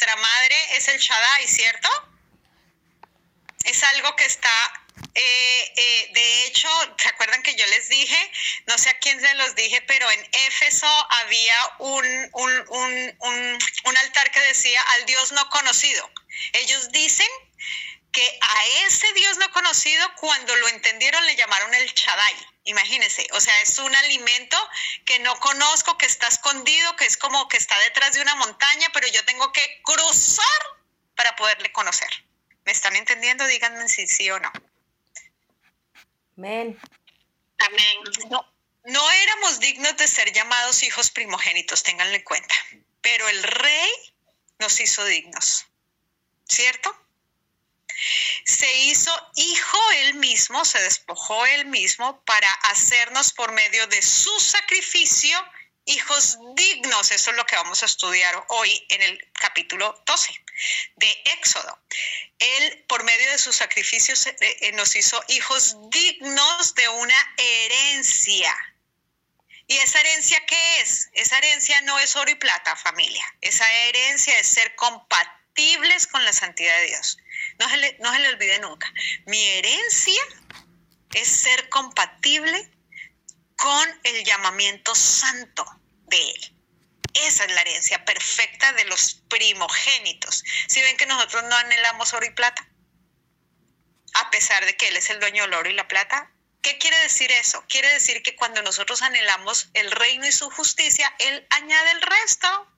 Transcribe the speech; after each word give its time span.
nuestra 0.00 0.16
madre 0.16 0.56
es 0.76 0.88
el 0.88 0.98
Shaddai, 0.98 1.46
¿cierto? 1.46 1.88
Es 3.64 3.82
algo 3.82 4.16
que 4.16 4.24
está, 4.24 4.72
eh, 5.14 5.72
eh, 5.76 6.10
de 6.14 6.44
hecho, 6.46 6.68
¿se 6.96 7.08
acuerdan 7.08 7.42
que 7.42 7.54
yo 7.54 7.66
les 7.66 7.90
dije? 7.90 8.32
No 8.66 8.78
sé 8.78 8.88
a 8.88 8.98
quién 8.98 9.20
se 9.20 9.34
los 9.34 9.54
dije, 9.56 9.82
pero 9.82 10.10
en 10.10 10.28
Éfeso 10.46 10.86
había 11.10 11.56
un, 11.80 12.30
un 12.32 13.96
altar 13.98 14.30
que 14.30 14.40
decía 14.40 14.80
al 14.80 15.04
Dios 15.04 15.32
no 15.32 15.46
conocido. 15.50 16.10
Ellos 16.54 16.90
dicen 16.92 17.28
que 18.12 18.38
a 18.40 18.66
ese 18.86 19.12
Dios 19.12 19.38
no 19.38 19.50
conocido, 19.52 20.06
cuando 20.16 20.54
lo 20.56 20.68
entendieron, 20.68 21.24
le 21.26 21.36
llamaron 21.36 21.72
el 21.74 21.86
Shaddai. 21.86 22.34
Imagínense, 22.64 23.26
o 23.32 23.40
sea, 23.40 23.60
es 23.62 23.78
un 23.78 23.94
alimento 23.94 24.56
que 25.04 25.18
no 25.20 25.38
conozco, 25.40 25.96
que 25.96 26.06
está 26.06 26.28
escondido, 26.28 26.94
que 26.96 27.06
es 27.06 27.16
como 27.16 27.48
que 27.48 27.56
está 27.56 27.78
detrás 27.80 28.14
de 28.14 28.22
una 28.22 28.34
montaña, 28.36 28.88
pero 28.92 29.08
yo 29.08 29.24
tengo 29.24 29.52
que 29.52 29.80
cruzar 29.82 30.60
para 31.14 31.34
poderle 31.36 31.72
conocer. 31.72 32.10
¿Me 32.64 32.72
están 32.72 32.96
entendiendo? 32.96 33.46
Díganme 33.46 33.88
si 33.88 34.06
sí 34.06 34.30
o 34.30 34.38
no. 34.38 34.52
Amén. 36.36 36.78
Amén. 37.58 37.96
No, 38.30 38.52
no 38.84 39.10
éramos 39.10 39.60
dignos 39.60 39.96
de 39.96 40.08
ser 40.08 40.32
llamados 40.32 40.82
hijos 40.82 41.10
primogénitos, 41.10 41.82
ténganlo 41.82 42.14
en 42.14 42.22
cuenta, 42.22 42.54
pero 43.00 43.28
el 43.28 43.42
rey 43.42 43.90
nos 44.58 44.80
hizo 44.80 45.04
dignos, 45.04 45.66
¿cierto? 46.48 46.94
Se 48.44 48.72
hizo 48.82 49.12
hijo 49.36 49.78
él 49.98 50.14
mismo, 50.14 50.64
se 50.64 50.80
despojó 50.80 51.46
él 51.46 51.66
mismo 51.66 52.22
para 52.24 52.50
hacernos 52.70 53.32
por 53.32 53.52
medio 53.52 53.86
de 53.86 54.02
su 54.02 54.38
sacrificio 54.40 55.38
hijos 55.86 56.38
dignos. 56.54 57.10
Eso 57.10 57.30
es 57.30 57.36
lo 57.36 57.46
que 57.46 57.56
vamos 57.56 57.82
a 57.82 57.86
estudiar 57.86 58.44
hoy 58.48 58.86
en 58.90 59.02
el 59.02 59.30
capítulo 59.32 60.02
12 60.06 60.32
de 60.96 61.22
Éxodo. 61.38 61.78
Él, 62.38 62.84
por 62.88 63.04
medio 63.04 63.30
de 63.30 63.38
sus 63.38 63.56
sacrificios, 63.56 64.26
eh, 64.26 64.36
eh, 64.40 64.72
nos 64.72 64.94
hizo 64.96 65.22
hijos 65.28 65.76
dignos 65.90 66.74
de 66.74 66.88
una 66.88 67.34
herencia. 67.36 68.54
¿Y 69.66 69.76
esa 69.76 70.00
herencia 70.00 70.44
qué 70.46 70.80
es? 70.80 71.10
Esa 71.12 71.38
herencia 71.38 71.80
no 71.82 71.98
es 71.98 72.16
oro 72.16 72.30
y 72.30 72.34
plata, 72.34 72.74
familia. 72.76 73.24
Esa 73.40 73.72
herencia 73.72 74.38
es 74.38 74.48
ser 74.48 74.74
compatibles 74.74 76.06
con 76.08 76.24
la 76.24 76.32
santidad 76.32 76.76
de 76.78 76.86
Dios. 76.86 77.18
No 77.60 77.68
se, 77.68 77.76
le, 77.76 77.96
no 78.00 78.10
se 78.12 78.18
le 78.20 78.28
olvide 78.30 78.58
nunca. 78.60 78.90
Mi 79.26 79.42
herencia 79.44 80.22
es 81.12 81.28
ser 81.28 81.68
compatible 81.68 82.70
con 83.56 84.00
el 84.04 84.24
llamamiento 84.24 84.94
santo 84.94 85.66
de 86.06 86.16
Él. 86.16 86.56
Esa 87.12 87.44
es 87.44 87.52
la 87.52 87.60
herencia 87.60 88.02
perfecta 88.06 88.72
de 88.72 88.86
los 88.86 89.22
primogénitos. 89.28 90.42
Si 90.68 90.80
ven 90.80 90.96
que 90.96 91.04
nosotros 91.04 91.42
no 91.44 91.56
anhelamos 91.56 92.14
oro 92.14 92.24
y 92.24 92.30
plata, 92.30 92.66
a 94.14 94.30
pesar 94.30 94.64
de 94.64 94.74
que 94.78 94.88
Él 94.88 94.96
es 94.96 95.10
el 95.10 95.20
dueño 95.20 95.42
del 95.42 95.52
oro 95.52 95.68
y 95.68 95.74
la 95.74 95.86
plata, 95.86 96.32
¿qué 96.62 96.78
quiere 96.78 96.98
decir 97.00 97.30
eso? 97.30 97.62
Quiere 97.68 97.92
decir 97.92 98.22
que 98.22 98.36
cuando 98.36 98.62
nosotros 98.62 99.02
anhelamos 99.02 99.68
el 99.74 99.90
reino 99.90 100.26
y 100.26 100.32
su 100.32 100.48
justicia, 100.48 101.14
Él 101.18 101.46
añade 101.50 101.90
el 101.90 102.00
resto. 102.00 102.72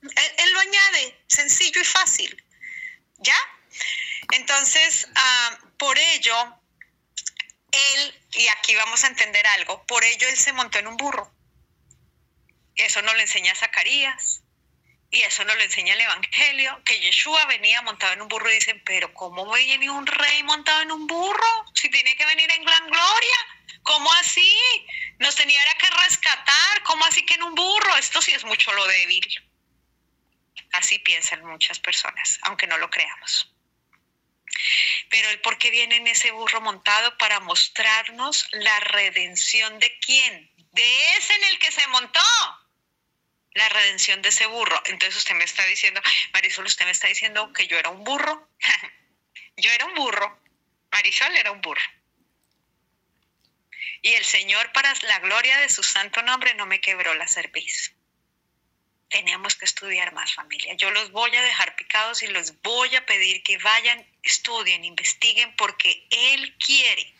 Él, 0.00 0.52
lo 0.52 0.60
añade, 0.60 1.24
sencillo 1.26 1.78
y 1.78 1.84
fácil. 1.84 2.44
¿Ya? 3.18 3.36
Entonces, 4.32 5.08
ah, 5.14 5.58
por 5.78 5.98
ello, 5.98 6.60
él, 7.72 8.20
y 8.32 8.48
aquí 8.48 8.74
vamos 8.74 9.04
a 9.04 9.08
entender 9.08 9.46
algo, 9.46 9.84
por 9.86 10.04
ello 10.04 10.28
él 10.28 10.36
se 10.36 10.52
montó 10.52 10.78
en 10.78 10.86
un 10.86 10.96
burro. 10.96 11.32
Eso 12.74 13.02
no 13.02 13.12
lo 13.14 13.20
enseña 13.20 13.54
Zacarías 13.54 14.42
y 15.10 15.22
eso 15.22 15.44
no 15.44 15.54
lo 15.54 15.62
enseña 15.62 15.94
el 15.94 16.00
Evangelio, 16.00 16.82
que 16.84 17.00
Yeshua 17.00 17.46
venía 17.46 17.80
montado 17.82 18.12
en 18.12 18.22
un 18.22 18.28
burro 18.28 18.50
y 18.50 18.54
dicen, 18.54 18.82
pero 18.84 19.12
¿cómo 19.14 19.50
viene 19.54 19.88
un 19.90 20.06
rey 20.06 20.42
montado 20.42 20.82
en 20.82 20.92
un 20.92 21.06
burro? 21.06 21.64
Si 21.74 21.88
tiene 21.88 22.14
que 22.14 22.26
venir 22.26 22.50
en 22.52 22.64
gran 22.64 22.86
gloria. 22.86 23.36
¿Cómo 23.82 24.12
así? 24.14 24.54
Nos 25.18 25.34
tenía 25.34 25.62
que 25.78 25.86
rescatar. 26.04 26.82
¿Cómo 26.82 27.06
así 27.06 27.24
que 27.24 27.34
en 27.34 27.42
un 27.42 27.54
burro? 27.54 27.96
Esto 27.96 28.20
sí 28.20 28.32
es 28.32 28.44
mucho 28.44 28.70
lo 28.72 28.86
débil. 28.86 29.26
Así 30.72 30.98
piensan 30.98 31.42
muchas 31.46 31.78
personas, 31.78 32.38
aunque 32.42 32.66
no 32.66 32.76
lo 32.76 32.90
creamos. 32.90 33.50
Pero 35.10 35.30
el 35.30 35.40
por 35.40 35.58
qué 35.58 35.70
viene 35.70 35.96
en 35.96 36.06
ese 36.06 36.30
burro 36.30 36.60
montado 36.60 37.16
para 37.18 37.40
mostrarnos 37.40 38.48
la 38.52 38.80
redención 38.80 39.78
de 39.78 39.98
quién? 40.00 40.52
De 40.72 41.06
ese 41.18 41.34
en 41.34 41.44
el 41.44 41.58
que 41.58 41.72
se 41.72 41.86
montó. 41.88 42.20
La 43.52 43.68
redención 43.68 44.22
de 44.22 44.28
ese 44.28 44.46
burro. 44.46 44.80
Entonces 44.86 45.16
usted 45.16 45.34
me 45.34 45.44
está 45.44 45.64
diciendo, 45.66 46.00
Marisol, 46.32 46.66
usted 46.66 46.84
me 46.84 46.92
está 46.92 47.08
diciendo 47.08 47.52
que 47.52 47.66
yo 47.66 47.78
era 47.78 47.90
un 47.90 48.04
burro. 48.04 48.48
yo 49.56 49.70
era 49.70 49.86
un 49.86 49.94
burro. 49.94 50.40
Marisol 50.92 51.34
era 51.36 51.50
un 51.50 51.60
burro. 51.60 51.82
Y 54.02 54.14
el 54.14 54.24
Señor, 54.24 54.72
para 54.72 54.94
la 55.02 55.18
gloria 55.18 55.58
de 55.58 55.68
su 55.68 55.82
santo 55.82 56.22
nombre, 56.22 56.54
no 56.54 56.66
me 56.66 56.80
quebró 56.80 57.14
la 57.14 57.26
cerviz 57.26 57.97
tenemos 59.08 59.56
que 59.56 59.64
estudiar 59.64 60.12
más 60.12 60.34
familia. 60.34 60.74
Yo 60.74 60.90
los 60.90 61.10
voy 61.12 61.34
a 61.34 61.42
dejar 61.42 61.76
picados 61.76 62.22
y 62.22 62.26
los 62.28 62.60
voy 62.62 62.94
a 62.94 63.06
pedir 63.06 63.42
que 63.42 63.58
vayan, 63.58 64.06
estudien, 64.22 64.84
investiguen, 64.84 65.54
porque 65.56 66.06
Él 66.10 66.56
quiere 66.58 67.14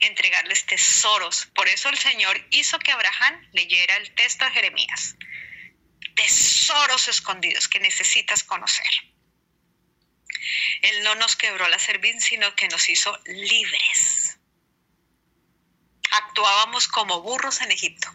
entregarles 0.00 0.66
tesoros. 0.66 1.46
Por 1.54 1.68
eso 1.68 1.88
el 1.88 1.98
Señor 1.98 2.40
hizo 2.50 2.78
que 2.78 2.92
Abraham 2.92 3.48
leyera 3.52 3.96
el 3.96 4.14
texto 4.14 4.44
de 4.44 4.50
Jeremías. 4.52 5.16
Tesoros 6.14 7.08
escondidos 7.08 7.68
que 7.68 7.80
necesitas 7.80 8.44
conocer. 8.44 8.86
Él 10.82 11.02
no 11.02 11.14
nos 11.16 11.36
quebró 11.36 11.66
la 11.68 11.78
cerviz, 11.78 12.22
sino 12.22 12.54
que 12.54 12.68
nos 12.68 12.88
hizo 12.88 13.18
libres. 13.24 14.38
Actuábamos 16.10 16.86
como 16.86 17.22
burros 17.22 17.60
en 17.60 17.72
Egipto, 17.72 18.08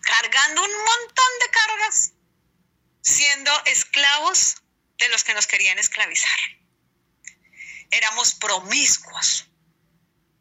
cargando 0.00 0.64
un 0.64 0.70
montón 0.70 1.32
de 1.40 1.50
cargas 1.50 2.14
siendo 3.02 3.50
esclavos 3.66 4.56
de 4.98 5.08
los 5.08 5.24
que 5.24 5.34
nos 5.34 5.46
querían 5.46 5.78
esclavizar. 5.78 6.38
Éramos 7.90 8.34
promiscuos. 8.34 9.46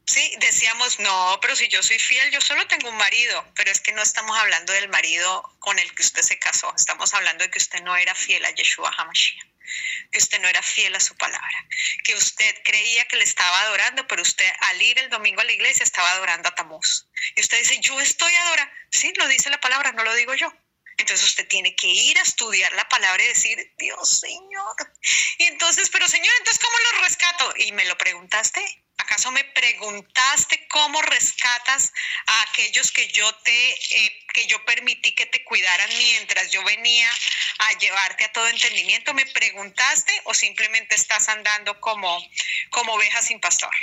Sí, 0.05 0.35
decíamos, 0.39 0.99
no, 0.99 1.37
pero 1.39 1.55
si 1.55 1.67
yo 1.67 1.83
soy 1.83 1.99
fiel, 1.99 2.31
yo 2.31 2.41
solo 2.41 2.65
tengo 2.65 2.89
un 2.89 2.97
marido, 2.97 3.45
pero 3.55 3.71
es 3.71 3.79
que 3.79 3.91
no 3.91 4.01
estamos 4.01 4.35
hablando 4.37 4.73
del 4.73 4.89
marido 4.89 5.43
con 5.59 5.77
el 5.77 5.93
que 5.93 6.01
usted 6.01 6.23
se 6.23 6.39
casó, 6.39 6.73
estamos 6.75 7.13
hablando 7.13 7.43
de 7.43 7.51
que 7.51 7.59
usted 7.59 7.81
no 7.83 7.95
era 7.95 8.15
fiel 8.15 8.43
a 8.43 8.49
Yeshua 8.49 8.91
HaMashiach, 8.97 9.45
que 10.11 10.17
usted 10.17 10.41
no 10.41 10.47
era 10.47 10.63
fiel 10.63 10.95
a 10.95 10.99
su 10.99 11.15
palabra, 11.15 11.67
que 12.03 12.15
usted 12.15 12.55
creía 12.63 13.05
que 13.05 13.17
le 13.17 13.23
estaba 13.23 13.61
adorando, 13.61 14.07
pero 14.07 14.23
usted 14.23 14.51
al 14.61 14.81
ir 14.81 14.97
el 14.97 15.11
domingo 15.11 15.41
a 15.41 15.43
la 15.43 15.51
iglesia 15.51 15.83
estaba 15.83 16.11
adorando 16.13 16.49
a 16.49 16.55
Tamuz. 16.55 17.05
Y 17.35 17.41
usted 17.41 17.59
dice, 17.59 17.79
yo 17.79 18.01
estoy 18.01 18.33
adorando. 18.33 18.73
Sí, 18.91 19.13
lo 19.15 19.27
dice 19.27 19.51
la 19.51 19.61
palabra, 19.61 19.91
no 19.91 20.03
lo 20.03 20.15
digo 20.15 20.33
yo. 20.33 20.51
Entonces 20.99 21.25
usted 21.25 21.47
tiene 21.47 21.75
que 21.75 21.87
ir 21.87 22.17
a 22.17 22.21
estudiar 22.21 22.71
la 22.73 22.87
palabra 22.87 23.23
y 23.23 23.27
decir, 23.27 23.73
Dios 23.77 24.19
Señor. 24.19 24.75
Y 25.37 25.45
entonces, 25.45 25.89
pero 25.89 26.07
Señor, 26.07 26.33
entonces 26.37 26.63
¿cómo 26.63 26.77
lo 26.77 27.03
rescato? 27.05 27.53
Y 27.57 27.71
me 27.71 27.85
lo 27.85 27.97
preguntaste. 27.97 28.83
¿Acaso 28.97 29.31
me 29.31 29.45
preguntaste 29.45 30.67
cómo 30.67 31.01
rescatas 31.01 31.93
a 32.27 32.41
aquellos 32.43 32.91
que 32.91 33.07
yo 33.07 33.33
te, 33.38 33.71
eh, 33.71 34.25
que 34.33 34.45
yo 34.47 34.63
permití 34.65 35.15
que 35.15 35.25
te 35.25 35.43
cuidaran 35.45 35.89
mientras 35.97 36.51
yo 36.51 36.61
venía 36.65 37.09
a 37.59 37.77
llevarte 37.77 38.25
a 38.25 38.31
todo 38.33 38.47
entendimiento? 38.49 39.13
¿Me 39.13 39.25
preguntaste 39.25 40.13
o 40.25 40.33
simplemente 40.33 40.95
estás 40.95 41.29
andando 41.29 41.79
como, 41.79 42.21
como 42.71 42.93
oveja 42.93 43.21
sin 43.21 43.39
pastor? 43.39 43.73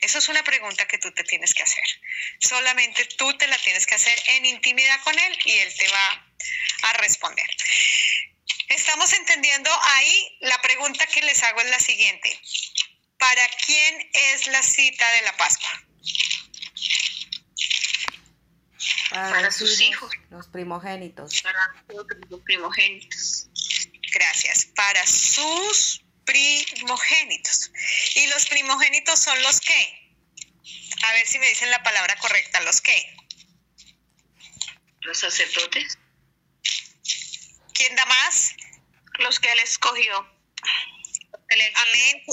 Esa 0.00 0.18
es 0.18 0.28
una 0.28 0.42
pregunta 0.42 0.86
que 0.86 0.98
tú 0.98 1.12
te 1.12 1.22
tienes 1.24 1.54
que 1.54 1.62
hacer. 1.62 1.84
Solamente 2.40 3.04
tú 3.04 3.36
te 3.38 3.46
la 3.46 3.58
tienes 3.58 3.86
que 3.86 3.94
hacer 3.94 4.20
en 4.26 4.46
intimidad 4.46 5.00
con 5.02 5.16
él 5.16 5.38
y 5.44 5.52
él 5.52 5.74
te 5.76 5.88
va 5.88 6.29
a 6.82 6.92
responder. 6.94 7.46
Estamos 8.68 9.12
entendiendo 9.12 9.70
ahí, 9.82 10.38
la 10.40 10.60
pregunta 10.62 11.06
que 11.06 11.22
les 11.22 11.42
hago 11.42 11.60
es 11.60 11.70
la 11.70 11.80
siguiente. 11.80 12.40
¿Para 13.18 13.46
quién 13.66 14.10
es 14.12 14.46
la 14.46 14.62
cita 14.62 15.10
de 15.12 15.22
la 15.22 15.36
Pascua? 15.36 15.84
Para, 19.10 19.50
sus 19.50 19.80
hijos, 19.80 20.12
Los 20.30 20.46
primogénitos. 20.48 21.42
Para 21.42 21.84
los 21.88 22.40
primogénitos. 22.44 23.48
Gracias. 24.12 24.66
Para 24.76 25.04
sus 25.06 26.02
primogénitos. 26.24 27.72
¿Y 28.14 28.28
los 28.28 28.46
primogénitos 28.46 29.18
son 29.18 29.42
los 29.42 29.60
qué? 29.60 30.14
A 31.02 31.12
ver 31.12 31.26
si 31.26 31.38
me 31.40 31.48
dicen 31.48 31.70
la 31.70 31.82
palabra 31.82 32.16
correcta. 32.16 32.60
¿Los 32.60 32.80
qué? 32.80 33.16
Los 35.00 35.18
sacerdotes. 35.18 35.98
¿Quién 37.80 37.96
da 37.96 38.04
más? 38.04 38.54
Los 39.20 39.40
que 39.40 39.50
él 39.50 39.58
escogió. 39.60 40.18
Amén. 41.48 42.24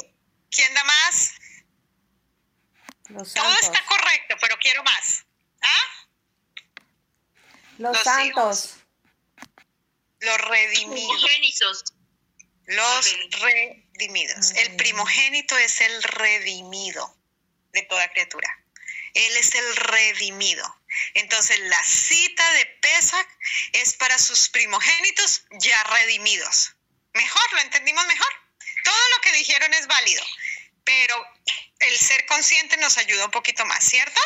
¿Quién 0.51 0.73
da 0.73 0.83
más? 0.83 1.35
Los 3.07 3.33
Todo 3.33 3.53
está 3.61 3.81
correcto, 3.85 4.35
pero 4.41 4.57
quiero 4.57 4.83
más. 4.83 5.25
¿Ah? 5.61 6.07
Los, 7.77 7.97
santos. 7.97 8.75
Los 10.19 10.38
redimidos. 10.49 11.94
Los 12.65 13.39
redimidos. 13.39 14.51
El 14.51 14.75
primogénito 14.75 15.57
es 15.57 15.79
el 15.79 16.03
redimido 16.03 17.17
de 17.71 17.83
toda 17.83 18.09
criatura. 18.09 18.65
Él 19.18 19.38
es 19.38 19.56
el 19.56 19.75
redimido. 19.75 20.64
Entonces 21.16 21.60
la 21.60 21.84
cita 21.84 22.54
de 22.54 22.66
Pesach 22.66 23.28
es 23.74 23.94
para 23.94 24.18
sus 24.19 24.50
primogénitos 24.50 25.44
ya 25.60 25.84
redimidos. 25.86 26.75
Mejor, 27.14 27.54
lo 27.54 27.62
entendimos 27.62 28.06
mejor. 28.06 28.31
Todo 28.84 29.10
lo 29.16 29.22
que 29.22 29.31
dijeron 29.34 29.74
es 29.74 29.88
válido, 29.88 30.24
pero 30.84 31.25
el 31.80 31.98
ser 31.98 32.25
consciente 32.28 32.78
nos 32.78 32.98
ayuda 33.00 33.25
un 33.25 33.31
poquito 33.31 33.66
más, 33.66 33.84
¿cierto? 33.84 34.22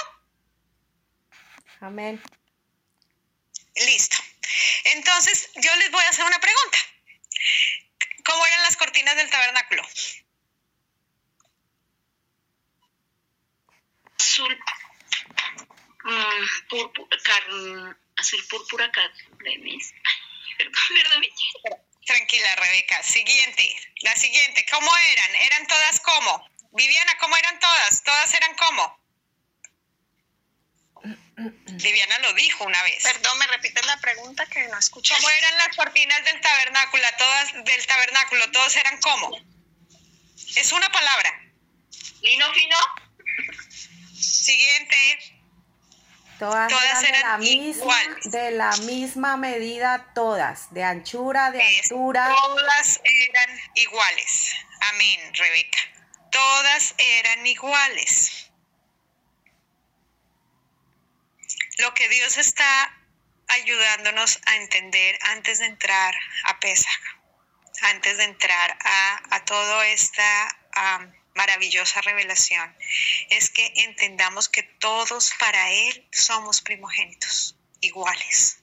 Amén. 1.79 2.21
Listo. 3.75 4.17
Entonces, 4.83 5.49
yo 5.55 5.73
les 5.77 5.89
voy 5.91 6.03
a 6.03 6.09
hacer 6.09 6.25
una 6.25 6.39
pregunta. 6.39 6.77
¿Cómo 8.25 8.45
eran 8.45 8.61
las 8.63 8.75
cortinas 8.75 9.15
del 9.15 9.29
tabernáculo? 9.29 9.87
Púrpura, 16.69 17.17
azul 18.17 18.47
púrpura, 18.49 18.91
mis. 19.59 19.93
Perdón, 20.57 20.73
perdón. 20.89 21.81
Tranquila, 22.05 22.55
Rebeca. 22.55 23.01
Siguiente. 23.03 23.75
La 24.01 24.15
siguiente. 24.15 24.65
¿Cómo 24.71 24.91
eran? 24.97 25.35
¿Eran 25.35 25.67
todas 25.67 25.99
cómo? 26.01 26.47
Viviana, 26.73 27.17
¿cómo 27.19 27.35
eran 27.37 27.59
todas? 27.59 28.03
¿Todas 28.03 28.33
eran 28.33 28.55
cómo? 28.55 29.01
Viviana 31.35 32.19
lo 32.19 32.33
dijo 32.33 32.63
una 32.63 32.81
vez. 32.83 33.03
Perdón, 33.03 33.37
me 33.39 33.47
repites 33.47 33.85
la 33.85 33.97
pregunta 33.99 34.45
que 34.45 34.67
no 34.67 34.77
escuché. 34.77 35.15
¿Cómo 35.15 35.29
eran 35.29 35.57
las 35.57 35.75
cortinas 35.75 36.23
del 36.25 36.39
tabernáculo? 36.41 37.03
Todas 37.17 37.53
del 37.65 37.85
tabernáculo, 37.87 38.51
todos 38.51 38.75
eran 38.75 38.99
cómo? 38.99 39.31
Es 40.55 40.71
una 40.71 40.91
palabra. 40.91 41.41
Lino 42.21 42.53
fino. 42.53 42.77
Siguiente. 44.13 45.40
Todas, 46.41 46.71
eran, 47.03 47.03
de, 47.03 47.19
la 47.19 47.37
misma, 47.37 47.95
de 48.23 48.51
la 48.51 48.75
misma 48.77 49.37
medida, 49.37 50.11
todas, 50.15 50.73
de 50.73 50.83
anchura, 50.83 51.51
de 51.51 51.61
altura. 51.61 52.33
Todas 52.35 52.99
eran 53.03 53.59
iguales. 53.75 54.55
Amén, 54.89 55.33
Rebeca. 55.35 55.77
Todas 56.31 56.95
eran 56.97 57.45
iguales. 57.45 58.49
Lo 61.77 61.93
que 61.93 62.09
Dios 62.09 62.35
está 62.39 62.97
ayudándonos 63.47 64.39
a 64.47 64.55
entender 64.55 65.19
antes 65.21 65.59
de 65.59 65.67
entrar 65.67 66.15
a 66.45 66.59
Pesach, 66.59 67.01
antes 67.83 68.17
de 68.17 68.23
entrar 68.23 68.79
a, 68.83 69.35
a 69.35 69.45
toda 69.45 69.85
esta 69.89 70.57
maravillosa 71.35 72.01
revelación 72.01 72.75
es 73.29 73.49
que 73.49 73.71
entendamos 73.77 74.49
que 74.49 74.63
todos 74.63 75.31
para 75.39 75.71
Él 75.71 76.07
somos 76.11 76.61
primogénitos, 76.61 77.55
iguales. 77.79 78.59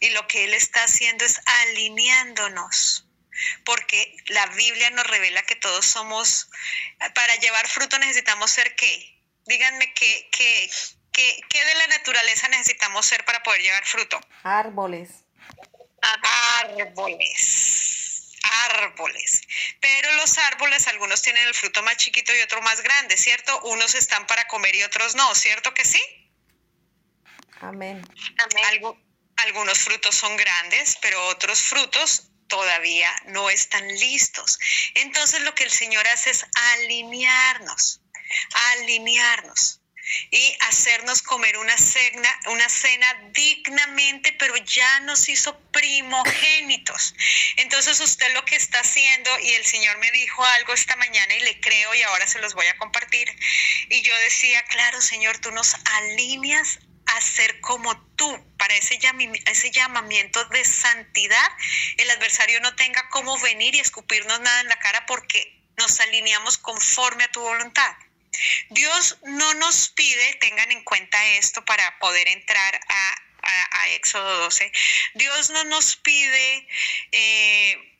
Y 0.00 0.10
lo 0.10 0.26
que 0.26 0.44
Él 0.44 0.54
está 0.54 0.84
haciendo 0.84 1.24
es 1.24 1.40
alineándonos, 1.44 3.06
porque 3.64 4.16
la 4.28 4.46
Biblia 4.46 4.90
nos 4.90 5.06
revela 5.06 5.42
que 5.42 5.56
todos 5.56 5.86
somos, 5.86 6.48
para 7.14 7.36
llevar 7.36 7.66
fruto 7.68 7.98
necesitamos 7.98 8.50
ser 8.50 8.74
qué. 8.76 9.16
Díganme 9.46 9.92
qué, 9.94 10.28
qué, 10.30 10.70
qué, 11.12 11.40
qué 11.48 11.64
de 11.64 11.74
la 11.74 11.86
naturaleza 11.88 12.48
necesitamos 12.48 13.06
ser 13.06 13.24
para 13.24 13.42
poder 13.42 13.62
llevar 13.62 13.84
fruto. 13.84 14.20
Árboles. 14.42 15.10
Árboles 16.62 17.67
árboles. 18.64 19.42
Pero 19.80 20.12
los 20.12 20.38
árboles, 20.38 20.86
algunos 20.88 21.22
tienen 21.22 21.46
el 21.46 21.54
fruto 21.54 21.82
más 21.82 21.96
chiquito 21.96 22.34
y 22.34 22.40
otro 22.40 22.62
más 22.62 22.82
grande, 22.82 23.16
¿cierto? 23.16 23.60
Unos 23.62 23.94
están 23.94 24.26
para 24.26 24.46
comer 24.46 24.74
y 24.76 24.82
otros 24.82 25.14
no, 25.14 25.34
¿cierto 25.34 25.74
que 25.74 25.84
sí? 25.84 26.02
Amén. 27.60 28.06
algunos 29.36 29.78
frutos 29.78 30.14
son 30.14 30.36
grandes, 30.36 30.96
pero 31.00 31.26
otros 31.26 31.60
frutos 31.60 32.30
todavía 32.48 33.14
no 33.26 33.50
están 33.50 33.86
listos. 33.86 34.58
Entonces 34.94 35.40
lo 35.42 35.54
que 35.54 35.64
el 35.64 35.70
Señor 35.70 36.06
hace 36.08 36.30
es 36.30 36.46
alinearnos, 36.54 38.00
alinearnos 38.72 39.80
y 40.30 40.56
hacernos 40.60 41.22
comer 41.22 41.56
una 41.58 41.76
cena, 41.76 42.40
una 42.46 42.68
cena 42.68 43.06
dignamente, 43.32 44.32
pero 44.38 44.56
ya 44.56 45.00
nos 45.00 45.28
hizo 45.28 45.58
primogénitos. 45.70 47.14
Entonces 47.56 48.00
usted 48.00 48.32
lo 48.34 48.44
que 48.44 48.56
está 48.56 48.80
haciendo, 48.80 49.30
y 49.40 49.54
el 49.54 49.64
Señor 49.64 49.98
me 49.98 50.10
dijo 50.12 50.44
algo 50.44 50.72
esta 50.72 50.96
mañana 50.96 51.34
y 51.34 51.40
le 51.40 51.60
creo 51.60 51.94
y 51.94 52.02
ahora 52.02 52.26
se 52.26 52.40
los 52.40 52.54
voy 52.54 52.66
a 52.66 52.76
compartir, 52.76 53.28
y 53.88 54.02
yo 54.02 54.16
decía, 54.18 54.62
claro 54.64 55.00
Señor, 55.00 55.38
tú 55.38 55.50
nos 55.50 55.74
alineas 55.84 56.78
a 57.06 57.20
ser 57.20 57.60
como 57.60 57.98
tú, 58.16 58.54
para 58.58 58.74
ese, 58.74 58.98
ese 59.46 59.70
llamamiento 59.70 60.44
de 60.46 60.64
santidad, 60.64 61.48
el 61.96 62.10
adversario 62.10 62.60
no 62.60 62.74
tenga 62.76 63.08
cómo 63.08 63.38
venir 63.40 63.74
y 63.74 63.80
escupirnos 63.80 64.40
nada 64.40 64.60
en 64.60 64.68
la 64.68 64.78
cara 64.78 65.06
porque 65.06 65.58
nos 65.78 66.00
alineamos 66.00 66.58
conforme 66.58 67.24
a 67.24 67.30
tu 67.30 67.40
voluntad. 67.40 67.96
Dios 68.70 69.18
no 69.24 69.54
nos 69.54 69.88
pide, 69.90 70.34
tengan 70.34 70.70
en 70.70 70.84
cuenta 70.84 71.24
esto 71.36 71.64
para 71.64 71.98
poder 71.98 72.28
entrar 72.28 72.80
a, 72.88 73.24
Éxodo 73.92 74.40
12, 74.40 74.70
Dios 75.14 75.48
no 75.50 75.64
nos 75.64 75.96
pide 75.96 76.68
eh, 77.10 77.98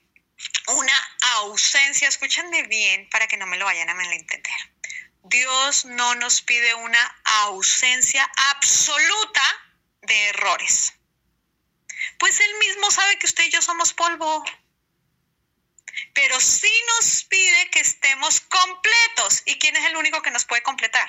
una 0.67 1.17
ausencia, 1.37 2.07
escúchenme 2.09 2.65
bien 2.65 3.09
para 3.09 3.27
que 3.27 3.39
no 3.39 3.47
me 3.47 3.57
lo 3.57 3.65
vayan 3.65 3.89
a 3.89 3.95
malentender. 3.95 4.53
Dios 5.25 5.87
no 5.87 6.15
nos 6.17 6.43
pide 6.43 6.75
una 6.75 7.21
ausencia 7.47 8.31
absoluta 8.51 9.43
de 10.03 10.29
errores. 10.29 10.95
Pues 12.19 12.39
Él 12.41 12.55
mismo 12.59 12.91
sabe 12.91 13.19
que 13.19 13.27
usted 13.27 13.45
y 13.45 13.51
yo 13.51 13.63
somos 13.63 13.95
polvo 13.95 14.45
pero 16.19 16.41
sí 16.41 16.73
nos 16.97 17.23
pide 17.27 17.71
que 17.71 17.79
estemos 17.79 18.41
completos. 18.41 19.41
¿Y 19.47 19.57
quién 19.57 19.77
es 19.77 19.85
el 19.85 19.97
único 19.97 20.21
que 20.21 20.33
nos 20.33 20.45
puede 20.45 20.65
completar? 20.65 21.09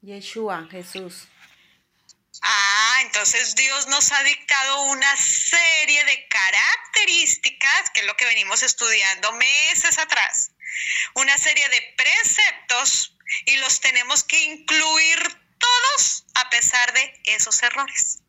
Yeshua, 0.00 0.66
Jesús. 0.70 1.28
Ah, 2.40 2.98
entonces 3.02 3.54
Dios 3.56 3.86
nos 3.88 4.12
ha 4.12 4.22
dictado 4.22 4.84
una 4.84 5.14
serie 5.14 6.02
de 6.06 6.26
características, 6.28 7.90
que 7.90 8.00
es 8.00 8.06
lo 8.06 8.16
que 8.16 8.24
venimos 8.24 8.62
estudiando 8.62 9.30
meses 9.32 9.98
atrás, 9.98 10.52
una 11.16 11.36
serie 11.36 11.68
de 11.68 11.94
preceptos 11.98 13.14
y 13.44 13.58
los 13.58 13.80
tenemos 13.80 14.24
que 14.24 14.42
incluir 14.42 15.18
todos 15.58 16.24
a 16.32 16.48
pesar 16.48 16.94
de 16.94 17.20
esos 17.24 17.62
errores. 17.62 18.20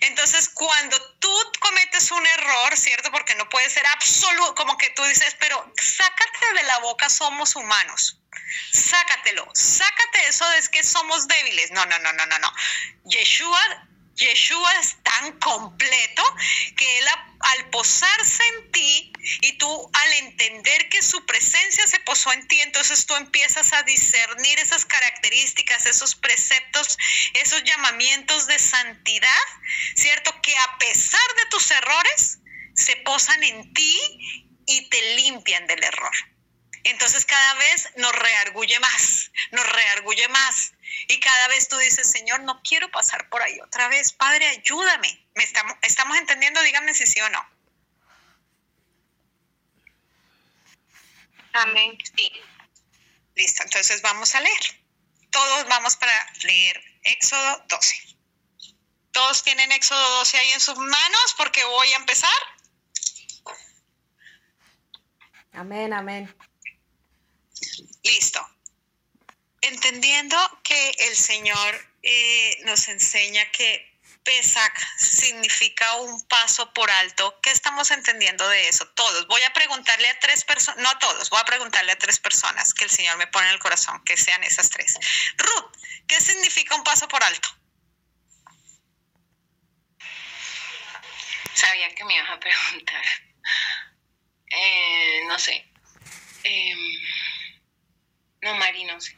Entonces, 0.00 0.48
cuando 0.48 1.05
tú 1.18 1.52
cometes 1.60 2.10
un 2.10 2.26
error, 2.26 2.76
¿cierto? 2.76 3.10
Porque 3.10 3.34
no 3.34 3.48
puede 3.48 3.68
ser 3.70 3.86
absoluto, 3.86 4.54
como 4.54 4.76
que 4.78 4.90
tú 4.90 5.02
dices, 5.04 5.36
pero 5.38 5.72
sácate 5.80 6.54
de 6.54 6.62
la 6.64 6.78
boca, 6.78 7.08
somos 7.08 7.56
humanos. 7.56 8.18
Sácatelo, 8.72 9.48
sácate 9.54 10.28
eso 10.28 10.48
de 10.50 10.62
que 10.70 10.82
somos 10.82 11.26
débiles. 11.26 11.70
No, 11.72 11.84
no, 11.86 11.98
no, 11.98 12.12
no, 12.12 12.26
no, 12.26 12.38
no. 12.38 12.52
Yeshua 13.04 13.85
Yeshua 14.16 14.72
es 14.80 14.96
tan 15.02 15.38
completo 15.38 16.22
que 16.76 16.98
Él 16.98 17.04
al 17.38 17.70
posarse 17.70 18.42
en 18.48 18.72
ti 18.72 19.12
y 19.42 19.52
tú 19.58 19.90
al 19.92 20.12
entender 20.14 20.88
que 20.88 21.02
su 21.02 21.24
presencia 21.26 21.86
se 21.86 22.00
posó 22.00 22.32
en 22.32 22.46
ti, 22.48 22.60
entonces 22.62 23.06
tú 23.06 23.14
empiezas 23.14 23.72
a 23.72 23.82
discernir 23.82 24.58
esas 24.58 24.84
características, 24.84 25.86
esos 25.86 26.14
preceptos, 26.14 26.96
esos 27.34 27.62
llamamientos 27.64 28.46
de 28.46 28.58
santidad, 28.58 29.46
¿cierto? 29.94 30.34
Que 30.42 30.56
a 30.56 30.78
pesar 30.78 31.34
de 31.36 31.46
tus 31.50 31.70
errores, 31.70 32.38
se 32.74 32.96
posan 32.96 33.42
en 33.42 33.72
ti 33.72 34.00
y 34.66 34.88
te 34.88 35.16
limpian 35.16 35.66
del 35.66 35.82
error. 35.82 36.14
Entonces 36.84 37.24
cada 37.24 37.54
vez 37.54 37.88
nos 37.96 38.12
reargulle 38.12 38.78
más, 38.80 39.30
nos 39.50 39.66
reargulle 39.68 40.28
más. 40.28 40.72
Y 41.08 41.20
cada 41.20 41.48
vez 41.48 41.68
tú 41.68 41.76
dices, 41.78 42.10
Señor, 42.10 42.40
no 42.40 42.60
quiero 42.62 42.90
pasar 42.90 43.28
por 43.28 43.42
ahí 43.42 43.58
otra 43.60 43.88
vez. 43.88 44.12
Padre, 44.12 44.46
ayúdame. 44.48 45.26
¿Me 45.34 45.44
estamos, 45.44 45.76
estamos 45.82 46.16
entendiendo? 46.18 46.62
Díganme 46.62 46.94
si 46.94 47.06
sí 47.06 47.20
o 47.20 47.28
no. 47.30 47.56
Amén. 51.52 51.96
Sí. 52.16 52.32
Listo, 53.34 53.62
entonces 53.62 54.02
vamos 54.02 54.34
a 54.34 54.40
leer. 54.40 54.84
Todos 55.30 55.68
vamos 55.68 55.96
para 55.96 56.32
leer 56.42 56.82
Éxodo 57.02 57.64
12. 57.68 58.16
¿Todos 59.12 59.42
tienen 59.42 59.72
Éxodo 59.72 60.18
12 60.18 60.38
ahí 60.38 60.50
en 60.50 60.60
sus 60.60 60.76
manos? 60.76 61.34
Porque 61.36 61.64
voy 61.64 61.92
a 61.92 61.96
empezar. 61.96 62.30
Amén, 65.52 65.92
amén. 65.92 66.34
Listo. 68.02 68.55
Entendiendo 69.66 70.36
que 70.62 70.90
el 70.90 71.16
Señor 71.16 71.90
eh, 72.02 72.58
nos 72.64 72.86
enseña 72.86 73.50
que 73.50 73.96
Pesach 74.22 74.72
significa 74.96 75.94
un 75.96 76.24
paso 76.28 76.72
por 76.72 76.88
alto. 76.88 77.40
¿Qué 77.42 77.50
estamos 77.50 77.90
entendiendo 77.90 78.48
de 78.48 78.68
eso? 78.68 78.86
Todos. 78.94 79.26
Voy 79.26 79.42
a 79.42 79.52
preguntarle 79.52 80.08
a 80.08 80.18
tres 80.20 80.44
personas, 80.44 80.80
no 80.82 80.88
a 80.88 80.98
todos, 81.00 81.30
voy 81.30 81.40
a 81.40 81.44
preguntarle 81.44 81.90
a 81.90 81.98
tres 81.98 82.20
personas 82.20 82.74
que 82.74 82.84
el 82.84 82.90
Señor 82.90 83.16
me 83.18 83.26
pone 83.26 83.48
en 83.48 83.54
el 83.54 83.58
corazón, 83.58 84.02
que 84.04 84.16
sean 84.16 84.44
esas 84.44 84.70
tres. 84.70 84.98
Ruth, 85.36 85.76
¿qué 86.06 86.20
significa 86.20 86.76
un 86.76 86.84
paso 86.84 87.08
por 87.08 87.24
alto? 87.24 87.48
Sabía 91.54 91.92
que 91.92 92.04
me 92.04 92.14
ibas 92.14 92.30
a 92.30 92.38
preguntar. 92.38 93.04
Eh, 94.48 95.24
no 95.26 95.38
sé. 95.40 95.64
Em, 96.44 96.78
no, 98.42 98.54
Mari, 98.54 98.84
no 98.84 99.00
sé. 99.00 99.16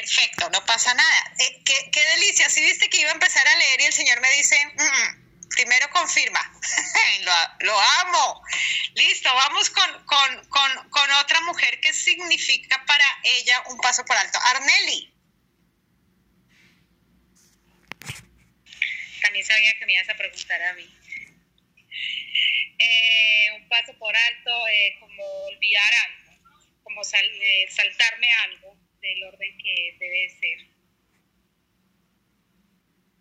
Perfecto, 0.00 0.50
no 0.50 0.64
pasa 0.66 0.92
nada. 0.92 1.34
Eh, 1.38 1.62
qué, 1.64 2.04
delicia. 2.16 2.48
Si 2.50 2.60
viste 2.62 2.88
que 2.90 3.00
iba 3.00 3.10
a 3.10 3.14
empezar 3.14 3.46
a 3.46 3.56
leer 3.56 3.80
y 3.80 3.84
el 3.84 3.92
Señor 3.92 4.20
me 4.20 4.30
dice, 4.32 4.56
mm, 4.66 5.48
primero 5.50 5.88
confirma. 5.90 6.40
lo, 7.60 7.80
amo. 8.00 8.42
Listo, 8.94 9.32
vamos 9.32 9.70
con, 9.70 10.06
con, 10.08 11.10
otra 11.22 11.40
mujer. 11.42 11.80
¿Qué 11.80 11.92
significa 11.92 12.84
para 12.86 13.04
ella 13.22 13.62
un 13.68 13.78
paso 13.78 14.04
por 14.04 14.16
alto? 14.16 14.38
Arneli. 14.42 15.14
También 19.22 19.46
sabía 19.46 19.78
que 19.78 19.86
me 19.86 19.94
ibas 19.94 20.08
a 20.08 20.16
preguntar 20.16 20.60
a 20.60 20.72
mí. 20.74 20.92
Eh, 22.80 23.52
un 23.54 23.68
paso 23.68 23.96
por 23.96 24.14
alto, 24.14 24.68
eh, 24.68 24.96
como 24.98 25.22
olvidar 25.44 25.94
algo, 25.94 26.42
como 26.82 27.04
saltarme 27.04 28.32
algo 28.34 28.83
del 29.04 29.24
orden 29.24 29.58
que 29.58 29.96
debe 30.00 30.28
ser. 30.40 30.74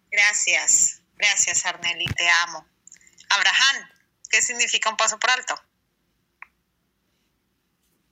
Gracias, 0.09 1.01
gracias 1.15 1.65
Arneli, 1.65 2.05
te 2.05 2.29
amo. 2.29 2.67
Abraham, 3.29 3.89
¿qué 4.29 4.41
significa 4.41 4.89
un 4.89 4.97
paso 4.97 5.19
por 5.19 5.29
alto? 5.31 5.61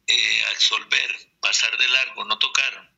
Eh, 0.07 0.43
absolver, 0.49 1.29
pasar 1.39 1.77
de 1.77 1.87
largo, 1.87 2.25
no 2.25 2.37
tocar. 2.39 2.91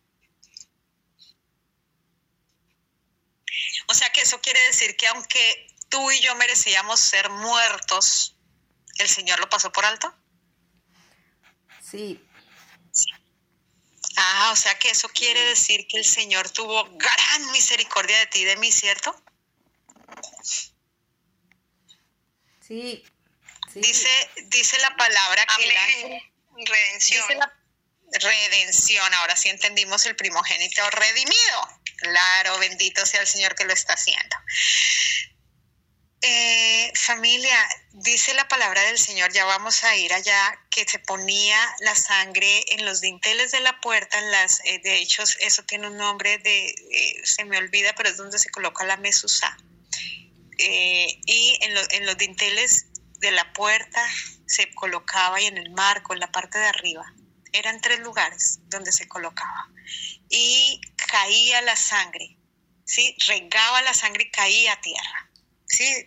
O 3.87 3.93
sea 3.93 4.09
que 4.11 4.21
eso 4.21 4.41
quiere 4.41 4.59
decir 4.61 4.95
que 4.95 5.07
aunque 5.07 5.67
tú 5.89 6.11
y 6.11 6.19
yo 6.21 6.33
merecíamos 6.35 6.99
ser 6.99 7.29
muertos, 7.29 8.35
¿el 8.97 9.07
Señor 9.07 9.39
lo 9.39 9.49
pasó 9.49 9.71
por 9.71 9.85
alto? 9.85 10.15
Sí, 11.81 12.19
Ah, 14.15 14.51
o 14.51 14.55
sea 14.55 14.77
que 14.77 14.89
eso 14.89 15.09
quiere 15.09 15.39
decir 15.45 15.87
que 15.87 15.97
el 15.97 16.05
Señor 16.05 16.49
tuvo 16.49 16.83
gran 16.97 17.51
misericordia 17.51 18.17
de 18.19 18.27
ti 18.27 18.39
y 18.39 18.45
de 18.45 18.57
mí, 18.57 18.71
¿cierto? 18.71 19.15
Sí. 22.61 23.03
Dice, 23.75 24.29
dice 24.45 24.77
la 24.79 24.95
palabra 24.95 25.45
que 25.57 25.67
la 25.67 25.85
redención. 26.65 27.27
Dice 27.27 27.35
la 27.35 27.53
redención, 28.11 29.13
ahora 29.15 29.35
sí 29.35 29.49
entendimos 29.49 30.05
el 30.05 30.15
primogénito 30.15 30.87
redimido. 30.91 31.81
Claro, 31.97 32.59
bendito 32.59 33.05
sea 33.05 33.21
el 33.21 33.27
Señor 33.27 33.55
que 33.55 33.65
lo 33.65 33.73
está 33.73 33.93
haciendo. 33.93 34.35
Eh, 36.25 36.89
familia, 36.95 37.57
dice 37.91 38.33
la 38.33 38.47
palabra 38.47 38.81
del 38.83 38.97
Señor, 38.97 39.33
ya 39.33 39.43
vamos 39.43 39.83
a 39.83 39.97
ir 39.97 40.13
allá, 40.13 40.57
que 40.69 40.85
se 40.85 40.97
ponía 40.97 41.57
la 41.81 41.95
sangre 41.95 42.63
en 42.69 42.85
los 42.85 43.01
dinteles 43.01 43.51
de 43.51 43.59
la 43.59 43.81
puerta, 43.81 44.19
en 44.19 44.31
las, 44.31 44.61
eh, 44.63 44.79
de 44.81 44.99
hecho 44.99 45.21
eso 45.41 45.63
tiene 45.63 45.87
un 45.87 45.97
nombre 45.97 46.37
de, 46.37 46.69
eh, 46.69 47.21
se 47.25 47.43
me 47.43 47.57
olvida, 47.57 47.93
pero 47.95 48.07
es 48.07 48.15
donde 48.15 48.39
se 48.39 48.49
coloca 48.51 48.85
la 48.85 48.95
mesusa. 48.95 49.57
y 50.57 51.57
en, 51.61 51.73
en 51.91 52.05
los 52.05 52.17
dinteles 52.17 52.85
de 53.19 53.31
la 53.31 53.51
puerta 53.51 54.01
se 54.45 54.73
colocaba 54.75 55.41
y 55.41 55.47
en 55.47 55.57
el 55.57 55.71
marco, 55.71 56.13
en 56.13 56.21
la 56.21 56.31
parte 56.31 56.57
de 56.57 56.67
arriba. 56.67 57.03
Eran 57.51 57.81
tres 57.81 57.99
lugares 57.99 58.59
donde 58.69 58.93
se 58.93 59.09
colocaba. 59.09 59.69
Y 60.29 60.79
caía 60.95 61.61
la 61.63 61.75
sangre, 61.75 62.37
¿sí? 62.85 63.17
Regaba 63.27 63.81
la 63.81 63.93
sangre 63.93 64.23
y 64.23 64.31
caía 64.31 64.73
a 64.73 64.79
tierra. 64.81 65.29
¿sí? 65.73 66.05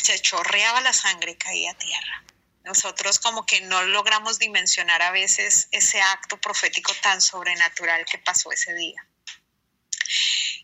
Se 0.00 0.18
chorreaba 0.20 0.80
la 0.80 0.92
sangre 0.92 1.32
y 1.32 1.36
caía 1.36 1.70
a 1.70 1.78
tierra. 1.78 2.24
Nosotros 2.64 3.18
como 3.18 3.44
que 3.44 3.60
no 3.60 3.82
logramos 3.82 4.38
dimensionar 4.38 5.02
a 5.02 5.10
veces 5.10 5.68
ese 5.70 6.00
acto 6.00 6.40
profético 6.40 6.94
tan 7.02 7.20
sobrenatural 7.20 8.04
que 8.06 8.18
pasó 8.18 8.50
ese 8.52 8.72
día. 8.72 9.06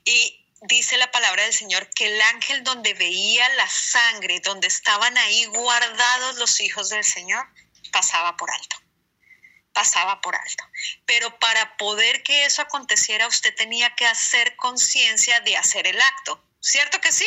Y 0.04 0.46
dice 0.62 0.96
la 0.96 1.10
palabra 1.10 1.42
del 1.42 1.52
Señor 1.52 1.88
que 1.90 2.06
el 2.06 2.20
ángel 2.22 2.64
donde 2.64 2.94
veía 2.94 3.48
la 3.50 3.68
sangre, 3.68 4.40
donde 4.40 4.66
estaban 4.66 5.16
ahí 5.18 5.44
guardados 5.46 6.36
los 6.36 6.60
hijos 6.60 6.88
del 6.88 7.04
Señor, 7.04 7.46
pasaba 7.92 8.36
por 8.36 8.50
alto. 8.50 8.76
Pasaba 9.72 10.20
por 10.20 10.34
alto. 10.34 10.64
Pero 11.04 11.38
para 11.38 11.76
poder 11.76 12.22
que 12.22 12.44
eso 12.46 12.62
aconteciera, 12.62 13.26
usted 13.26 13.54
tenía 13.54 13.94
que 13.94 14.06
hacer 14.06 14.56
conciencia 14.56 15.40
de 15.40 15.56
hacer 15.56 15.86
el 15.86 16.00
acto. 16.00 16.42
¿Cierto 16.60 17.00
que 17.00 17.12
sí? 17.12 17.26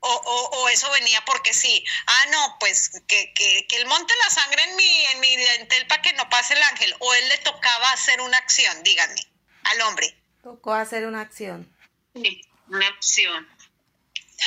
O, 0.00 0.68
eso 0.68 0.90
venía 0.92 1.24
porque 1.24 1.52
sí. 1.52 1.84
Ah, 2.06 2.26
no, 2.30 2.56
pues 2.60 2.90
que, 3.08 3.32
que, 3.34 3.66
que 3.66 3.76
él 3.76 3.86
monte 3.86 4.14
la 4.24 4.30
sangre 4.30 4.62
en 4.64 4.76
mi, 4.76 5.04
en 5.06 5.20
mi 5.20 5.36
dentel 5.36 5.86
para 5.88 6.02
que 6.02 6.12
no 6.12 6.28
pase 6.28 6.54
el 6.54 6.62
ángel. 6.62 6.94
O 7.00 7.14
él 7.14 7.28
le 7.28 7.38
tocaba 7.38 7.90
hacer 7.90 8.20
una 8.20 8.38
acción, 8.38 8.82
díganme, 8.82 9.20
al 9.64 9.80
hombre. 9.82 10.16
Tocó 10.42 10.74
hacer 10.74 11.06
una 11.06 11.22
acción. 11.22 11.68
Sí, 12.14 12.42
una 12.68 12.86
acción. 12.86 13.48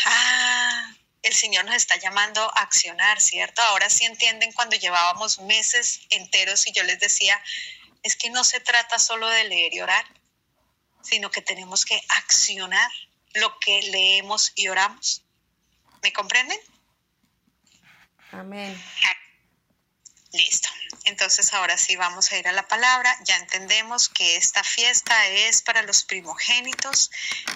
Ah, 0.06 0.94
el 1.24 1.34
Señor 1.34 1.66
nos 1.66 1.76
está 1.76 1.98
llamando 1.98 2.42
a 2.42 2.62
accionar, 2.62 3.20
¿cierto? 3.20 3.62
Ahora 3.62 3.90
sí 3.90 4.06
entienden 4.06 4.54
cuando 4.54 4.78
llevábamos 4.78 5.40
meses 5.40 6.02
enteros 6.10 6.66
y 6.68 6.72
yo 6.72 6.84
les 6.84 7.00
decía, 7.00 7.42
es 8.04 8.16
que 8.16 8.30
no 8.30 8.44
se 8.44 8.60
trata 8.60 9.00
solo 9.00 9.28
de 9.28 9.44
leer 9.44 9.74
y 9.74 9.82
orar, 9.82 10.06
sino 11.02 11.30
que 11.32 11.42
tenemos 11.42 11.86
que 11.86 12.02
accionar 12.18 12.90
lo 13.34 13.60
que 13.60 13.82
leemos 13.84 14.54
y 14.56 14.70
oramos. 14.70 15.24
¿Me 16.02 16.14
comprenden? 16.14 16.60
Amén. 18.32 18.82
Listo. 20.32 20.70
Entonces 21.06 21.54
ahora 21.54 21.76
sí 21.78 21.96
vamos 21.96 22.32
a 22.32 22.38
ir 22.38 22.48
a 22.48 22.52
la 22.52 22.68
palabra. 22.68 23.16
Ya 23.24 23.36
entendemos 23.38 24.10
que 24.10 24.36
esta 24.36 24.64
fiesta 24.64 25.28
es 25.28 25.64
para 25.64 25.82
los 25.82 26.04
primogénitos. 26.04 27.10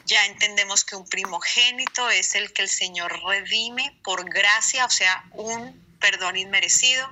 Ya 0.06 0.26
entendemos 0.26 0.84
que 0.84 0.96
un 0.96 1.08
primogénito 1.08 2.10
es 2.10 2.34
el 2.34 2.52
que 2.52 2.64
el 2.64 2.70
Señor 2.70 3.22
redime 3.26 3.96
por 4.04 4.28
gracia, 4.28 4.86
o 4.86 4.90
sea, 4.90 5.24
un 5.32 5.84
perdón 6.00 6.36
inmerecido. 6.36 7.08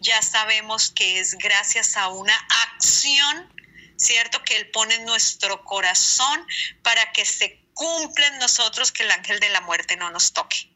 Ya 0.00 0.22
sabemos 0.22 0.92
que 0.92 1.18
es 1.18 1.34
gracias 1.34 1.96
a 1.96 2.08
una 2.08 2.36
acción, 2.74 3.52
¿cierto? 3.96 4.42
Que 4.44 4.56
Él 4.58 4.70
pone 4.70 4.94
en 4.94 5.06
nuestro 5.06 5.64
corazón 5.64 6.46
para 6.82 7.10
que 7.12 7.24
se 7.24 7.60
cumpla 7.74 8.28
en 8.28 8.38
nosotros 8.38 8.92
que 8.92 9.02
el 9.02 9.10
ángel 9.10 9.40
de 9.40 9.48
la 9.50 9.60
muerte 9.60 9.96
no 9.96 10.10
nos 10.10 10.32
toque. 10.32 10.69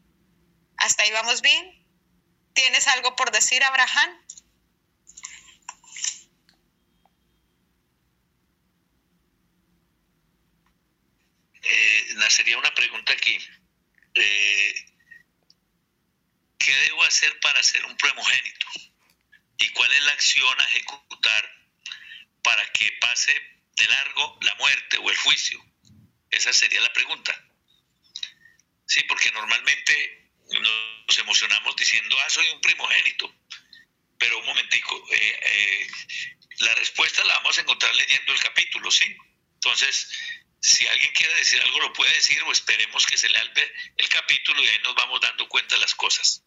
¿Hasta 0.76 1.02
ahí 1.02 1.11
vamos 1.12 1.40
bien? 1.40 1.85
¿Tienes 2.54 2.87
algo 2.88 3.16
por 3.16 3.31
decir, 3.31 3.62
Abraham? 3.64 4.25
Eh, 11.62 12.14
nacería 12.16 12.59
una 12.59 12.75
pregunta 12.75 13.12
aquí. 13.12 13.38
Eh, 14.14 14.75
¿Qué 16.59 16.75
debo 16.75 17.02
hacer 17.04 17.38
para 17.40 17.62
ser 17.62 17.85
un 17.87 17.97
primogénito? 17.97 18.66
¿Y 19.59 19.69
cuál 19.71 19.93
es 19.93 20.02
la 20.02 20.12
acción 20.12 20.61
a 20.61 20.64
ejecutar 20.64 21.50
para 22.43 22.66
que 22.73 22.93
pase 23.00 23.33
de 23.76 23.87
largo 23.87 24.38
la 24.43 24.54
muerte 24.57 24.99
o 24.99 25.11
el 25.11 25.16
juicio? 25.16 25.64
Esa 26.31 26.52
sería 26.52 26.81
la 26.81 26.93
pregunta. 26.93 27.33
Sí, 28.87 29.02
porque 29.04 29.31
normalmente 29.33 30.24
nos 30.50 31.18
emocionamos 31.18 31.76
diciendo, 31.76 32.16
ah, 32.20 32.30
soy 32.30 32.48
un 32.50 32.60
primogénito. 32.60 33.34
Pero 34.18 34.38
un 34.38 34.46
momentico, 34.46 35.06
eh, 35.10 35.40
eh, 35.42 35.88
la 36.58 36.74
respuesta 36.76 37.24
la 37.24 37.34
vamos 37.36 37.58
a 37.58 37.62
encontrar 37.62 37.94
leyendo 37.94 38.32
el 38.32 38.40
capítulo, 38.40 38.90
¿sí? 38.90 39.16
Entonces, 39.54 40.08
si 40.60 40.86
alguien 40.86 41.12
quiere 41.12 41.34
decir 41.34 41.60
algo, 41.60 41.80
lo 41.80 41.92
puede 41.92 42.12
decir 42.14 42.42
o 42.42 42.52
esperemos 42.52 43.06
que 43.06 43.16
se 43.16 43.28
lea 43.28 43.42
el, 43.42 43.52
el 43.96 44.08
capítulo 44.08 44.62
y 44.62 44.68
ahí 44.68 44.78
nos 44.82 44.94
vamos 44.94 45.20
dando 45.20 45.48
cuenta 45.48 45.74
de 45.74 45.80
las 45.80 45.94
cosas. 45.94 46.42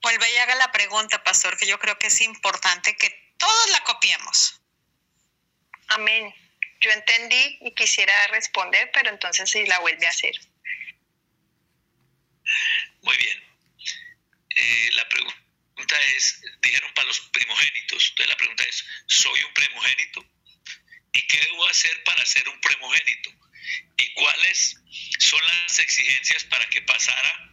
Vuelve 0.00 0.32
y 0.32 0.36
haga 0.36 0.54
la 0.56 0.70
pregunta, 0.70 1.24
pastor, 1.24 1.56
que 1.56 1.66
yo 1.66 1.78
creo 1.78 1.98
que 1.98 2.08
es 2.08 2.20
importante 2.20 2.96
que 2.96 3.34
todos 3.38 3.70
la 3.70 3.82
copiemos. 3.84 4.60
Amén 5.88 6.43
yo 6.84 6.90
entendí 6.90 7.58
y 7.62 7.74
quisiera 7.74 8.26
responder, 8.26 8.90
pero 8.92 9.08
entonces 9.08 9.48
sí 9.50 9.64
la 9.64 9.78
vuelve 9.78 10.06
a 10.06 10.10
hacer. 10.10 10.38
Muy 13.00 13.16
bien. 13.16 13.42
Eh, 14.56 14.90
la 14.92 15.08
pregunta 15.08 16.00
es, 16.16 16.42
dijeron 16.60 16.92
para 16.94 17.06
los 17.06 17.20
primogénitos. 17.20 18.08
Entonces 18.10 18.28
la 18.28 18.36
pregunta 18.36 18.64
es, 18.64 18.84
¿soy 19.06 19.42
un 19.44 19.54
primogénito? 19.54 20.26
¿Y 21.12 21.26
qué 21.26 21.40
debo 21.40 21.66
hacer 21.68 22.04
para 22.04 22.24
ser 22.26 22.46
un 22.48 22.60
primogénito? 22.60 23.30
¿Y 23.96 24.14
cuáles 24.14 24.76
son 25.18 25.40
las 25.46 25.78
exigencias 25.78 26.44
para 26.44 26.68
que 26.68 26.82
pasara 26.82 27.50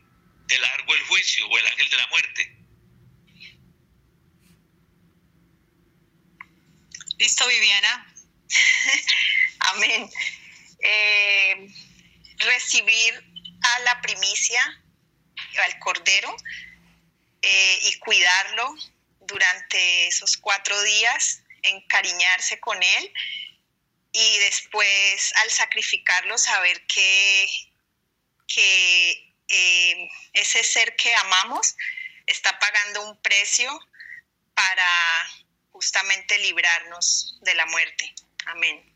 el 0.49 0.61
largo 0.61 0.93
el 0.93 1.03
juicio 1.03 1.47
o 1.47 1.57
el 1.57 1.67
ángel 1.67 1.89
de 1.89 1.95
la 1.95 2.07
muerte? 2.07 2.57
Listo, 7.17 7.47
Viviana. 7.47 8.10
Amén. 9.59 10.09
Eh, 10.79 11.67
recibir 12.37 13.23
a 13.61 13.79
la 13.79 14.01
primicia, 14.01 14.61
al 15.63 15.79
cordero, 15.79 16.35
eh, 17.41 17.79
y 17.83 17.99
cuidarlo 17.99 18.75
durante 19.21 20.07
esos 20.07 20.37
cuatro 20.37 20.79
días, 20.83 21.41
encariñarse 21.63 22.59
con 22.59 22.81
él 22.81 23.13
y 24.11 24.37
después 24.39 25.33
al 25.37 25.49
sacrificarlo 25.51 26.37
saber 26.37 26.85
que, 26.87 27.49
eh, 29.47 30.09
ese 30.33 30.63
ser 30.63 30.95
que 30.95 31.13
amamos 31.15 31.75
está 32.25 32.57
pagando 32.59 33.09
un 33.09 33.21
precio 33.21 33.71
para 34.53 34.87
justamente 35.71 36.37
librarnos 36.39 37.39
de 37.41 37.55
la 37.55 37.65
muerte. 37.67 38.13
Amén. 38.47 38.87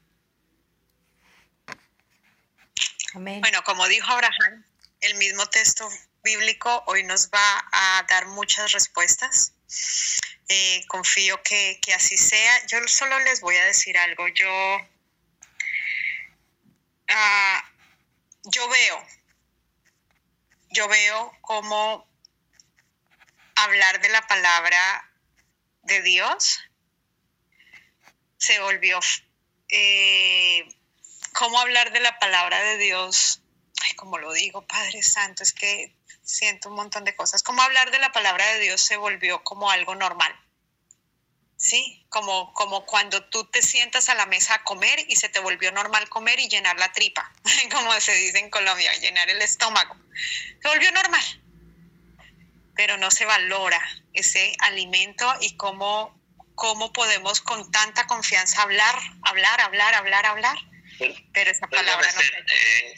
Bueno, 3.14 3.64
como 3.64 3.88
dijo 3.88 4.12
Abraham, 4.12 4.66
el 5.02 5.16
mismo 5.16 5.46
texto 5.48 5.90
bíblico 6.24 6.84
hoy 6.88 7.04
nos 7.04 7.30
va 7.30 7.66
a 7.72 8.06
dar 8.10 8.28
muchas 8.28 8.72
respuestas. 8.74 9.54
Eh, 10.50 10.84
confío 10.88 11.42
que, 11.42 11.80
así 11.96 12.18
sea. 12.18 12.66
Yo 12.68 12.86
solo 12.88 13.18
les 13.20 13.40
voy 13.42 13.56
a 13.56 13.66
decir 13.66 13.98
algo. 13.98 14.28
Yo, 14.28 14.50
ah, 17.10 17.72
yo 18.44 18.68
veo, 18.68 19.08
yo 20.72 20.88
veo 20.88 21.32
cómo 21.42 22.08
hablar 23.56 24.02
de 24.02 24.10
la 24.10 24.28
palabra 24.28 25.12
de 25.84 26.02
Dios 26.02 26.60
se 28.38 28.60
volvió, 28.60 29.00
eh, 29.70 30.68
cómo 31.34 31.60
hablar 31.60 31.92
de 31.92 32.00
la 32.00 32.18
palabra 32.20 32.62
de 32.62 32.78
Dios, 32.78 33.42
ay, 33.84 33.94
como 33.96 34.18
lo 34.18 34.32
digo, 34.34 34.66
Padre 34.66 35.04
Santo, 35.04 35.44
es 35.44 35.54
que 35.54 35.96
siento 36.24 36.70
un 36.70 36.76
montón 36.76 37.04
de 37.04 37.16
cosas, 37.16 37.44
cómo 37.44 37.62
hablar 37.62 37.92
de 37.92 38.00
la 38.00 38.12
palabra 38.12 38.46
de 38.54 38.60
Dios 38.60 38.82
se 38.82 38.98
volvió 38.98 39.44
como 39.44 39.70
algo 39.70 39.96
normal. 39.96 40.34
Sí, 41.58 42.06
como, 42.10 42.54
como 42.54 42.86
cuando 42.86 43.24
tú 43.30 43.46
te 43.46 43.62
sientas 43.62 44.10
a 44.10 44.16
la 44.16 44.26
mesa 44.26 44.56
a 44.56 44.64
comer 44.64 45.00
y 45.08 45.16
se 45.16 45.30
te 45.30 45.40
volvió 45.40 45.72
normal 45.72 46.10
comer 46.10 46.40
y 46.40 46.50
llenar 46.50 46.78
la 46.78 46.92
tripa, 46.92 47.32
como 47.72 47.92
se 48.00 48.14
dice 48.14 48.40
en 48.40 48.50
Colombia, 48.50 48.94
llenar 49.00 49.30
el 49.30 49.42
estómago. 49.42 49.96
Se 50.62 50.68
volvió 50.68 50.92
normal, 50.92 51.24
pero 52.76 52.98
no 52.98 53.10
se 53.10 53.26
valora 53.26 53.82
ese 54.14 54.54
alimento 54.60 55.34
y 55.40 55.56
cómo 55.56 56.14
cómo 56.56 56.92
podemos 56.94 57.42
con 57.42 57.70
tanta 57.72 58.08
confianza 58.08 58.62
hablar, 58.62 58.96
hablar, 59.24 59.62
hablar, 59.62 59.94
hablar, 59.94 60.26
hablar. 60.26 60.58
Pero, 60.98 61.52
esa 61.52 61.68
palabra 61.68 62.10
no 62.14 62.22
eh, 62.22 62.96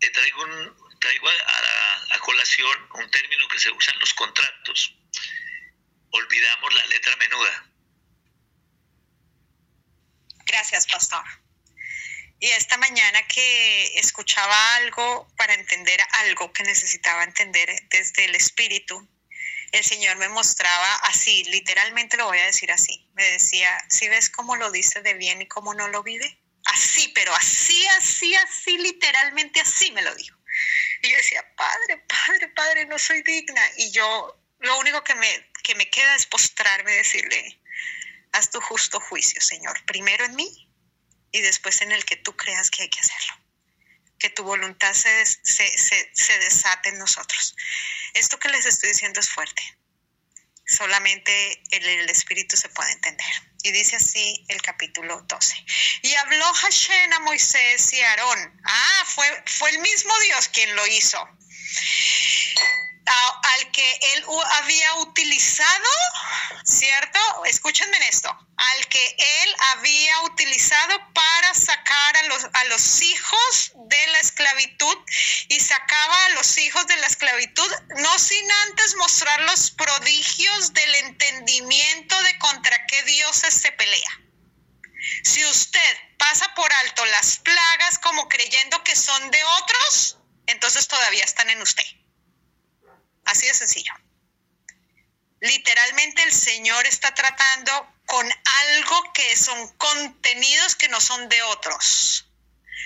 eh, 0.00 0.10
traigo, 0.10 0.42
un, 0.42 0.98
traigo 1.00 1.28
a, 1.28 2.14
a, 2.14 2.18
colación 2.18 2.88
un 2.94 3.10
término 3.10 3.48
que 3.48 3.58
se 3.58 3.70
usa 3.70 3.92
en 3.94 4.00
los 4.00 4.12
contratos. 4.12 4.94
Olvidamos 6.10 6.74
la 6.74 6.86
letra 6.86 7.16
menuda. 7.16 7.66
Gracias, 10.44 10.86
pastor. 10.86 11.24
Y 12.38 12.48
esta 12.48 12.76
mañana 12.76 13.26
que 13.28 13.98
escuchaba 13.98 14.74
algo 14.76 15.26
para 15.36 15.54
entender 15.54 15.98
algo 16.24 16.52
que 16.52 16.62
necesitaba 16.64 17.24
entender 17.24 17.70
desde 17.88 18.26
el 18.26 18.34
espíritu, 18.34 19.08
el 19.72 19.84
Señor 19.84 20.16
me 20.16 20.28
mostraba 20.28 20.96
así, 21.04 21.44
literalmente 21.44 22.16
lo 22.16 22.26
voy 22.26 22.38
a 22.38 22.46
decir 22.46 22.70
así. 22.72 23.08
Me 23.14 23.24
decía, 23.32 23.84
si 23.88 24.08
ves 24.08 24.30
cómo 24.30 24.56
lo 24.56 24.70
dice 24.70 25.02
de 25.02 25.14
bien 25.14 25.42
y 25.42 25.48
cómo 25.48 25.74
no 25.74 25.88
lo 25.88 26.02
vive? 26.02 26.38
Así, 26.64 27.08
pero 27.14 27.34
así, 27.34 27.86
así, 27.98 28.34
así, 28.34 28.78
literalmente 28.78 29.60
así 29.60 29.90
me 29.92 30.02
lo 30.02 30.14
dijo. 30.14 30.36
Y 31.02 31.10
yo 31.10 31.16
decía, 31.16 31.44
Padre, 31.56 31.98
Padre, 32.08 32.48
Padre, 32.48 32.86
no 32.86 32.98
soy 32.98 33.22
digna. 33.22 33.62
Y 33.76 33.90
yo, 33.90 34.40
lo 34.60 34.78
único 34.78 35.04
que 35.04 35.14
me, 35.14 35.50
que 35.62 35.74
me 35.74 35.88
queda 35.90 36.14
es 36.16 36.26
postrarme 36.26 36.92
y 36.92 36.96
decirle, 36.96 37.60
haz 38.32 38.50
tu 38.50 38.60
justo 38.60 39.00
juicio, 39.00 39.40
Señor, 39.40 39.84
primero 39.84 40.24
en 40.24 40.34
mí 40.34 40.68
y 41.32 41.40
después 41.40 41.80
en 41.82 41.92
el 41.92 42.04
que 42.04 42.16
tú 42.16 42.34
creas 42.36 42.70
que 42.70 42.82
hay 42.82 42.88
que 42.88 43.00
hacerlo 43.00 43.45
que 44.18 44.30
tu 44.30 44.42
voluntad 44.44 44.94
se, 44.94 45.26
se, 45.26 46.38
desate 46.38 46.88
en 46.90 46.98
nosotros. 46.98 47.54
Esto 48.14 48.38
que 48.38 48.48
les 48.48 48.66
estoy 48.66 48.90
diciendo 48.90 49.20
es 49.20 49.28
fuerte. 49.28 49.62
Solamente 50.66 51.62
el, 51.70 52.10
Espíritu 52.10 52.56
se 52.56 52.68
puede 52.70 52.92
entender. 52.92 53.26
Y 53.62 53.72
dice 53.72 53.96
así 53.96 54.44
el 54.48 54.60
capítulo 54.62 55.20
12. 55.22 55.64
Y 56.02 56.14
habló 56.14 56.52
Hashem 56.52 57.12
a 57.12 57.20
Moisés 57.20 57.92
y 57.92 58.00
a 58.00 58.10
Aarón. 58.10 58.60
Ah, 58.64 59.04
fue, 59.06 59.44
fue 59.46 59.70
el 59.70 59.78
mismo 59.80 60.18
Dios 60.20 60.48
quien 60.48 60.74
lo 60.74 60.86
hizo 60.86 61.28
al 63.06 63.70
que 63.70 64.00
él 64.14 64.24
había 64.52 64.94
utilizado, 64.96 65.88
¿cierto? 66.64 67.18
Escúchenme 67.44 67.96
en 67.96 68.02
esto, 68.04 68.28
al 68.56 68.88
que 68.88 69.16
él 69.42 69.56
había 69.72 70.20
utilizado 70.22 70.98
para 71.12 71.35
sacar 71.56 72.16
a 72.16 72.22
los, 72.24 72.44
a 72.52 72.64
los 72.66 73.02
hijos 73.02 73.72
de 73.74 74.06
la 74.08 74.20
esclavitud 74.20 74.96
y 75.48 75.60
sacaba 75.60 76.24
a 76.26 76.28
los 76.30 76.58
hijos 76.58 76.86
de 76.86 76.96
la 76.96 77.06
esclavitud, 77.06 77.70
no 77.96 78.18
sin 78.18 78.50
antes 78.68 78.94
mostrar 78.96 79.40
los 79.42 79.70
prodigios 79.70 80.72
del 80.72 80.94
entendimiento 80.96 82.22
de 82.22 82.38
contra 82.38 82.86
qué 82.86 83.02
dioses 83.04 83.54
se 83.54 83.72
pelea. 83.72 84.20
Si 85.24 85.44
usted 85.44 85.96
pasa 86.18 86.52
por 86.54 86.72
alto 86.72 87.04
las 87.06 87.38
plagas 87.38 87.98
como 87.98 88.28
creyendo 88.28 88.82
que 88.82 88.96
son 88.96 89.30
de 89.30 89.42
otros, 89.62 90.18
entonces 90.46 90.88
todavía 90.88 91.24
están 91.24 91.50
en 91.50 91.62
usted. 91.62 91.86
Así 93.24 93.46
de 93.46 93.54
sencillo. 93.54 93.92
Literalmente 95.40 96.22
el 96.22 96.32
Señor 96.32 96.86
está 96.86 97.14
tratando 97.14 97.95
con 98.06 98.26
algo 98.44 99.12
que 99.12 99.36
son 99.36 99.68
contenidos 99.76 100.74
que 100.76 100.88
no 100.88 101.00
son 101.00 101.28
de 101.28 101.42
otros. 101.42 102.26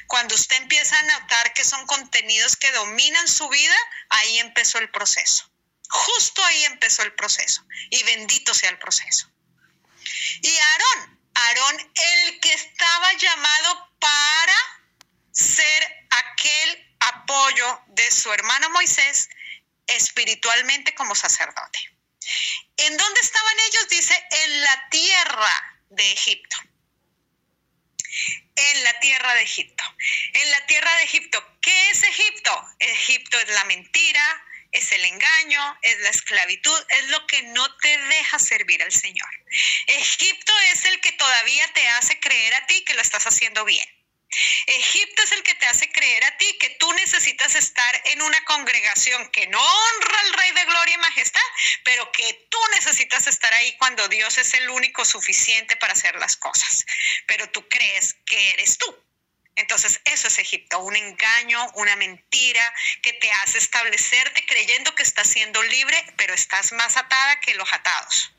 Cuando 0.06 0.34
usted 0.34 0.56
empieza 0.56 0.98
a 0.98 1.02
notar 1.02 1.52
que 1.52 1.64
son 1.64 1.86
contenidos 1.86 2.56
que 2.56 2.72
dominan 2.72 3.28
su 3.28 3.48
vida, 3.48 3.76
ahí 4.08 4.38
empezó 4.38 4.78
el 4.78 4.90
proceso. 4.90 5.48
Justo 5.88 6.44
ahí 6.44 6.64
empezó 6.64 7.02
el 7.02 7.12
proceso. 7.14 7.64
Y 7.90 8.02
bendito 8.04 8.54
sea 8.54 8.70
el 8.70 8.78
proceso. 8.78 9.30
Y 10.42 10.58
Aarón, 10.58 11.20
Aarón 11.34 11.92
el 11.94 12.40
que 12.40 12.52
estaba 12.52 13.12
llamado 13.14 13.92
para 14.00 14.54
ser 15.32 16.06
aquel 16.10 16.96
apoyo 17.00 17.82
de 17.88 18.10
su 18.10 18.32
hermano 18.32 18.70
Moisés, 18.70 19.28
espiritualmente 19.86 20.94
como 20.94 21.14
sacerdote. 21.14 21.78
¿En 22.86 22.96
dónde 22.96 23.20
estaban 23.20 23.54
ellos? 23.68 23.88
Dice, 23.88 24.26
en 24.30 24.60
la 24.62 24.88
tierra 24.90 25.80
de 25.90 26.12
Egipto. 26.12 26.56
En 28.56 28.84
la 28.84 28.98
tierra 29.00 29.34
de 29.34 29.42
Egipto. 29.42 29.84
En 30.32 30.50
la 30.50 30.66
tierra 30.66 30.94
de 30.96 31.02
Egipto. 31.04 31.58
¿Qué 31.60 31.90
es 31.90 32.02
Egipto? 32.02 32.64
Egipto 32.78 33.38
es 33.38 33.48
la 33.50 33.64
mentira, 33.64 34.44
es 34.72 34.92
el 34.92 35.04
engaño, 35.04 35.78
es 35.82 35.98
la 36.00 36.08
esclavitud, 36.08 36.86
es 36.88 37.08
lo 37.08 37.26
que 37.26 37.42
no 37.42 37.76
te 37.76 37.98
deja 37.98 38.38
servir 38.38 38.82
al 38.82 38.92
Señor. 38.92 39.28
Egipto 39.86 40.52
es 40.72 40.84
el 40.86 41.00
que 41.00 41.12
todavía 41.12 41.70
te 41.74 41.86
hace 41.88 42.18
creer 42.18 42.54
a 42.54 42.66
ti 42.66 42.82
que 42.84 42.94
lo 42.94 43.02
estás 43.02 43.26
haciendo 43.26 43.64
bien. 43.64 43.99
Egipto 44.66 45.22
es 45.22 45.32
el 45.32 45.42
que 45.42 45.54
te 45.54 45.66
hace 45.66 45.90
creer 45.90 46.24
a 46.24 46.36
ti 46.36 46.56
que 46.58 46.70
tú 46.70 46.92
necesitas 46.92 47.54
estar 47.54 48.02
en 48.06 48.22
una 48.22 48.44
congregación 48.44 49.28
que 49.30 49.46
no 49.48 49.60
honra 49.60 50.20
al 50.20 50.32
Rey 50.34 50.52
de 50.52 50.64
Gloria 50.64 50.94
y 50.94 50.98
Majestad, 50.98 51.40
pero 51.84 52.10
que 52.12 52.46
tú 52.48 52.58
necesitas 52.74 53.26
estar 53.26 53.52
ahí 53.52 53.76
cuando 53.78 54.06
Dios 54.08 54.38
es 54.38 54.54
el 54.54 54.70
único 54.70 55.04
suficiente 55.04 55.76
para 55.76 55.94
hacer 55.94 56.14
las 56.16 56.36
cosas. 56.36 56.84
Pero 57.26 57.50
tú 57.50 57.68
crees 57.68 58.14
que 58.26 58.50
eres 58.50 58.78
tú. 58.78 59.04
Entonces, 59.56 60.00
eso 60.04 60.28
es 60.28 60.38
Egipto, 60.38 60.78
un 60.78 60.96
engaño, 60.96 61.70
una 61.74 61.96
mentira 61.96 62.74
que 63.02 63.12
te 63.14 63.30
hace 63.32 63.58
establecerte 63.58 64.46
creyendo 64.46 64.94
que 64.94 65.02
estás 65.02 65.28
siendo 65.28 65.62
libre, 65.64 66.02
pero 66.16 66.32
estás 66.32 66.72
más 66.72 66.96
atada 66.96 67.40
que 67.40 67.54
los 67.54 67.70
atados. 67.72 68.32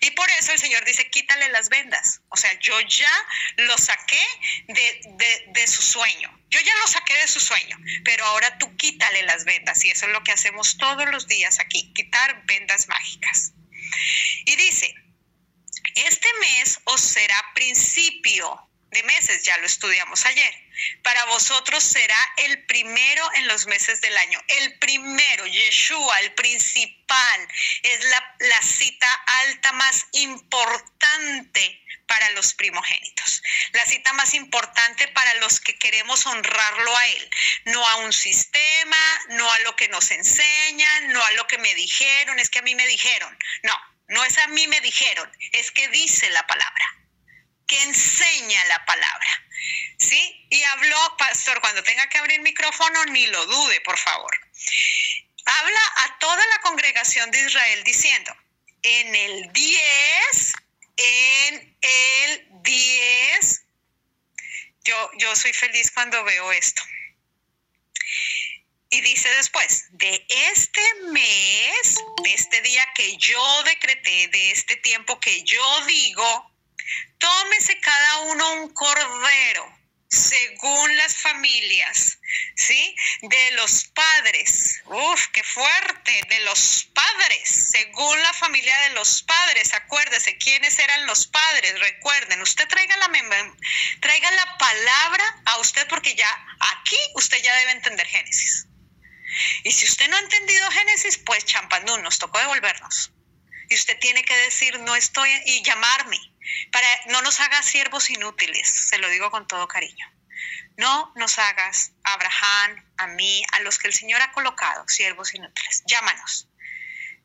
Y 0.00 0.10
por 0.12 0.30
eso 0.30 0.52
el 0.52 0.58
Señor 0.58 0.84
dice, 0.86 1.10
quítale 1.10 1.48
las 1.50 1.68
vendas. 1.68 2.22
O 2.30 2.36
sea, 2.36 2.58
yo 2.60 2.80
ya 2.80 3.26
lo 3.58 3.76
saqué 3.76 4.22
de, 4.68 5.66
su 5.66 5.82
sueño. 5.82 6.34
Yo 6.48 6.58
ya 6.60 6.76
lo 6.78 6.86
saqué 6.86 7.14
de 7.14 7.28
su 7.28 7.38
sueño, 7.38 7.76
pero 8.04 8.24
ahora 8.24 8.56
tú 8.58 8.74
quítale 8.76 9.22
las 9.24 9.44
vendas. 9.44 9.84
Y 9.84 9.90
eso 9.90 10.06
es 10.06 10.12
lo 10.12 10.22
que 10.22 10.32
hacemos 10.32 10.78
todos 10.78 11.08
los 11.10 11.28
días 11.28 11.60
aquí, 11.60 11.92
quitar 11.94 12.44
vendas 12.46 12.88
mágicas. 12.88 13.52
Y 14.46 14.56
dice, 14.56 14.94
este 15.94 16.28
mes 16.40 16.80
os 16.84 17.00
será 17.00 17.36
principio 17.54 18.69
de 18.90 19.02
meses, 19.04 19.42
ya 19.44 19.56
lo 19.58 19.66
estudiamos 19.66 20.24
ayer. 20.26 20.54
Para 21.02 21.24
vosotros 21.26 21.82
será 21.82 22.32
el 22.38 22.64
primero 22.66 23.28
en 23.34 23.46
los 23.48 23.66
meses 23.66 24.00
del 24.00 24.16
año. 24.16 24.42
El 24.48 24.78
primero, 24.78 25.46
Yeshua, 25.46 26.20
el 26.20 26.32
principal, 26.34 27.48
es 27.82 28.04
la, 28.04 28.36
la 28.40 28.62
cita 28.62 29.12
alta 29.44 29.72
más 29.72 30.06
importante 30.12 31.82
para 32.06 32.30
los 32.30 32.54
primogénitos. 32.54 33.42
La 33.72 33.86
cita 33.86 34.12
más 34.14 34.34
importante 34.34 35.06
para 35.08 35.34
los 35.34 35.60
que 35.60 35.78
queremos 35.78 36.26
honrarlo 36.26 36.96
a 36.96 37.06
Él. 37.06 37.30
No 37.66 37.86
a 37.86 37.96
un 37.96 38.12
sistema, 38.12 39.20
no 39.28 39.50
a 39.52 39.58
lo 39.60 39.76
que 39.76 39.88
nos 39.88 40.10
enseñan, 40.10 41.12
no 41.12 41.24
a 41.24 41.32
lo 41.32 41.46
que 41.46 41.58
me 41.58 41.72
dijeron, 41.76 42.38
es 42.40 42.50
que 42.50 42.58
a 42.58 42.62
mí 42.62 42.74
me 42.74 42.86
dijeron. 42.88 43.38
No, 43.62 43.78
no 44.08 44.24
es 44.24 44.38
a 44.38 44.48
mí 44.48 44.66
me 44.66 44.80
dijeron, 44.80 45.30
es 45.52 45.70
que 45.70 45.86
dice 45.88 46.28
la 46.30 46.44
palabra 46.48 46.99
que 47.70 47.80
enseña 47.82 48.64
la 48.64 48.84
palabra. 48.84 49.46
¿Sí? 49.96 50.46
Y 50.50 50.62
habló, 50.64 51.16
pastor, 51.16 51.60
cuando 51.60 51.82
tenga 51.84 52.08
que 52.08 52.18
abrir 52.18 52.40
micrófono, 52.40 53.04
ni 53.06 53.26
lo 53.28 53.46
dude, 53.46 53.80
por 53.82 53.96
favor. 53.96 54.34
Habla 55.44 55.80
a 55.98 56.18
toda 56.18 56.46
la 56.48 56.58
congregación 56.62 57.30
de 57.30 57.40
Israel 57.40 57.84
diciendo, 57.84 58.36
en 58.82 59.14
el 59.14 59.52
10, 59.52 60.52
en 60.96 61.76
el 61.80 62.46
10, 62.62 63.62
yo, 64.84 65.10
yo 65.18 65.36
soy 65.36 65.52
feliz 65.52 65.92
cuando 65.92 66.24
veo 66.24 66.50
esto. 66.52 66.82
Y 68.88 69.00
dice 69.02 69.28
después, 69.34 69.86
de 69.90 70.26
este 70.28 70.94
mes, 71.12 71.96
de 72.24 72.34
este 72.34 72.60
día 72.62 72.92
que 72.94 73.16
yo 73.18 73.62
decreté, 73.62 74.26
de 74.28 74.50
este 74.50 74.76
tiempo 74.76 75.20
que 75.20 75.44
yo 75.44 75.84
digo, 75.86 76.50
Tómese 77.20 77.78
cada 77.80 78.18
uno 78.32 78.52
un 78.54 78.74
cordero 78.74 79.80
según 80.10 80.96
las 80.96 81.16
familias, 81.16 82.18
¿sí? 82.56 82.96
De 83.22 83.50
los 83.52 83.84
padres. 83.94 84.82
Uf, 84.86 85.26
qué 85.28 85.42
fuerte, 85.44 86.20
de 86.28 86.40
los 86.40 86.88
padres, 86.92 87.70
según 87.70 88.20
la 88.22 88.32
familia 88.32 88.76
de 88.88 88.90
los 88.90 89.22
padres. 89.22 89.72
Acuérdese 89.72 90.36
quiénes 90.38 90.78
eran 90.80 91.06
los 91.06 91.28
padres. 91.28 91.78
Recuerden, 91.78 92.42
usted 92.42 92.66
traiga 92.66 92.96
la 92.96 93.10
traiga 94.00 94.30
la 94.32 94.58
palabra 94.58 95.42
a 95.44 95.58
usted 95.58 95.86
porque 95.88 96.16
ya 96.16 96.46
aquí 96.72 96.98
usted 97.14 97.40
ya 97.42 97.54
debe 97.56 97.72
entender 97.72 98.06
Génesis. 98.06 98.66
Y 99.62 99.70
si 99.70 99.84
usted 99.84 100.08
no 100.08 100.16
ha 100.16 100.20
entendido 100.20 100.70
Génesis, 100.72 101.18
pues 101.18 101.44
champandún, 101.44 102.02
nos 102.02 102.18
tocó 102.18 102.38
devolvernos. 102.40 103.12
Y 103.70 103.76
usted 103.76 103.98
tiene 103.98 104.22
que 104.24 104.36
decir, 104.36 104.78
no 104.80 104.94
estoy, 104.94 105.30
y 105.46 105.62
llamarme 105.62 106.18
para 106.72 106.86
no 107.06 107.22
nos 107.22 107.40
hagas 107.40 107.64
siervos 107.64 108.10
inútiles, 108.10 108.68
se 108.68 108.98
lo 108.98 109.08
digo 109.08 109.30
con 109.30 109.46
todo 109.46 109.68
cariño. 109.68 110.06
No 110.76 111.12
nos 111.16 111.38
hagas 111.38 111.92
a 112.04 112.14
Abraham, 112.14 112.84
a 112.96 113.06
mí, 113.08 113.42
a 113.52 113.60
los 113.60 113.78
que 113.78 113.88
el 113.88 113.94
Señor 113.94 114.22
ha 114.22 114.32
colocado, 114.32 114.88
siervos 114.88 115.34
inútiles. 115.34 115.82
Llámanos. 115.86 116.48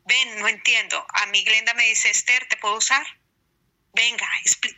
Ven, 0.04 0.38
no 0.38 0.48
entiendo. 0.48 1.04
A 1.14 1.26
mí 1.26 1.42
Glenda 1.44 1.74
me 1.74 1.88
dice, 1.88 2.10
Esther, 2.10 2.46
¿te 2.48 2.56
puedo 2.58 2.76
usar? 2.76 3.04
Venga, 3.92 4.28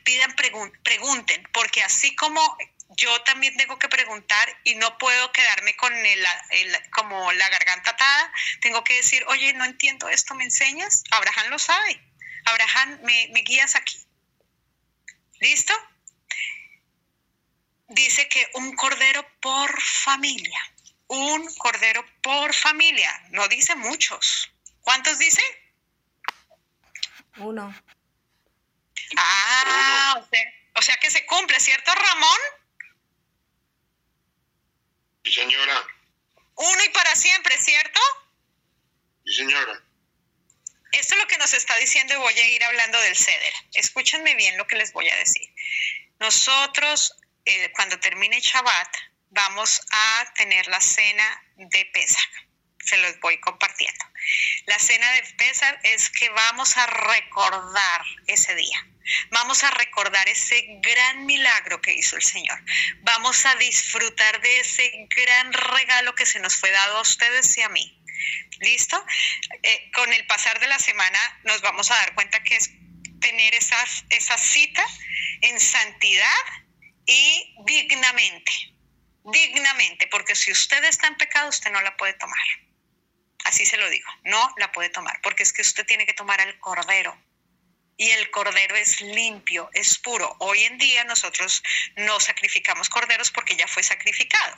pidan, 0.04 0.34
pregunten, 0.82 1.48
porque 1.52 1.82
así 1.82 2.14
como 2.14 2.56
yo 2.90 3.22
también 3.22 3.56
tengo 3.56 3.78
que 3.78 3.88
preguntar 3.88 4.60
y 4.64 4.74
no 4.76 4.96
puedo 4.98 5.32
quedarme 5.32 5.76
con 5.76 5.94
el, 5.94 6.26
como 6.90 7.32
la 7.32 7.48
garganta 7.48 7.90
atada, 7.90 8.32
tengo 8.60 8.82
que 8.84 8.94
decir, 8.94 9.24
oye, 9.28 9.52
no 9.52 9.64
entiendo 9.64 10.08
esto, 10.08 10.34
¿me 10.34 10.44
enseñas? 10.44 11.04
Abraham 11.10 11.48
lo 11.50 11.58
sabe. 11.58 12.00
Abraham, 12.44 13.00
me 13.02 13.42
guías 13.42 13.74
aquí. 13.74 13.98
¿Listo? 15.40 15.72
Dice 17.88 18.28
que 18.28 18.50
un 18.54 18.74
cordero 18.74 19.26
por 19.40 19.80
familia. 19.80 20.60
Un 21.06 21.54
cordero 21.56 22.04
por 22.22 22.54
familia. 22.54 23.10
No 23.30 23.48
dice 23.48 23.74
muchos. 23.76 24.50
¿Cuántos 24.82 25.18
dice? 25.18 25.42
Uno. 27.36 27.74
Ah, 29.16 30.22
o 30.74 30.82
sea, 30.82 30.96
que 30.96 31.10
se 31.10 31.24
cumple, 31.24 31.58
¿cierto, 31.60 31.94
Ramón? 31.94 32.38
Sí, 35.28 35.34
señora. 35.34 35.86
Uno 36.54 36.84
y 36.84 36.88
para 36.88 37.14
siempre, 37.14 37.60
¿cierto? 37.60 38.00
Sí, 39.26 39.34
señora. 39.34 39.82
Esto 40.92 41.14
es 41.14 41.20
lo 41.20 41.26
que 41.26 41.36
nos 41.36 41.52
está 41.52 41.76
diciendo 41.76 42.14
y 42.14 42.16
voy 42.16 42.32
a 42.32 42.48
ir 42.48 42.64
hablando 42.64 42.98
del 43.02 43.14
ceder. 43.14 43.52
Escúchenme 43.74 44.34
bien 44.36 44.56
lo 44.56 44.66
que 44.66 44.76
les 44.76 44.90
voy 44.94 45.06
a 45.10 45.16
decir. 45.16 45.52
Nosotros, 46.18 47.14
eh, 47.44 47.70
cuando 47.72 48.00
termine 48.00 48.40
Shabbat, 48.40 48.88
vamos 49.28 49.82
a 49.90 50.32
tener 50.34 50.66
la 50.68 50.80
cena 50.80 51.42
de 51.56 51.84
Pesach. 51.92 52.30
Se 52.82 52.96
los 52.96 53.20
voy 53.20 53.38
compartiendo. 53.40 54.04
La 54.64 54.78
cena 54.78 55.12
de 55.12 55.22
Pesach 55.36 55.78
es 55.82 56.08
que 56.08 56.30
vamos 56.30 56.74
a 56.78 56.86
recordar 56.86 58.02
ese 58.26 58.54
día. 58.54 58.86
Vamos 59.30 59.64
a 59.64 59.70
recordar 59.70 60.28
ese 60.28 60.64
gran 60.82 61.26
milagro 61.26 61.80
que 61.80 61.94
hizo 61.94 62.16
el 62.16 62.22
Señor. 62.22 62.62
Vamos 63.00 63.44
a 63.46 63.54
disfrutar 63.56 64.40
de 64.40 64.60
ese 64.60 65.08
gran 65.16 65.52
regalo 65.52 66.14
que 66.14 66.26
se 66.26 66.40
nos 66.40 66.56
fue 66.56 66.70
dado 66.70 66.98
a 66.98 67.02
ustedes 67.02 67.56
y 67.58 67.62
a 67.62 67.68
mí 67.68 67.98
¿Listo? 68.60 69.04
Eh, 69.62 69.90
con 69.92 70.12
el 70.12 70.26
pasar 70.26 70.58
de 70.58 70.66
la 70.66 70.78
semana 70.78 71.40
nos 71.44 71.60
vamos 71.60 71.90
a 71.90 71.94
dar 71.94 72.14
cuenta 72.14 72.42
que 72.42 72.56
es 72.56 72.70
tener 73.20 73.54
esa, 73.54 73.76
esa 74.10 74.36
cita 74.36 74.84
en 75.42 75.60
santidad 75.60 76.44
y 77.06 77.54
dignamente. 77.64 78.52
Dignamente, 79.24 80.06
porque 80.08 80.34
si 80.34 80.50
usted 80.50 80.82
está 80.84 81.06
en 81.06 81.16
pecado, 81.16 81.48
usted 81.48 81.70
no 81.70 81.80
la 81.82 81.96
puede 81.96 82.14
tomar. 82.14 82.42
Así 83.44 83.64
se 83.64 83.76
lo 83.76 83.88
digo, 83.90 84.10
no 84.24 84.54
la 84.56 84.72
puede 84.72 84.90
tomar, 84.90 85.20
porque 85.22 85.42
es 85.42 85.52
que 85.52 85.62
usted 85.62 85.86
tiene 85.86 86.06
que 86.06 86.14
tomar 86.14 86.40
al 86.40 86.58
cordero, 86.58 87.16
y 87.98 88.12
el 88.12 88.30
cordero 88.30 88.76
es 88.76 89.00
limpio, 89.00 89.68
es 89.74 89.98
puro. 89.98 90.36
Hoy 90.38 90.62
en 90.62 90.78
día 90.78 91.02
nosotros 91.04 91.62
no 91.96 92.20
sacrificamos 92.20 92.88
corderos 92.88 93.32
porque 93.32 93.56
ya 93.56 93.66
fue 93.66 93.82
sacrificado. 93.82 94.56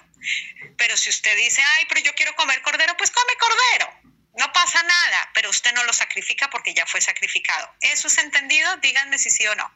Pero 0.77 0.97
si 0.97 1.09
usted 1.09 1.35
dice, 1.39 1.63
ay, 1.79 1.87
pero 1.89 2.03
yo 2.03 2.15
quiero 2.15 2.37
comer 2.37 2.61
cordero, 2.61 2.95
pues 2.99 3.11
come 3.11 3.33
cordero. 3.39 4.13
No 4.39 4.53
pasa 4.53 4.83
nada, 4.83 5.31
pero 5.35 5.49
usted 5.49 5.73
no 5.73 5.83
lo 5.85 5.93
sacrifica 5.95 6.51
porque 6.51 6.75
ya 6.75 6.85
fue 6.85 7.01
sacrificado. 7.01 7.75
¿Eso 7.81 8.09
es 8.09 8.19
entendido? 8.19 8.77
Díganme 8.77 9.19
si 9.19 9.31
sí 9.31 9.47
o 9.47 9.55
no. 9.55 9.75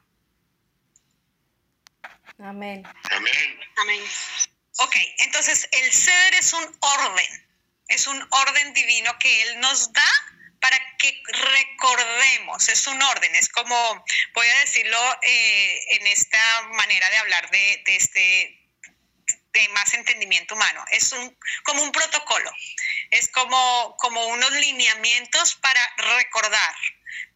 Amén. 2.40 2.86
Amén. 3.10 3.60
Amén. 3.78 4.02
Ok, 4.76 4.96
entonces 5.20 5.66
el 5.72 5.90
ser 5.90 6.34
es 6.34 6.52
un 6.52 6.78
orden, 6.80 7.48
es 7.88 8.06
un 8.06 8.26
orden 8.30 8.74
divino 8.74 9.18
que 9.18 9.42
Él 9.42 9.60
nos 9.60 9.90
da 9.92 10.33
para 10.60 10.78
que 10.98 11.22
recordemos, 11.26 12.68
es 12.68 12.86
un 12.86 13.00
orden, 13.02 13.34
es 13.34 13.48
como, 13.48 14.04
voy 14.34 14.46
a 14.46 14.60
decirlo 14.60 15.18
eh, 15.22 15.80
en 15.96 16.06
esta 16.06 16.62
manera 16.72 17.08
de 17.10 17.16
hablar 17.18 17.50
de, 17.50 17.82
este 17.86 18.60
de 19.52 19.68
más 19.68 19.94
entendimiento 19.94 20.54
humano, 20.54 20.84
es 20.90 21.12
un, 21.12 21.38
como 21.62 21.82
un 21.82 21.92
protocolo, 21.92 22.50
es 23.10 23.28
como, 23.28 23.96
como 23.98 24.26
unos 24.26 24.50
lineamientos 24.52 25.54
para 25.56 25.94
recordar, 25.96 26.74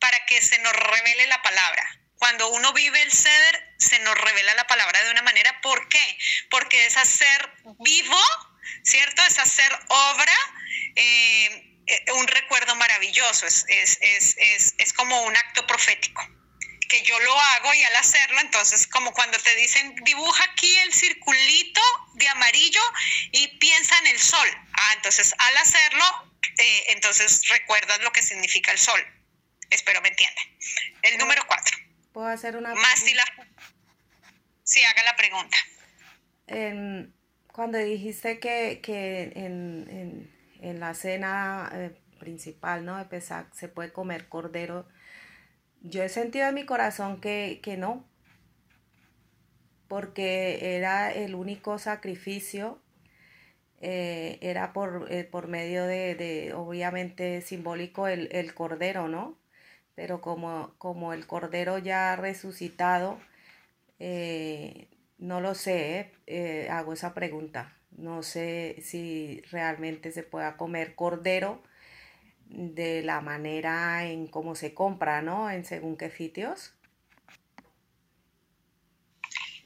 para 0.01 0.25
que 0.27 0.43
se 0.43 0.59
nos 0.59 0.73
revele 0.73 1.27
la 1.27 1.41
palabra. 1.43 1.99
Cuando 2.19 2.49
uno 2.49 2.73
vive 2.73 3.01
el 3.03 3.13
ceder, 3.13 3.75
se 3.79 4.01
nos 4.01 4.19
revela 4.19 4.53
la 4.55 4.67
palabra 4.67 5.01
de 5.05 5.11
una 5.13 5.23
manera. 5.23 5.61
¿Por 5.61 5.89
qué? 5.89 6.19
Porque 6.51 6.87
es 6.87 6.97
hacer 6.97 7.53
vivo, 7.79 8.21
¿cierto? 8.83 9.23
Es 9.27 9.39
hacer 9.39 9.73
obra. 9.89 10.35
Eh, 10.97 11.78
un 12.15 12.27
recuerdo 12.27 12.75
maravilloso, 12.77 13.47
es, 13.47 13.65
es, 13.69 13.99
es, 14.01 14.75
es, 14.77 14.93
como 14.93 15.23
un 15.23 15.37
acto 15.37 15.67
profético 15.67 16.23
que 16.89 17.03
yo 17.03 17.19
lo 17.21 17.39
hago 17.39 17.75
y 17.75 17.83
al 17.83 17.97
hacerlo, 17.97 18.41
entonces 18.41 18.87
como 18.87 19.13
cuando 19.13 19.39
te 19.39 19.55
dicen 19.57 19.95
dibuja 20.05 20.43
aquí 20.45 20.75
el 20.79 20.93
circulito 20.93 21.81
de 22.15 22.29
amarillo 22.29 22.81
y 23.31 23.47
piensa 23.59 23.99
en 23.99 24.07
el 24.09 24.19
sol. 24.19 24.49
Ah, 24.73 24.93
entonces 24.97 25.35
al 25.39 25.57
hacerlo, 25.59 26.33
eh, 26.59 26.85
entonces 26.89 27.47
recuerdas 27.49 28.01
lo 28.01 28.11
que 28.11 28.23
significa 28.23 28.73
el 28.73 28.79
sol. 28.79 29.01
Espero 29.71 30.01
me 30.01 30.09
entiendan. 30.09 30.45
El 31.03 31.19
número 31.19 31.47
cuatro. 31.47 31.77
¿Puedo 32.13 32.29
hacer 32.29 32.57
una 32.57 32.75
Más 32.75 33.01
si 33.01 33.13
la... 33.13 33.25
Sí, 34.65 34.83
haga 34.83 35.03
la 35.03 35.17
pregunta. 35.17 35.57
cuando 37.53 37.79
dijiste 37.79 38.41
que, 38.41 38.81
que 38.83 39.33
en 39.35 39.87
en 39.91 40.38
la 40.61 40.95
cena 40.95 41.71
eh, 41.73 41.97
principal, 42.19 42.85
¿no? 42.85 42.99
De 42.99 43.05
Pesach 43.05 43.53
se 43.53 43.69
puede 43.69 43.93
comer 43.93 44.29
cordero. 44.29 44.87
Yo 45.83 46.03
he 46.03 46.09
sentido 46.09 46.49
en 46.49 46.55
mi 46.55 46.67
corazón 46.67 47.21
que, 47.21 47.61
no, 47.79 48.05
porque 49.89 50.77
era 50.77 51.13
el 51.13 51.35
único 51.35 51.79
sacrificio, 51.79 52.81
eh, 53.81 54.39
era 54.43 54.73
por, 54.73 55.07
eh, 55.11 55.25
por 55.25 55.49
medio 55.49 55.85
de, 55.87 56.53
obviamente, 56.57 57.41
simbólico 57.43 58.09
el, 58.09 58.55
cordero, 58.55 59.09
¿no? 59.09 59.39
Pero 59.95 60.21
como, 60.21 60.75
como 60.79 61.13
el 61.13 61.27
cordero 61.27 61.79
ya 61.79 62.17
resucitado, 62.17 63.19
no 65.19 65.41
lo 65.41 65.55
sé, 65.55 66.13
hago 66.71 66.93
esa 66.93 67.15
pregunta. 67.15 67.78
No 67.91 68.23
sé 68.23 68.77
si 68.83 69.43
realmente 69.51 70.13
se 70.13 70.23
pueda 70.23 70.57
comer 70.57 70.95
cordero 70.95 71.63
de 72.47 73.03
la 73.03 73.21
manera 73.21 74.05
en 74.05 74.27
cómo 74.27 74.55
se 74.55 74.75
compra, 74.75 75.23
¿no? 75.23 75.51
En 75.51 75.65
según 75.65 75.97
qué 75.97 76.11
sitios. 76.11 76.75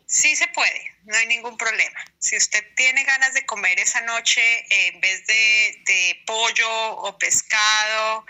Sí 0.06 0.36
se 0.36 0.46
puede, 0.48 0.94
no 1.04 1.16
hay 1.16 1.26
ningún 1.26 1.56
problema. 1.56 1.98
Si 2.18 2.36
usted 2.36 2.62
tiene 2.76 3.02
ganas 3.04 3.32
de 3.32 3.46
comer 3.46 3.78
esa 3.80 4.02
noche 4.02 4.42
eh, 4.42 4.88
en 4.88 5.00
vez 5.00 5.26
de, 5.26 5.82
de 5.86 6.22
pollo 6.26 6.96
o 6.96 7.16
pescado, 7.16 8.26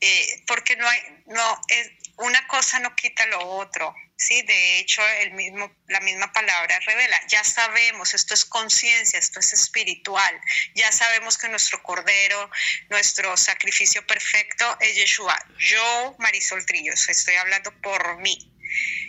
eh, 0.00 0.42
porque 0.46 0.76
no 0.76 0.88
hay, 0.88 0.98
no, 1.26 1.60
es, 1.68 1.90
una 2.16 2.46
cosa 2.46 2.78
no 2.80 2.94
quita 2.96 3.26
lo 3.26 3.40
otro. 3.40 3.94
Sí, 4.18 4.40
de 4.42 4.78
hecho, 4.78 5.06
el 5.20 5.32
mismo, 5.32 5.70
la 5.88 6.00
misma 6.00 6.32
palabra 6.32 6.78
revela. 6.80 7.20
Ya 7.28 7.44
sabemos, 7.44 8.14
esto 8.14 8.32
es 8.32 8.46
conciencia, 8.46 9.18
esto 9.18 9.40
es 9.40 9.52
espiritual. 9.52 10.40
Ya 10.74 10.90
sabemos 10.90 11.36
que 11.36 11.48
nuestro 11.50 11.82
cordero, 11.82 12.50
nuestro 12.88 13.36
sacrificio 13.36 14.06
perfecto 14.06 14.64
es 14.80 14.96
Yeshua. 14.96 15.38
Yo, 15.58 16.16
Marisol 16.18 16.64
Trillos, 16.64 17.06
estoy 17.10 17.34
hablando 17.34 17.70
por 17.82 18.18
mí. 18.18 18.50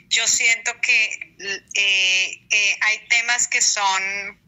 Yo 0.10 0.28
siento 0.28 0.80
que 0.82 1.06
eh, 1.76 2.48
eh, 2.50 2.78
hay 2.82 3.08
temas 3.08 3.48
que 3.48 3.62
son 3.62 4.42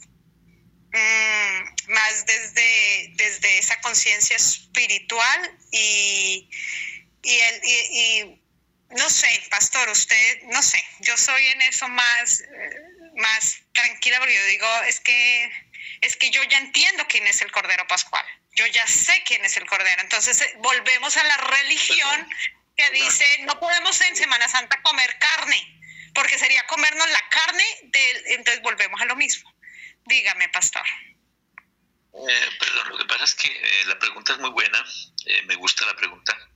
mm, 0.91 1.91
más 1.93 2.25
desde, 2.25 3.11
desde 3.13 3.59
esa 3.59 3.79
conciencia 3.79 4.35
espiritual 4.35 5.57
y, 5.71 6.49
y, 7.23 7.39
el, 7.39 7.61
y, 7.63 7.71
y 7.71 8.41
no 8.89 9.09
sé, 9.09 9.47
pastor, 9.49 9.87
usted, 9.89 10.43
no 10.43 10.61
sé, 10.61 10.83
yo 10.99 11.15
soy 11.17 11.45
en 11.47 11.61
eso 11.61 11.87
más, 11.89 12.41
eh, 12.41 12.81
más 13.17 13.61
tranquila 13.73 14.17
porque 14.19 14.35
yo 14.35 14.45
digo, 14.45 14.67
es 14.87 14.99
que, 14.99 15.51
es 16.01 16.17
que 16.17 16.31
yo 16.31 16.41
ya 16.43 16.57
entiendo 16.57 17.05
quién 17.07 17.25
es 17.27 17.41
el 17.41 17.51
Cordero 17.51 17.85
Pascual, 17.87 18.25
yo 18.53 18.65
ya 18.67 18.85
sé 18.87 19.23
quién 19.25 19.45
es 19.45 19.57
el 19.57 19.67
Cordero, 19.67 20.01
entonces 20.01 20.41
eh, 20.41 20.53
volvemos 20.57 21.17
a 21.17 21.23
la 21.23 21.37
religión 21.37 22.29
que 22.75 22.89
dice, 22.91 23.25
no 23.41 23.59
podemos 23.59 23.99
en 24.01 24.15
Semana 24.15 24.47
Santa 24.47 24.81
comer 24.81 25.17
carne, 25.19 25.81
porque 26.15 26.39
sería 26.39 26.65
comernos 26.65 27.09
la 27.11 27.29
carne, 27.29 27.65
del, 27.83 28.23
entonces 28.27 28.63
volvemos 28.63 28.99
a 29.01 29.05
lo 29.05 29.15
mismo. 29.15 29.53
Dígame, 30.05 30.49
pastor. 30.49 30.85
Eh, 32.13 32.49
perdón, 32.57 32.89
lo 32.89 32.97
que 32.97 33.05
pasa 33.05 33.25
es 33.25 33.35
que 33.35 33.83
la 33.85 33.99
pregunta 33.99 34.33
es 34.33 34.39
muy 34.39 34.49
buena, 34.49 34.83
me 35.45 35.55
gusta 35.55 35.85
la 35.85 35.95
pregunta. 35.95 36.48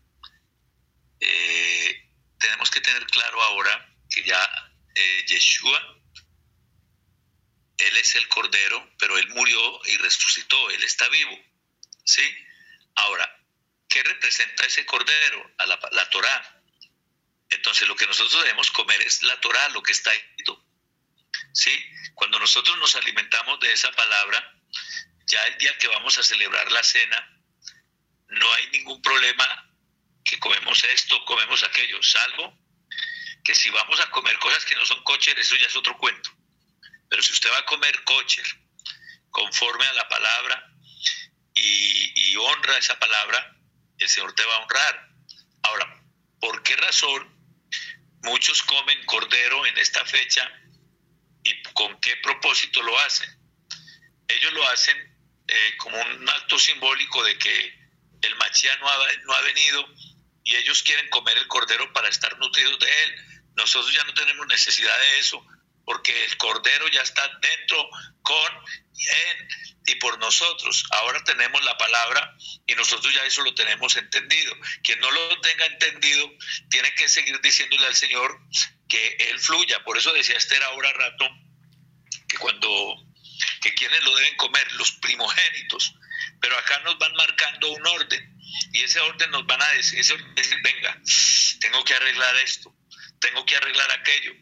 Que 2.74 2.82
tener 2.82 3.06
claro 3.06 3.40
ahora 3.40 3.88
que 4.10 4.24
ya 4.24 4.74
eh, 4.96 5.26
Yeshua, 5.28 5.80
Él 7.78 7.98
es 7.98 8.16
el 8.16 8.28
Cordero, 8.28 8.96
pero 8.98 9.16
Él 9.20 9.30
murió 9.30 9.82
y 9.86 9.98
resucitó, 9.98 10.72
Él 10.72 10.82
está 10.82 11.08
vivo. 11.10 11.40
¿Sí? 12.04 12.24
Ahora, 12.96 13.30
¿qué 13.88 14.02
representa 14.02 14.66
ese 14.66 14.88
Cordero? 14.88 15.54
A 15.60 15.68
la, 15.68 15.80
la 15.92 16.10
Torah. 16.10 16.64
Entonces 17.52 17.88
lo 17.88 17.96
que 17.96 18.08
nosotros 18.08 18.42
debemos 18.42 18.72
comer 18.72 19.00
es 19.04 19.22
la 19.22 19.40
Torah, 19.40 19.70
lo 19.70 19.84
que 19.84 19.92
está 19.92 20.12
escrito. 20.12 20.66
¿Sí? 21.54 21.80
Cuando 22.16 22.40
nosotros 22.40 22.76
nos 22.80 22.96
alimentamos 22.96 23.60
de 23.60 23.72
esa 23.72 23.92
palabra, 23.92 24.52
ya 25.28 25.46
el 25.46 25.60
día 25.60 25.78
que 25.78 25.90
vamos 25.90 26.18
a 26.18 26.24
celebrar 26.24 26.72
la 26.72 26.82
cena, 26.82 27.40
no 28.30 28.52
hay 28.54 28.68
ningún 28.72 29.00
problema 29.04 29.70
que 30.26 30.40
comemos 30.40 30.84
esto, 30.86 31.24
comemos 31.26 31.62
aquello, 31.62 32.02
salvo 32.02 32.63
que 33.44 33.54
si 33.54 33.70
vamos 33.70 34.00
a 34.00 34.10
comer 34.10 34.38
cosas 34.40 34.66
que 34.66 34.76
no 34.76 34.86
son 34.86 35.04
kosher, 35.04 35.38
eso 35.38 35.56
ya 35.56 35.68
es 35.68 35.76
otro 35.76 35.98
cuento. 35.98 36.32
Pero 37.10 37.22
si 37.22 37.32
usted 37.32 37.52
va 37.52 37.60
a 37.60 37.66
comer 37.66 38.04
kosher 38.04 38.46
conforme 39.30 39.86
a 39.86 39.94
la 39.94 40.08
palabra 40.08 40.74
y, 41.54 42.36
honra 42.36 42.78
esa 42.78 42.98
palabra, 42.98 43.56
el 43.98 44.10
Señor 44.10 44.34
te 44.34 44.44
va 44.44 44.56
a 44.56 44.60
honrar. 44.60 45.10
Ahora, 45.64 46.04
¿por 46.40 46.64
qué 46.64 46.76
razón 46.76 47.30
muchos 48.24 48.64
comen 48.64 49.06
cordero 49.06 49.66
en 49.66 49.78
esta 49.78 50.04
fecha 50.06 50.52
y 51.44 51.62
con 51.74 52.00
qué 52.00 52.18
propósito 52.18 52.82
lo 52.82 53.00
hacen? 53.02 53.30
Ellos 54.28 54.52
lo 54.54 54.68
hacen 54.70 54.98
eh, 55.48 55.78
como 55.78 56.02
un 56.02 56.30
acto 56.30 56.58
simbólico 56.58 57.24
de 57.24 57.38
que 57.38 57.80
el 58.24 58.36
Machía 58.38 58.76
no 58.78 58.90
ha, 58.90 59.14
no 59.26 59.34
ha 59.34 59.42
venido 59.42 59.88
y 60.44 60.56
ellos 60.56 60.84
quieren 60.84 61.10
comer 61.10 61.38
el 61.38 61.48
cordero 61.48 61.92
para 61.94 62.10
estar 62.10 62.38
nutridos 62.40 62.80
de 62.80 63.04
él. 63.04 63.33
Nosotros 63.56 63.94
ya 63.94 64.04
no 64.04 64.14
tenemos 64.14 64.48
necesidad 64.48 64.98
de 64.98 65.20
eso, 65.20 65.46
porque 65.86 66.26
el 66.26 66.38
cordero 66.38 66.88
ya 66.90 67.02
está 67.02 67.28
dentro, 67.42 67.90
con, 68.22 68.52
en 68.96 69.48
y 69.86 69.96
por 69.96 70.18
nosotros. 70.20 70.86
Ahora 70.92 71.24
tenemos 71.24 71.64
la 71.64 71.78
palabra 71.78 72.36
y 72.66 72.76
nosotros 72.76 73.14
ya 73.14 73.26
eso 73.26 73.42
lo 73.44 73.54
tenemos 73.54 73.96
entendido. 73.98 74.56
Quien 74.82 75.00
no 75.00 75.12
lo 75.12 75.42
tenga 75.42 75.66
entendido 75.66 76.32
tiene 76.70 76.94
que 76.96 77.10
seguir 77.10 77.40
diciéndole 77.42 77.86
al 77.86 77.96
Señor 77.96 78.40
que 78.88 79.18
Él 79.30 79.40
fluya. 79.40 79.84
Por 79.84 79.98
eso 79.98 80.14
decía 80.14 80.38
Esther 80.38 80.64
ahora 80.64 80.94
rato 80.94 81.30
que 82.28 82.38
cuando 82.38 82.96
que 83.62 83.74
quienes 83.74 84.04
lo 84.04 84.16
deben 84.16 84.36
comer, 84.38 84.72
los 84.74 84.92
primogénitos. 84.94 85.96
Pero 86.40 86.58
acá 86.58 86.80
nos 86.80 86.98
van 86.98 87.14
marcando 87.16 87.72
un 87.72 87.86
orden 87.88 88.34
y 88.72 88.82
ese 88.82 89.00
orden 89.00 89.32
nos 89.32 89.46
van 89.46 89.62
a 89.62 89.70
decir, 89.72 90.00
ese 90.00 90.14
orden 90.14 90.36
venga, 90.64 91.02
tengo 91.60 91.84
que 91.84 91.94
arreglar 91.94 92.36
esto, 92.38 92.74
tengo 93.24 93.46
que 93.46 93.56
arreglar 93.56 93.90
aquello. 93.92 94.34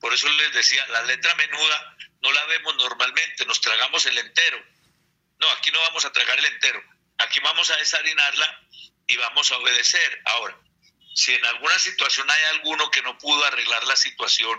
Por 0.00 0.12
eso 0.14 0.28
les 0.28 0.52
decía, 0.52 0.84
la 0.88 1.02
letra 1.02 1.34
menuda 1.34 1.96
no 2.22 2.32
la 2.32 2.44
vemos 2.46 2.74
normalmente, 2.76 3.44
nos 3.44 3.60
tragamos 3.60 4.04
el 4.06 4.16
entero. 4.18 4.58
No, 5.38 5.50
aquí 5.50 5.70
no 5.70 5.80
vamos 5.80 6.04
a 6.04 6.12
tragar 6.12 6.38
el 6.38 6.44
entero, 6.46 6.82
aquí 7.18 7.38
vamos 7.40 7.70
a 7.70 7.76
desarinarla 7.76 8.68
y 9.06 9.16
vamos 9.16 9.50
a 9.52 9.58
obedecer. 9.58 10.22
Ahora, 10.24 10.58
si 11.14 11.34
en 11.34 11.44
alguna 11.44 11.78
situación 11.78 12.30
hay 12.30 12.44
alguno 12.56 12.90
que 12.90 13.02
no 13.02 13.18
pudo 13.18 13.44
arreglar 13.44 13.84
la 13.84 13.96
situación, 13.96 14.58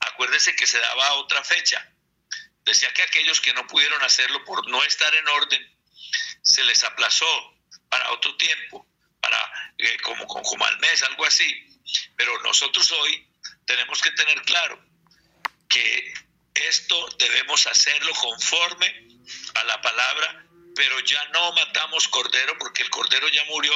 acuérdese 0.00 0.56
que 0.56 0.66
se 0.66 0.78
daba 0.78 1.12
otra 1.14 1.42
fecha. 1.44 1.84
Decía 2.64 2.92
que 2.92 3.02
aquellos 3.02 3.40
que 3.40 3.54
no 3.54 3.66
pudieron 3.66 4.02
hacerlo 4.02 4.44
por 4.44 4.68
no 4.68 4.82
estar 4.84 5.14
en 5.14 5.28
orden, 5.28 5.78
se 6.42 6.64
les 6.64 6.82
aplazó 6.84 7.54
para 7.88 8.10
otro 8.10 8.36
tiempo, 8.36 8.86
para 9.20 9.38
eh, 9.78 9.96
como, 10.02 10.26
como 10.26 10.64
al 10.64 10.78
mes, 10.80 11.02
algo 11.04 11.24
así. 11.24 11.77
Pero 12.16 12.40
nosotros 12.42 12.90
hoy 12.92 13.28
tenemos 13.64 14.00
que 14.00 14.10
tener 14.12 14.42
claro 14.42 14.82
que 15.68 16.14
esto 16.54 17.08
debemos 17.18 17.66
hacerlo 17.66 18.12
conforme 18.14 19.08
a 19.54 19.64
la 19.64 19.80
palabra, 19.80 20.46
pero 20.74 21.00
ya 21.00 21.24
no 21.28 21.52
matamos 21.52 22.08
cordero 22.08 22.56
porque 22.58 22.82
el 22.82 22.90
cordero 22.90 23.28
ya 23.28 23.44
murió, 23.44 23.72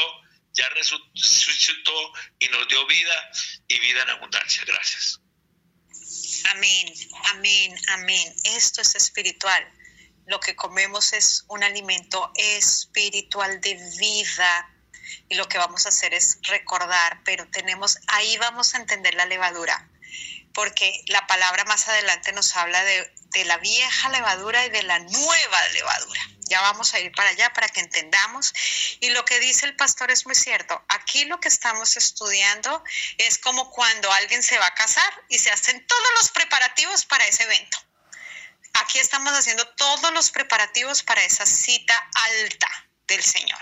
ya 0.53 0.69
resucitó 0.71 2.13
y 2.39 2.49
nos 2.49 2.67
dio 2.69 2.87
vida 2.87 3.31
y 3.69 3.79
vida 3.79 4.03
en 4.03 4.11
abundancia. 4.11 4.65
Gracias. 4.67 5.21
Amén, 6.51 6.93
amén, 7.31 7.75
amén. 7.89 8.35
Esto 8.45 8.83
es 8.83 8.95
espiritual. 8.95 9.71
Lo 10.27 10.41
que 10.41 10.57
comemos 10.57 11.13
es 11.13 11.45
un 11.49 11.63
alimento 11.63 12.31
espiritual 12.35 13.61
de 13.61 13.75
vida 13.99 14.72
y 15.29 15.35
lo 15.35 15.49
que 15.49 15.59
vamos 15.59 15.87
a 15.87 15.91
hacer 15.91 16.15
es 16.15 16.39
recordar, 16.43 17.21
pero 17.25 17.47
tenemos, 17.49 17.99
ahí 18.09 18.37
vamos 18.39 18.75
a 18.75 18.79
entender 18.79 19.15
la 19.15 19.27
levadura, 19.27 19.89
porque 20.53 21.03
la 21.07 21.27
palabra 21.27 21.65
más 21.65 21.89
adelante 21.89 22.33
nos 22.33 22.55
habla 22.57 22.83
de, 22.85 23.13
de 23.31 23.45
la 23.45 23.59
vieja 23.59 24.09
levadura 24.11 24.65
y 24.67 24.71
de 24.71 24.83
la 24.83 24.99
nueva 24.99 25.69
levadura. 25.69 26.21
Ya 26.53 26.61
vamos 26.61 26.93
a 26.93 27.01
ir 27.01 27.11
para 27.13 27.31
allá 27.31 27.51
para 27.55 27.69
que 27.69 27.81
entendamos. 27.81 28.53
Y 29.01 29.09
lo 29.09 29.25
que 29.25 29.41
dice 29.41 29.65
el 29.65 29.75
pastor 29.75 30.11
es 30.11 30.27
muy 30.27 30.35
cierto. 30.35 30.85
Aquí 30.89 31.25
lo 31.25 31.41
que 31.41 31.49
estamos 31.49 31.97
estudiando 31.97 32.85
es 33.17 33.39
como 33.39 33.71
cuando 33.71 34.13
alguien 34.13 34.43
se 34.43 34.59
va 34.59 34.67
a 34.67 34.75
casar 34.75 35.25
y 35.31 35.39
se 35.39 35.51
hacen 35.51 35.87
todos 35.87 36.09
los 36.21 36.31
preparativos 36.31 37.07
para 37.07 37.27
ese 37.27 37.45
evento. 37.45 37.79
Aquí 38.75 38.99
estamos 38.99 39.33
haciendo 39.33 39.67
todos 39.77 40.13
los 40.13 40.31
preparativos 40.31 41.03
para 41.03 41.25
esa 41.25 41.47
cita 41.47 41.97
alta 42.13 42.69
del 43.07 43.23
Señor. 43.23 43.61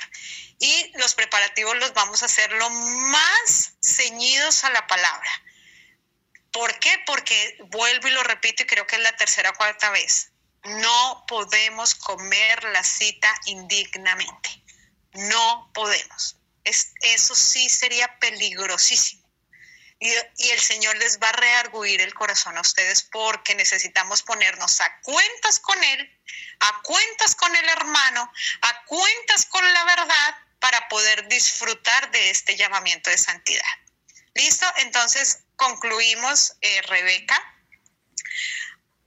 Y 0.62 0.92
los 0.99 1.14
preparativos 1.14 1.75
los 1.79 1.94
vamos 1.94 2.23
a 2.23 2.27
hacer 2.27 2.53
lo 2.53 2.68
más 2.68 3.73
ceñidos 3.83 4.62
a 4.62 4.70
la 4.70 4.87
palabra. 4.87 5.42
¿Por 6.53 6.79
qué? 6.79 7.03
Porque 7.07 7.57
vuelvo 7.70 8.09
y 8.09 8.11
lo 8.11 8.23
repito 8.23 8.62
y 8.62 8.66
creo 8.66 8.87
que 8.87 8.96
es 8.96 9.03
la 9.03 9.16
tercera 9.16 9.51
o 9.51 9.55
cuarta 9.55 9.88
vez. 9.90 10.33
No 10.64 11.25
podemos 11.27 11.94
comer 11.94 12.62
la 12.64 12.85
cita 12.85 13.35
indignamente. 13.46 14.62
No 15.12 15.70
podemos. 15.73 16.37
Es, 16.64 16.92
eso 17.01 17.35
sí 17.35 17.70
sería 17.70 18.18
peligrosísimo. 18.18 19.27
Y, 19.99 20.12
y, 20.37 20.51
el 20.51 20.61
Señor 20.61 20.96
les 20.96 21.18
va 21.20 21.29
a 21.31 21.33
rearguir 21.33 22.01
el 22.03 22.14
corazón 22.14 22.57
a 22.57 22.62
ustedes 22.62 23.03
porque 23.03 23.55
necesitamos 23.55 24.23
ponernos 24.23 24.81
a 24.81 25.01
cuentas 25.03 25.59
con 25.59 25.83
Él, 25.85 26.20
a 26.61 26.83
cuentas 26.83 27.35
con 27.35 27.55
el 27.55 27.68
hermano, 27.68 28.33
a 28.62 28.85
cuentas 28.85 29.46
con 29.46 29.73
la 29.73 29.85
verdad 29.85 30.37
para 30.61 30.88
poder 30.88 31.27
disfrutar 31.29 32.11
de 32.11 32.31
este 32.31 32.57
llamamiento 32.57 33.11
de 33.11 33.18
santidad. 33.18 33.64
¿Listo? 34.35 34.66
Entonces 34.77 35.40
concluimos, 35.57 36.55
eh, 36.61 36.83
Rebeca. 36.83 37.37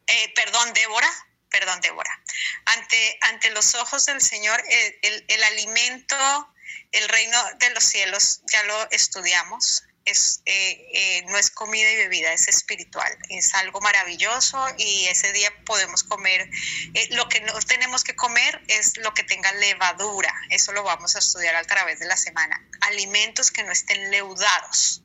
eh, 0.07 0.33
perdón, 0.35 0.73
Débora, 0.73 1.09
perdón, 1.49 1.79
Débora, 1.79 2.21
ante, 2.65 3.17
ante 3.21 3.49
los 3.51 3.73
ojos 3.75 4.05
del 4.05 4.19
Señor, 4.19 4.61
el, 4.67 5.43
alimento, 5.43 6.53
el 6.91 7.07
reino 7.07 7.37
de 7.59 7.69
los 7.69 7.83
cielos, 7.83 8.41
ya 8.51 8.63
lo 8.63 8.91
estudiamos, 8.91 9.83
es, 10.05 10.41
eh, 10.45 10.87
eh, 10.93 11.25
no 11.27 11.37
es 11.37 11.49
comida 11.49 11.89
y 11.91 11.95
bebida, 11.95 12.33
es 12.33 12.47
espiritual, 12.47 13.17
es 13.29 13.53
algo 13.55 13.79
maravilloso 13.81 14.65
y 14.77 15.05
ese 15.05 15.31
día 15.31 15.53
podemos 15.65 16.03
comer, 16.03 16.49
eh, 16.93 17.07
lo 17.11 17.29
que 17.29 17.41
no 17.41 17.53
tenemos 17.61 18.03
que 18.03 18.15
comer 18.15 18.61
es 18.67 18.97
lo 18.97 19.13
que 19.13 19.23
tenga 19.23 19.51
levadura, 19.53 20.33
eso 20.49 20.73
lo 20.73 20.83
vamos 20.83 21.15
a 21.15 21.19
estudiar 21.19 21.55
a 21.55 21.63
través 21.63 21.99
de 21.99 22.07
la 22.07 22.17
semana, 22.17 22.61
alimentos 22.81 23.51
que 23.51 23.63
no 23.63 23.71
estén 23.71 24.11
leudados. 24.11 25.01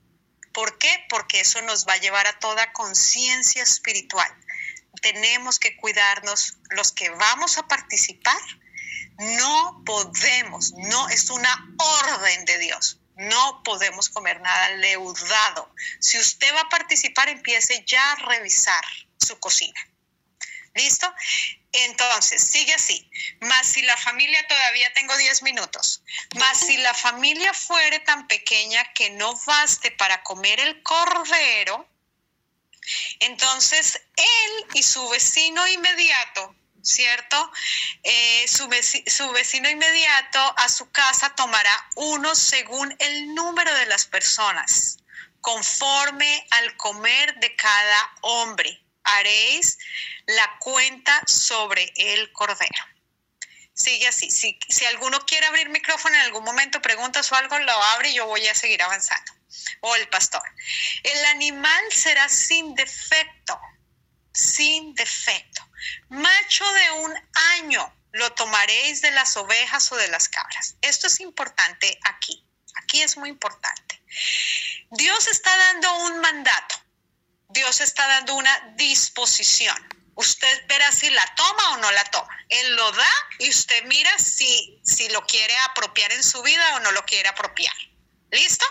¿Por 0.53 0.79
qué? 0.79 1.05
Porque 1.09 1.41
eso 1.41 1.63
nos 1.63 1.87
va 1.87 1.93
a 1.93 1.99
llevar 1.99 2.27
a 2.27 2.39
toda 2.41 2.73
conciencia 2.73 3.63
espiritual. 3.63 4.29
Tenemos 5.03 5.61
que 5.61 5.77
cuidarnos 5.77 6.57
los 6.71 6.91
que 6.91 7.11
vamos 7.11 7.59
a 7.59 7.69
participar. 7.69 8.41
No 9.19 9.83
podemos, 9.87 10.73
no 10.73 11.09
es 11.11 11.31
una 11.31 11.77
orden 11.79 12.45
de 12.47 12.59
Dios. 12.59 12.99
No 13.19 13.63
podemos 13.65 14.09
comer 14.09 14.41
nada 14.41 14.71
leudado. 14.77 15.75
Si 15.99 16.19
usted 16.19 16.55
va 16.55 16.61
a 16.61 16.69
participar, 16.69 17.29
empiece 17.29 17.85
ya 17.85 18.13
a 18.13 18.17
revisar 18.17 18.85
su 19.19 19.39
cocina. 19.41 19.81
¿Listo? 20.75 21.13
Entonces, 21.73 22.43
sigue 22.43 22.73
así. 22.75 23.11
Más 23.41 23.67
si 23.67 23.83
la 23.83 23.97
familia, 23.97 24.47
todavía 24.47 24.93
tengo 24.95 25.17
10 25.17 25.43
minutos, 25.43 26.03
más 26.39 26.61
si 26.61 26.77
la 26.77 26.95
familia 26.95 27.53
fuere 27.53 27.99
tan 28.01 28.29
pequeña 28.29 28.93
que 28.93 29.11
no 29.11 29.35
baste 29.45 29.91
para 29.91 30.23
comer 30.23 30.61
el 30.61 30.83
cordero, 30.85 31.89
entonces 33.19 34.01
él 34.17 34.67
y 34.75 34.83
su 34.83 35.07
vecino 35.09 35.67
inmediato, 35.67 36.55
¿cierto? 36.83 37.53
Eh, 38.03 38.47
su, 38.49 38.69
veci- 38.69 39.09
su 39.09 39.31
vecino 39.33 39.69
inmediato 39.69 40.55
a 40.59 40.69
su 40.69 40.91
casa 40.91 41.35
tomará 41.35 41.89
uno 41.97 42.35
según 42.35 42.95
el 42.99 43.35
número 43.35 43.75
de 43.75 43.87
las 43.87 44.07
personas, 44.07 44.99
conforme 45.41 46.47
al 46.51 46.77
comer 46.77 47.35
de 47.37 47.55
cada 47.57 48.13
hombre. 48.23 48.83
Haréis 49.05 49.79
la 50.27 50.59
cuenta 50.59 51.23
sobre 51.27 51.93
el 51.97 52.31
cordero. 52.33 52.85
Sigue 53.73 54.09
así. 54.09 54.31
Si, 54.31 54.59
si 54.69 54.85
alguno 54.87 55.21
quiere 55.21 55.47
abrir 55.47 55.69
micrófono 55.69 56.15
en 56.17 56.23
algún 56.23 56.45
momento, 56.45 56.83
preguntas 56.83 57.31
o 57.31 57.37
algo, 57.37 57.59
lo 57.61 57.73
abre 57.73 58.11
y 58.11 58.15
yo 58.15 58.27
voy 58.27 58.47
a 58.49 58.55
seguir 58.55 58.83
avanzando. 58.83 59.33
O 59.81 59.95
el 59.95 60.09
pastor. 60.09 60.43
El 61.05 61.25
animal 61.27 61.85
será 61.91 62.29
sin 62.29 62.75
defecto, 62.75 63.59
sin 64.39 64.95
defecto. 64.95 65.69
Macho 66.09 66.65
de 66.73 66.91
un 67.03 67.15
año 67.57 67.95
lo 68.13 68.33
tomaréis 68.33 69.03
de 69.03 69.11
las 69.11 69.37
ovejas 69.37 69.91
o 69.93 69.97
de 69.97 70.09
las 70.09 70.29
cabras. 70.29 70.77
Esto 70.81 71.09
es 71.09 71.21
importante 71.21 71.99
aquí. 72.05 72.45
Aquí 72.77 73.03
es 73.03 73.17
muy 73.17 73.29
importante. 73.29 74.01
Dios 74.91 75.27
está 75.27 75.55
dando 75.57 75.93
un 76.07 76.21
mandato. 76.21 76.77
Dios 77.49 77.81
está 77.81 78.07
dando 78.07 78.37
una 78.37 78.75
disposición. 78.77 79.77
Usted 80.15 80.67
verá 80.69 80.91
si 80.93 81.11
la 81.11 81.35
toma 81.35 81.73
o 81.73 81.77
no 81.79 81.91
la 81.93 82.05
toma. 82.05 82.37
Él 82.49 82.77
lo 82.77 82.93
da 82.93 83.11
y 83.41 83.51
usted 83.51 83.85
mira 83.85 84.11
si, 84.19 84.81
si 84.85 85.09
lo 85.09 85.25
quiere 85.27 85.57
apropiar 85.71 86.13
en 86.13 86.23
su 86.23 86.43
vida 86.43 86.77
o 86.77 86.81
no 86.81 86.93
lo 86.93 87.05
quiere 87.05 87.29
apropiar. 87.29 87.75
¿Listo? 88.31 88.67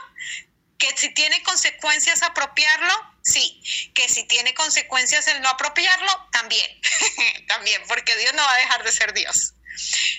Que 0.78 0.96
si 0.96 1.14
tiene 1.14 1.42
consecuencias 1.44 2.22
apropiarlo, 2.24 3.07
sí. 3.28 3.92
Que 3.94 4.08
si 4.10 4.24
tiene 4.24 4.54
consecuencias 4.54 5.28
el 5.28 5.42
no 5.42 5.50
apropiarlo, 5.50 6.30
también. 6.32 6.70
también, 7.48 7.82
porque 7.88 8.16
Dios 8.16 8.34
no 8.34 8.44
va 8.44 8.54
a 8.54 8.58
dejar 8.58 8.84
de 8.84 8.92
ser 8.92 9.14
Dios. 9.14 9.54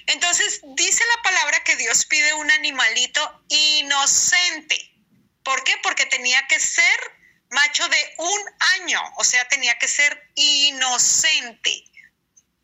Entonces, 0.06 0.60
dice 0.76 1.02
la 1.16 1.22
palabra 1.22 1.64
que 1.64 1.76
Dios 1.76 2.04
pide 2.06 2.32
un 2.34 2.50
animalito 2.50 3.44
inocente. 3.48 4.94
¿Por 5.42 5.64
qué? 5.64 5.74
Porque 5.82 6.06
tenía 6.06 6.46
que 6.46 6.60
ser 6.60 7.18
macho 7.50 7.88
de 7.88 8.14
un 8.18 8.40
año, 8.80 9.00
o 9.16 9.24
sea, 9.24 9.48
tenía 9.48 9.78
que 9.78 9.88
ser 9.88 10.30
inocente, 10.34 11.84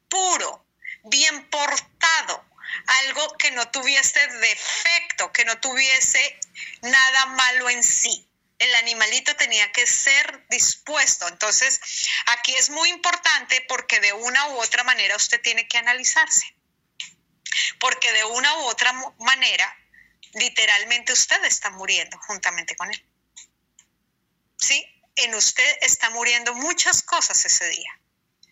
puro, 0.08 0.66
bien 1.04 1.48
portado, 1.48 2.44
algo 3.04 3.36
que 3.38 3.50
no 3.52 3.70
tuviese 3.70 4.26
defecto, 4.26 5.32
que 5.32 5.44
no 5.44 5.58
tuviese 5.60 6.38
nada 6.82 7.26
malo 7.26 7.70
en 7.70 7.82
sí. 7.82 8.23
El 8.58 8.74
animalito 8.76 9.34
tenía 9.36 9.70
que 9.72 9.86
ser 9.86 10.46
dispuesto. 10.48 11.26
Entonces, 11.28 11.80
aquí 12.26 12.54
es 12.54 12.70
muy 12.70 12.88
importante 12.88 13.64
porque 13.68 14.00
de 14.00 14.12
una 14.12 14.48
u 14.48 14.60
otra 14.60 14.84
manera 14.84 15.16
usted 15.16 15.40
tiene 15.42 15.66
que 15.68 15.78
analizarse. 15.78 16.54
Porque 17.80 18.12
de 18.12 18.24
una 18.24 18.56
u 18.58 18.62
otra 18.62 18.92
manera, 19.18 19.76
literalmente 20.34 21.12
usted 21.12 21.44
está 21.44 21.70
muriendo 21.70 22.18
juntamente 22.26 22.76
con 22.76 22.90
él. 22.90 23.04
¿sí? 24.64 24.84
En 25.16 25.34
usted 25.34 25.78
está 25.82 26.10
muriendo 26.10 26.54
muchas 26.54 27.02
cosas 27.02 27.44
ese 27.44 27.68
día. 27.68 28.00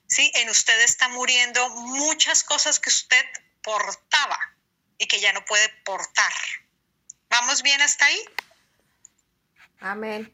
¿Sí? 0.07 0.31
En 0.35 0.51
usted 0.51 0.79
está 0.83 1.09
muriendo 1.09 1.69
muchas 1.71 2.43
cosas 2.43 2.79
que 2.79 2.91
usted 2.91 3.25
portaba 3.63 4.39
y 4.99 5.07
que 5.07 5.21
ya 5.21 5.33
no 5.33 5.45
puede 5.45 5.69
portar. 5.85 6.33
¿Vamos 7.31 7.63
bien 7.63 7.81
hasta 7.81 8.05
ahí? 8.05 8.23
Amén. 9.83 10.33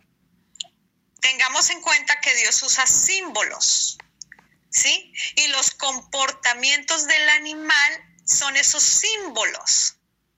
Tengamos 1.23 1.71
en 1.71 1.81
cuenta 1.81 2.21
que 2.21 2.35
Dios 2.37 2.63
usa 2.63 2.87
símbolos, 2.87 3.97
¿sí? 4.71 5.13
Y 5.37 5.47
los 5.49 5.71
comportamientos 5.71 7.07
del 7.07 7.29
animal 7.31 8.17
son 8.27 8.57
esos 8.57 8.83
símbolos, 8.83 9.97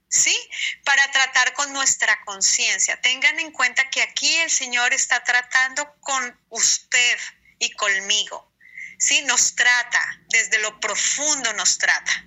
¿sí? 0.08 0.36
Para 0.84 1.10
tratar 1.10 1.52
con 1.54 1.72
nuestra 1.72 2.24
conciencia. 2.24 3.00
Tengan 3.00 3.40
en 3.40 3.50
cuenta 3.50 3.90
que 3.90 4.00
aquí 4.00 4.32
el 4.36 4.50
Señor 4.50 4.94
está 4.94 5.24
tratando 5.24 5.92
con 6.00 6.40
usted 6.48 7.18
y 7.58 7.72
conmigo, 7.72 8.54
¿sí? 8.98 9.22
Nos 9.22 9.56
trata, 9.56 10.20
desde 10.28 10.60
lo 10.60 10.78
profundo 10.78 11.52
nos 11.54 11.78
trata. 11.78 12.26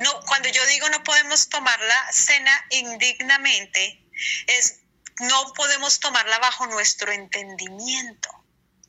No, 0.00 0.20
cuando 0.26 0.50
yo 0.50 0.66
digo 0.66 0.88
no 0.90 1.02
podemos 1.02 1.48
tomar 1.48 1.80
la 1.80 2.12
cena 2.12 2.66
indignamente, 2.70 4.04
es 4.46 4.81
no 5.20 5.52
podemos 5.54 6.00
tomarla 6.00 6.38
bajo 6.38 6.66
nuestro 6.66 7.12
entendimiento. 7.12 8.30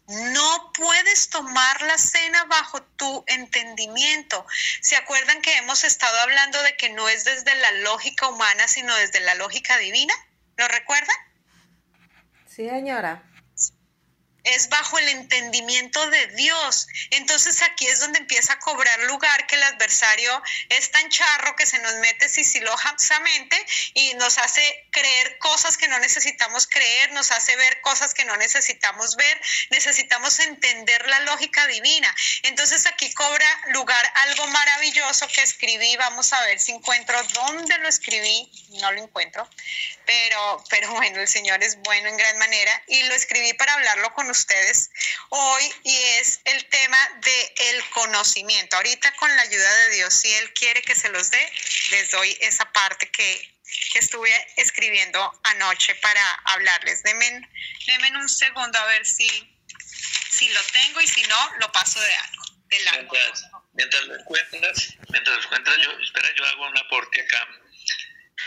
No 0.07 0.71
puedes 0.73 1.29
tomar 1.29 1.81
la 1.83 1.97
cena 1.97 2.43
bajo 2.45 2.83
tu 2.83 3.23
entendimiento. 3.27 4.45
¿Se 4.81 4.97
acuerdan 4.97 5.41
que 5.41 5.55
hemos 5.57 5.85
estado 5.85 6.19
hablando 6.19 6.61
de 6.61 6.75
que 6.75 6.89
no 6.89 7.07
es 7.07 7.23
desde 7.23 7.55
la 7.55 7.71
lógica 7.71 8.27
humana, 8.27 8.67
sino 8.67 8.93
desde 8.95 9.21
la 9.21 9.35
lógica 9.35 9.77
divina? 9.77 10.13
¿Lo 10.57 10.67
recuerdan? 10.67 11.15
Sí, 12.45 12.67
señora. 12.69 13.23
Es 14.43 14.69
bajo 14.69 14.99
el 14.99 15.07
entendimiento 15.09 16.05
de 16.09 16.27
Dios. 16.27 16.87
Entonces 17.11 17.61
aquí 17.61 17.87
es 17.87 17.99
donde 17.99 18.19
empieza 18.19 18.53
a 18.53 18.59
cobrar 18.59 18.99
lugar 19.01 19.47
que 19.47 19.55
el 19.55 19.63
adversario 19.63 20.41
es 20.69 20.91
tan 20.91 21.09
charro 21.09 21.55
que 21.55 21.65
se 21.65 21.79
nos 21.79 21.93
mete 21.95 22.27
sisilosamente 22.29 23.65
y 23.93 24.13
nos 24.15 24.37
hace 24.37 24.87
creer 24.91 25.37
cosas 25.37 25.77
que 25.77 25.87
no 25.87 25.99
necesitamos 25.99 26.67
creer, 26.67 27.11
nos 27.13 27.31
hace 27.31 27.55
ver 27.55 27.81
cosas 27.81 28.13
que 28.13 28.25
no 28.25 28.35
necesitamos 28.37 29.15
ver, 29.15 29.41
necesitamos 29.69 30.39
entender 30.39 31.07
la 31.07 31.19
lógica 31.21 31.65
divina. 31.67 32.13
Entonces 32.43 32.85
aquí 32.85 33.13
cobra 33.13 33.47
lugar 33.69 34.11
algo 34.15 34.47
maravilloso 34.47 35.27
que 35.27 35.41
escribí, 35.41 35.95
vamos 35.97 36.33
a 36.33 36.41
ver 36.45 36.59
si 36.59 36.71
encuentro 36.71 37.21
dónde 37.33 37.77
lo 37.79 37.87
escribí, 37.87 38.49
no 38.81 38.91
lo 38.91 39.03
encuentro, 39.03 39.47
pero, 40.05 40.63
pero 40.69 40.91
bueno, 40.91 41.19
el 41.19 41.27
Señor 41.27 41.63
es 41.63 41.77
bueno 41.77 42.09
en 42.09 42.17
gran 42.17 42.37
manera 42.37 42.83
y 42.87 43.03
lo 43.03 43.15
escribí 43.15 43.53
para 43.53 43.73
hablarlo 43.73 44.13
con 44.13 44.32
ustedes 44.33 44.89
hoy 45.29 45.63
y 45.83 45.95
es 46.19 46.41
el 46.43 46.65
tema 46.65 46.97
de 47.21 47.53
el 47.71 47.89
conocimiento. 47.91 48.75
Ahorita 48.75 49.13
con 49.15 49.33
la 49.35 49.41
ayuda 49.43 49.75
de 49.75 49.89
Dios, 49.95 50.13
si 50.13 50.33
Él 50.33 50.53
quiere 50.53 50.81
que 50.81 50.95
se 50.95 51.09
los 51.09 51.31
dé, 51.31 51.53
les 51.91 52.11
doy 52.11 52.37
esa 52.41 52.71
parte 52.71 53.09
que, 53.09 53.55
que 53.93 53.99
estuve 53.99 54.31
escribiendo 54.57 55.39
anoche 55.43 55.95
para 55.95 56.33
hablarles. 56.45 57.03
Denme, 57.03 57.49
denme 57.87 58.17
un 58.17 58.29
segundo 58.29 58.77
a 58.77 58.85
ver 58.85 59.05
si, 59.05 59.27
si 60.29 60.49
lo 60.49 60.61
tengo 60.63 61.01
y 61.01 61.07
si 61.07 61.23
no, 61.23 61.51
lo 61.59 61.71
paso 61.71 61.99
de 62.01 62.15
algo. 62.15 62.43
De 62.67 62.79
largo. 62.83 63.13
Mientras, 63.13 63.45
mientras 63.73 64.03
lo 64.03 64.15
encuentras, 64.19 64.97
mientras 65.09 65.37
lo 65.37 65.43
encuentras, 65.43 65.77
yo, 65.77 65.91
espera, 65.99 66.29
yo 66.35 66.45
hago 66.45 66.67
un 66.67 66.77
aporte 66.77 67.21
acá. 67.21 67.47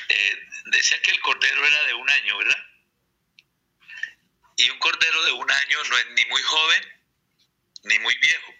Eh, 0.08 0.36
decía 0.66 1.00
que 1.02 1.12
el 1.12 1.20
cordero 1.20 1.66
era 1.66 1.82
de 1.84 1.94
un 1.94 2.10
año, 2.10 2.38
¿verdad? 2.38 2.58
Y 4.56 4.70
un 4.70 4.78
cordero 4.78 5.24
de 5.24 5.32
un 5.32 5.50
año 5.50 5.84
no 5.84 5.98
es 5.98 6.06
ni 6.10 6.24
muy 6.26 6.42
joven 6.42 6.92
ni 7.84 7.98
muy 8.00 8.16
viejo. 8.18 8.54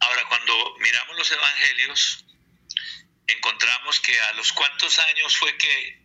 Ahora, 0.00 0.28
cuando 0.28 0.76
miramos 0.80 1.16
los 1.16 1.30
evangelios, 1.30 2.24
encontramos 3.26 4.00
que 4.00 4.20
a 4.20 4.32
los 4.34 4.52
cuantos 4.52 4.98
años 4.98 5.36
fue 5.36 5.56
que 5.56 6.04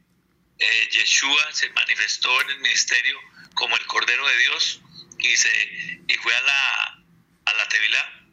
eh, 0.60 0.90
Yeshua 0.92 1.52
se 1.52 1.70
manifestó 1.72 2.42
en 2.42 2.50
el 2.52 2.60
ministerio 2.60 3.20
como 3.56 3.76
el 3.76 3.86
Cordero 3.88 4.26
de 4.28 4.38
Dios, 4.38 4.82
y, 5.20 5.36
se, 5.36 6.04
y 6.08 6.14
fue 6.22 6.34
a 6.34 6.42
la, 6.42 7.04
a 7.46 7.54
la 7.54 7.68
Tevilá 7.68 8.24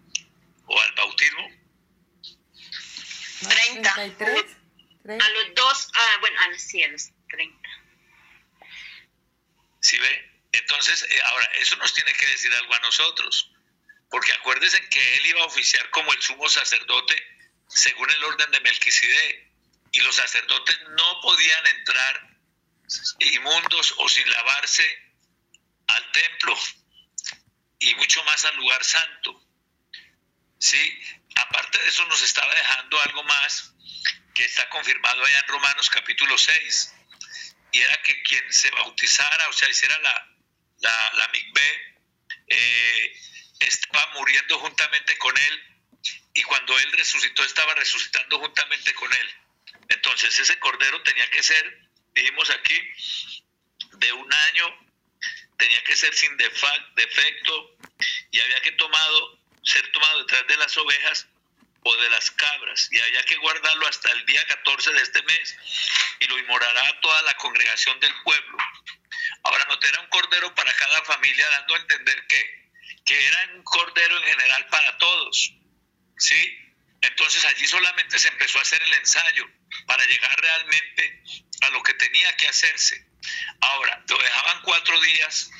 o 0.66 0.80
al 0.80 0.93
bautismo. 0.93 1.51
30. 3.49 3.95
33. 3.95 4.57
A 5.20 5.28
los 5.30 5.55
dos, 5.55 5.89
ah, 5.95 6.16
bueno, 6.20 6.41
a 6.41 6.49
los, 6.49 6.62
sí, 6.62 6.82
a 6.82 6.89
los 6.89 7.11
30. 7.30 7.65
¿Sí 9.87 9.99
ve? 9.99 10.30
Entonces, 10.51 11.07
eh, 11.09 11.20
ahora, 11.26 11.47
eso 11.61 11.76
nos 11.76 11.95
tiene 11.95 12.12
que 12.12 12.26
decir 12.26 12.53
algo 12.53 12.74
a 12.74 12.80
nosotros, 12.80 13.53
porque 14.11 14.32
acuérdense 14.32 14.80
que 14.89 15.16
él 15.16 15.26
iba 15.26 15.43
a 15.43 15.47
oficiar 15.47 15.89
como 15.91 16.12
el 16.12 16.20
sumo 16.20 16.49
sacerdote 16.49 17.14
según 17.68 18.11
el 18.11 18.24
orden 18.24 18.51
de 18.51 18.61
Melquisedec, 18.62 19.47
y 19.93 20.01
los 20.01 20.16
sacerdotes 20.16 20.76
no 20.89 21.20
podían 21.20 21.66
entrar 21.68 22.37
inmundos 23.20 23.95
o 23.99 24.09
sin 24.09 24.28
lavarse 24.28 24.84
al 25.87 26.11
templo 26.11 26.59
y 27.78 27.95
mucho 27.95 28.24
más 28.24 28.45
al 28.45 28.57
lugar 28.57 28.84
santo. 28.84 29.41
¿Sí? 30.59 31.01
Aparte 31.37 31.78
de 31.78 31.89
eso 31.89 32.05
nos 32.07 32.22
estaba 32.22 32.53
dejando 32.53 33.01
algo 33.03 33.22
más 33.22 33.72
que 34.34 34.47
está 34.47 34.68
confirmado 34.68 35.24
allá 35.24 35.39
en 35.39 35.47
Romanos 35.47 35.89
capítulo 35.91 36.37
6, 36.37 36.95
y 37.77 37.81
era 37.83 38.01
que 38.01 38.22
quien 38.22 38.51
se 38.51 38.70
bautizara, 38.70 39.49
o 39.51 39.53
sea, 39.53 39.68
hiciera 39.68 39.99
la, 39.99 40.35
la, 40.79 41.12
la 41.14 41.31
eh, 42.47 43.20
estaba 43.61 44.14
muriendo 44.14 44.59
juntamente 44.61 45.18
con 45.18 45.37
él, 45.37 45.62
y 46.33 46.43
cuando 46.45 46.79
él 46.79 46.93
resucitó, 46.93 47.45
estaba 47.45 47.74
resucitando 47.74 48.39
juntamente 48.39 48.95
con 48.95 49.12
él. 49.12 49.35
Entonces 49.91 50.39
ese 50.39 50.59
cordero 50.59 51.03
tenía 51.03 51.31
que 51.31 51.43
ser, 51.43 51.91
dijimos 52.14 52.49
aquí, 52.49 52.81
de 53.99 54.12
un 54.14 54.33
año, 54.33 54.89
tenía 55.59 55.85
que 55.85 55.97
ser 55.97 56.14
sin 56.14 56.35
defecto, 56.39 57.77
y 58.31 58.41
había 58.41 58.61
que 58.62 58.72
tomado, 58.72 59.39
ser 59.62 59.93
tomado 59.93 60.20
detrás 60.20 60.47
de 60.47 60.57
las 60.57 60.74
ovejas 60.79 61.27
o 61.89 61.97
de 61.97 62.11
las 62.11 62.32
cabras, 62.32 62.89
y 62.91 62.99
había 62.99 63.22
que 63.22 63.37
guardarlo 63.37 63.87
hasta 63.87 64.11
el 64.11 64.26
día 64.26 64.45
14 64.45 64.93
de 64.93 65.03
este 65.03 65.22
mes, 65.22 65.57
y 66.18 66.26
lo 66.26 66.37
inmorará 66.37 67.01
toda 67.01 67.22
la 67.22 67.34
congregación 67.34 68.01
del 68.01 68.12
pueblo. 68.24 68.59
Ahora 69.45 69.66
no 69.68 69.78
era 69.80 70.01
un 70.01 70.09
cordero 70.09 70.53
para 70.57 70.72
cada 70.74 71.05
familia, 71.05 71.49
dando 71.49 71.74
a 71.76 71.78
entender 71.78 72.26
que, 72.26 72.70
que 73.05 73.26
era 73.28 73.51
un 73.55 73.62
cordero 73.62 74.16
en 74.18 74.24
general 74.24 74.66
para 74.66 74.99
todos. 74.99 75.53
¿Sí? 76.18 76.59
Entonces 77.03 77.45
allí 77.45 77.68
solamente 77.68 78.18
se 78.18 78.28
empezó 78.28 78.59
a 78.59 78.62
hacer 78.62 78.82
el 78.82 78.93
ensayo 78.95 79.49
para 79.87 80.05
llegar 80.07 80.41
realmente 80.41 81.22
a 81.61 81.70
lo 81.70 81.84
que 81.84 81.95
tenía 81.95 82.37
que 82.37 82.49
hacerse. 82.49 83.07
Ahora, 83.61 84.03
lo 84.09 84.18
dejaban 84.18 84.62
cuatro 84.62 85.01
días 85.03 85.51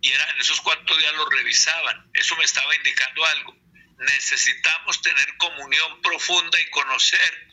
y 0.00 0.10
era, 0.10 0.30
en 0.30 0.40
esos 0.40 0.58
cuatro 0.62 0.96
días 0.96 1.12
lo 1.12 1.28
revisaban. 1.28 2.10
Eso 2.14 2.34
me 2.36 2.44
estaba 2.44 2.74
indicando 2.76 3.26
algo 3.26 3.65
necesitamos 3.98 5.00
tener 5.02 5.36
comunión 5.36 6.02
profunda 6.02 6.60
y 6.60 6.70
conocer 6.70 7.48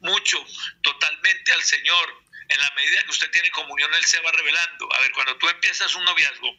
mucho, 0.00 0.44
totalmente 0.82 1.52
al 1.52 1.62
Señor. 1.62 2.24
En 2.48 2.60
la 2.60 2.70
medida 2.72 3.02
que 3.04 3.10
usted 3.10 3.30
tiene 3.30 3.50
comunión, 3.50 3.92
Él 3.94 4.04
se 4.04 4.20
va 4.20 4.30
revelando. 4.32 4.92
A 4.92 5.00
ver, 5.00 5.12
cuando 5.12 5.36
tú 5.38 5.48
empiezas 5.48 5.94
un 5.94 6.04
noviazgo 6.04 6.50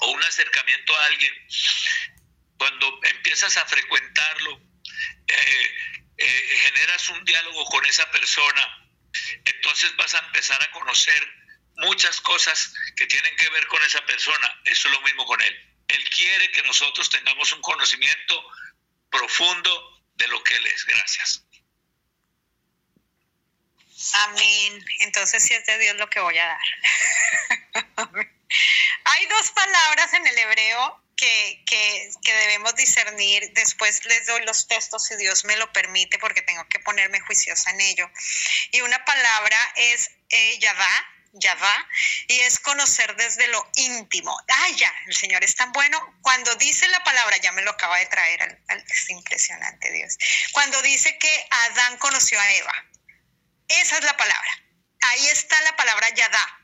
o 0.00 0.10
un 0.10 0.22
acercamiento 0.22 0.96
a 0.96 1.04
alguien, 1.04 1.32
cuando 2.56 3.00
empiezas 3.02 3.56
a 3.58 3.66
frecuentarlo, 3.66 4.60
eh, 5.28 5.76
eh, 6.16 6.58
generas 6.62 7.08
un 7.10 7.24
diálogo 7.24 7.66
con 7.66 7.84
esa 7.84 8.10
persona, 8.10 8.90
entonces 9.44 9.94
vas 9.96 10.14
a 10.14 10.20
empezar 10.20 10.62
a 10.62 10.70
conocer 10.70 11.28
muchas 11.76 12.20
cosas 12.22 12.72
que 12.96 13.06
tienen 13.06 13.36
que 13.36 13.50
ver 13.50 13.66
con 13.66 13.82
esa 13.84 14.04
persona. 14.06 14.62
Eso 14.64 14.88
es 14.88 14.94
lo 14.94 15.02
mismo 15.02 15.26
con 15.26 15.40
Él. 15.42 15.75
Él 15.88 16.10
quiere 16.10 16.50
que 16.50 16.62
nosotros 16.62 17.08
tengamos 17.10 17.52
un 17.52 17.60
conocimiento 17.60 18.42
profundo 19.10 20.02
de 20.14 20.28
lo 20.28 20.42
que 20.42 20.56
Él 20.56 20.66
es. 20.66 20.84
Gracias. 20.84 21.42
Amén. 24.14 24.84
Entonces 25.00 25.42
sí 25.42 25.54
es 25.54 25.64
de 25.66 25.78
Dios 25.78 25.96
lo 25.96 26.08
que 26.10 26.20
voy 26.20 26.36
a 26.38 26.46
dar. 26.46 26.60
Hay 29.04 29.26
dos 29.26 29.50
palabras 29.52 30.12
en 30.12 30.26
el 30.26 30.38
hebreo 30.38 31.02
que, 31.16 31.64
que, 31.66 32.12
debemos 32.24 32.74
discernir. 32.76 33.50
Después 33.54 34.04
les 34.04 34.26
doy 34.26 34.44
los 34.44 34.68
textos 34.68 35.04
si 35.04 35.16
Dios 35.16 35.44
me 35.44 35.56
lo 35.56 35.72
permite, 35.72 36.18
porque 36.18 36.42
tengo 36.42 36.66
que 36.68 36.78
ponerme 36.80 37.20
juiciosa 37.20 37.70
en 37.70 37.80
ello. 37.80 38.10
Y 38.72 38.82
una 38.82 39.04
palabra 39.04 39.58
es 39.76 40.10
eh, 40.28 40.58
Yahvá, 41.38 41.88
y 42.28 42.40
es 42.40 42.58
conocer 42.58 43.14
desde 43.16 43.46
lo 43.48 43.70
íntimo. 43.76 44.36
Ah, 44.48 44.68
ya, 44.76 44.92
el 45.06 45.14
Señor 45.14 45.44
es 45.44 45.54
tan 45.54 45.72
bueno. 45.72 45.98
Cuando 46.22 46.54
dice 46.56 46.88
la 46.88 47.02
palabra, 47.04 47.36
ya 47.38 47.52
me 47.52 47.62
lo 47.62 47.70
acaba 47.70 47.98
de 47.98 48.06
traer, 48.06 48.62
es 48.68 49.10
impresionante 49.10 49.90
Dios. 49.92 50.16
Cuando 50.52 50.80
dice 50.82 51.18
que 51.18 51.46
Adán 51.50 51.98
conoció 51.98 52.40
a 52.40 52.52
Eva, 52.52 52.84
esa 53.68 53.98
es 53.98 54.04
la 54.04 54.16
palabra. 54.16 54.62
Ahí 55.02 55.26
está 55.28 55.60
la 55.62 55.76
palabra 55.76 56.08
Yadá, 56.10 56.60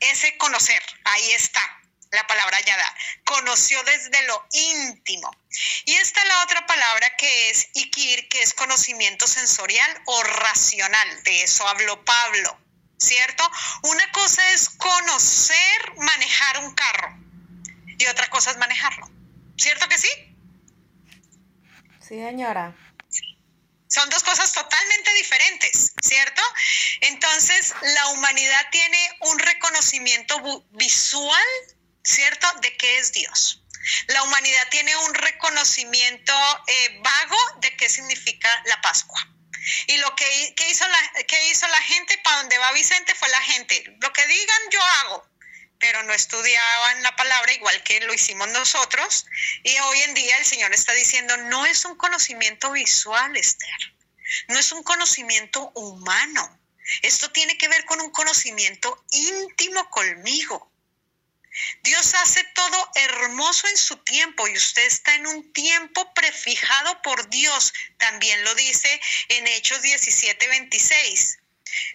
ese 0.00 0.36
conocer, 0.36 0.82
ahí 1.04 1.32
está 1.32 1.62
la 2.10 2.26
palabra 2.26 2.60
Yadá. 2.60 2.94
Conoció 3.24 3.82
desde 3.84 4.22
lo 4.26 4.46
íntimo. 4.52 5.30
Y 5.84 5.94
está 5.94 6.24
la 6.24 6.42
otra 6.42 6.66
palabra 6.66 7.14
que 7.16 7.50
es 7.50 7.68
Ikir, 7.74 8.28
que 8.28 8.42
es 8.42 8.54
conocimiento 8.54 9.26
sensorial 9.26 10.02
o 10.06 10.22
racional. 10.22 11.22
De 11.24 11.42
eso 11.42 11.66
habló 11.66 12.04
Pablo 12.04 12.65
¿cierto? 12.98 13.48
Una 13.82 14.10
cosa 14.12 14.42
es 14.52 14.70
conocer 14.70 15.94
manejar 15.98 16.64
un 16.64 16.74
carro 16.74 17.16
y 17.98 18.06
otra 18.06 18.28
cosa 18.28 18.50
es 18.50 18.56
manejarlo, 18.58 19.08
¿cierto 19.56 19.88
que 19.88 19.98
sí? 19.98 20.08
Sí, 22.00 22.16
señora. 22.20 22.74
Son 23.88 24.08
dos 24.10 24.22
cosas 24.22 24.52
totalmente 24.52 25.12
diferentes, 25.14 25.92
¿cierto? 26.02 26.42
Entonces, 27.02 27.74
la 27.94 28.08
humanidad 28.08 28.66
tiene 28.70 28.98
un 29.20 29.38
reconocimiento 29.38 30.66
visual, 30.72 31.44
¿cierto?, 32.02 32.46
de 32.62 32.76
qué 32.76 32.98
es 32.98 33.12
Dios. 33.12 33.62
La 34.08 34.22
humanidad 34.24 34.68
tiene 34.70 34.96
un 34.96 35.14
reconocimiento 35.14 36.32
eh, 36.66 37.00
vago 37.00 37.38
de 37.60 37.76
qué 37.76 37.88
significa 37.88 38.50
la 38.66 38.80
Pascua. 38.80 39.35
Y 39.86 39.96
lo 39.98 40.14
que, 40.14 40.54
hizo, 40.68 40.86
la, 40.86 41.24
que 41.24 41.48
hizo 41.48 41.66
la 41.68 41.82
gente, 41.82 42.18
para 42.18 42.38
donde 42.38 42.58
va 42.58 42.72
Vicente, 42.72 43.14
fue 43.14 43.28
la 43.28 43.40
gente. 43.42 43.96
Lo 44.00 44.12
que 44.12 44.26
digan, 44.26 44.62
yo 44.70 44.82
hago. 44.82 45.28
Pero 45.78 46.02
no 46.04 46.12
estudiaban 46.14 47.02
la 47.02 47.14
palabra 47.16 47.52
igual 47.52 47.82
que 47.82 48.00
lo 48.00 48.14
hicimos 48.14 48.48
nosotros. 48.48 49.26
Y 49.62 49.78
hoy 49.78 50.02
en 50.02 50.14
día 50.14 50.36
el 50.38 50.46
Señor 50.46 50.72
está 50.72 50.92
diciendo, 50.92 51.36
no 51.36 51.66
es 51.66 51.84
un 51.84 51.96
conocimiento 51.96 52.72
visual, 52.72 53.36
Esther. 53.36 53.94
No 54.48 54.58
es 54.58 54.72
un 54.72 54.82
conocimiento 54.82 55.70
humano. 55.74 56.58
Esto 57.02 57.30
tiene 57.30 57.58
que 57.58 57.68
ver 57.68 57.84
con 57.84 58.00
un 58.00 58.10
conocimiento 58.10 59.04
íntimo 59.10 59.88
conmigo. 59.90 60.70
Dios 61.82 62.14
hace 62.14 62.44
todo 62.54 62.90
hermoso 62.94 63.66
en 63.68 63.76
su 63.76 63.96
tiempo 63.98 64.46
y 64.48 64.56
usted 64.56 64.84
está 64.84 65.14
en 65.14 65.26
un 65.26 65.52
tiempo 65.52 66.12
prefijado 66.14 67.00
por 67.02 67.28
Dios. 67.28 67.72
También 67.98 68.42
lo 68.44 68.54
dice 68.54 69.00
en 69.28 69.46
Hechos 69.46 69.80
17, 69.82 70.48
26. 70.48 71.38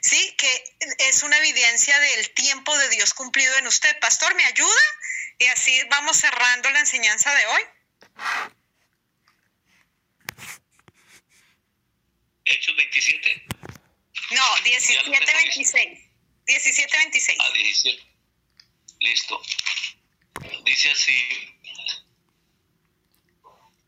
Sí, 0.01 0.35
que 0.37 0.63
es 0.99 1.23
una 1.23 1.37
evidencia 1.37 1.99
del 1.99 2.31
tiempo 2.31 2.77
de 2.77 2.89
Dios 2.89 3.13
cumplido 3.13 3.55
en 3.57 3.67
usted. 3.67 3.97
Pastor, 3.99 4.35
¿me 4.35 4.45
ayuda? 4.45 4.81
Y 5.39 5.45
así 5.47 5.81
vamos 5.89 6.17
cerrando 6.17 6.69
la 6.69 6.79
enseñanza 6.79 7.33
de 7.33 7.45
hoy. 7.47 7.61
Hechos 12.45 12.75
27. 12.75 13.45
No, 14.31 14.61
17, 14.63 15.09
26. 15.09 15.99
17, 16.45 16.97
26. 16.97 17.37
Ah, 17.39 17.51
17. 17.53 18.10
Listo. 19.01 19.41
Dice 20.63 20.91
así, 20.91 21.57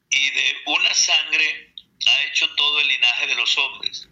y 0.10 0.30
de 0.32 0.56
una 0.66 0.94
sangre 0.94 1.74
ha 2.08 2.24
hecho 2.24 2.50
todo 2.56 2.80
el 2.80 2.88
linaje 2.88 3.28
de 3.28 3.36
los 3.36 3.58
hombres, 3.60 4.10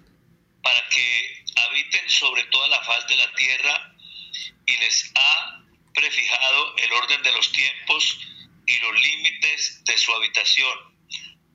para 0.61 0.87
que 0.89 1.43
habiten 1.55 2.07
sobre 2.07 2.43
toda 2.45 2.67
la 2.67 2.83
faz 2.83 3.07
de 3.07 3.15
la 3.15 3.33
tierra, 3.33 3.95
y 4.67 4.77
les 4.77 5.11
ha 5.15 5.63
prefijado 5.93 6.77
el 6.77 6.93
orden 6.93 7.23
de 7.23 7.31
los 7.31 7.51
tiempos 7.51 8.19
y 8.67 8.79
los 8.79 9.01
límites 9.01 9.83
de 9.83 9.97
su 9.97 10.13
habitación, 10.13 10.77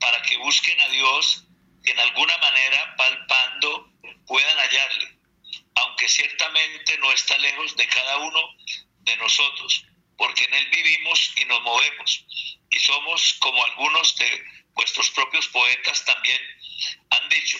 para 0.01 0.23
que 0.23 0.39
busquen 0.39 0.81
a 0.81 0.89
Dios 0.89 1.45
y 1.85 1.91
en 1.91 2.01
alguna 2.01 2.37
manera 2.39 2.97
palpando 2.97 3.93
puedan 4.27 4.59
hallarle, 4.59 5.19
aunque 5.77 6.09
ciertamente 6.09 6.99
no 6.99 7.13
está 7.13 7.39
lejos 7.39 7.77
de 7.77 7.87
cada 7.87 8.17
uno 8.19 8.41
de 9.07 9.17
nosotros, 9.17 9.85
porque 10.17 10.45
en 10.45 10.55
Él 10.55 10.67
vivimos 10.71 11.33
y 11.37 11.45
nos 11.47 11.63
movemos, 11.63 12.25
y 12.71 12.79
somos 12.79 13.35
como 13.41 13.65
algunos 13.65 14.17
de 14.17 14.45
vuestros 14.75 15.11
propios 15.11 15.49
poetas 15.49 16.05
también 16.05 16.41
han 17.11 17.29
dicho, 17.29 17.59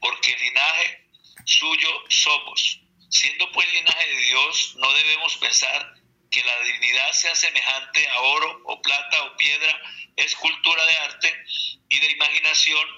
porque 0.00 0.36
linaje 0.36 1.06
suyo 1.44 2.04
somos. 2.08 2.80
Siendo 3.08 3.50
pues 3.52 3.72
linaje 3.72 4.08
de 4.08 4.20
Dios, 4.22 4.74
no 4.76 4.92
debemos 4.92 5.36
pensar 5.36 5.94
que 6.30 6.42
la 6.42 6.60
dignidad 6.60 7.12
sea 7.12 7.34
semejante 7.34 8.08
a 8.08 8.20
oro 8.20 8.62
o 8.64 8.82
plata 8.82 9.22
o 9.24 9.36
piedra, 9.36 9.80
es 10.16 10.34
cultura 10.36 10.84
de 10.84 10.96
arte 10.96 11.44
y 11.88 12.00
de 12.00 12.10
imaginación 12.12 12.88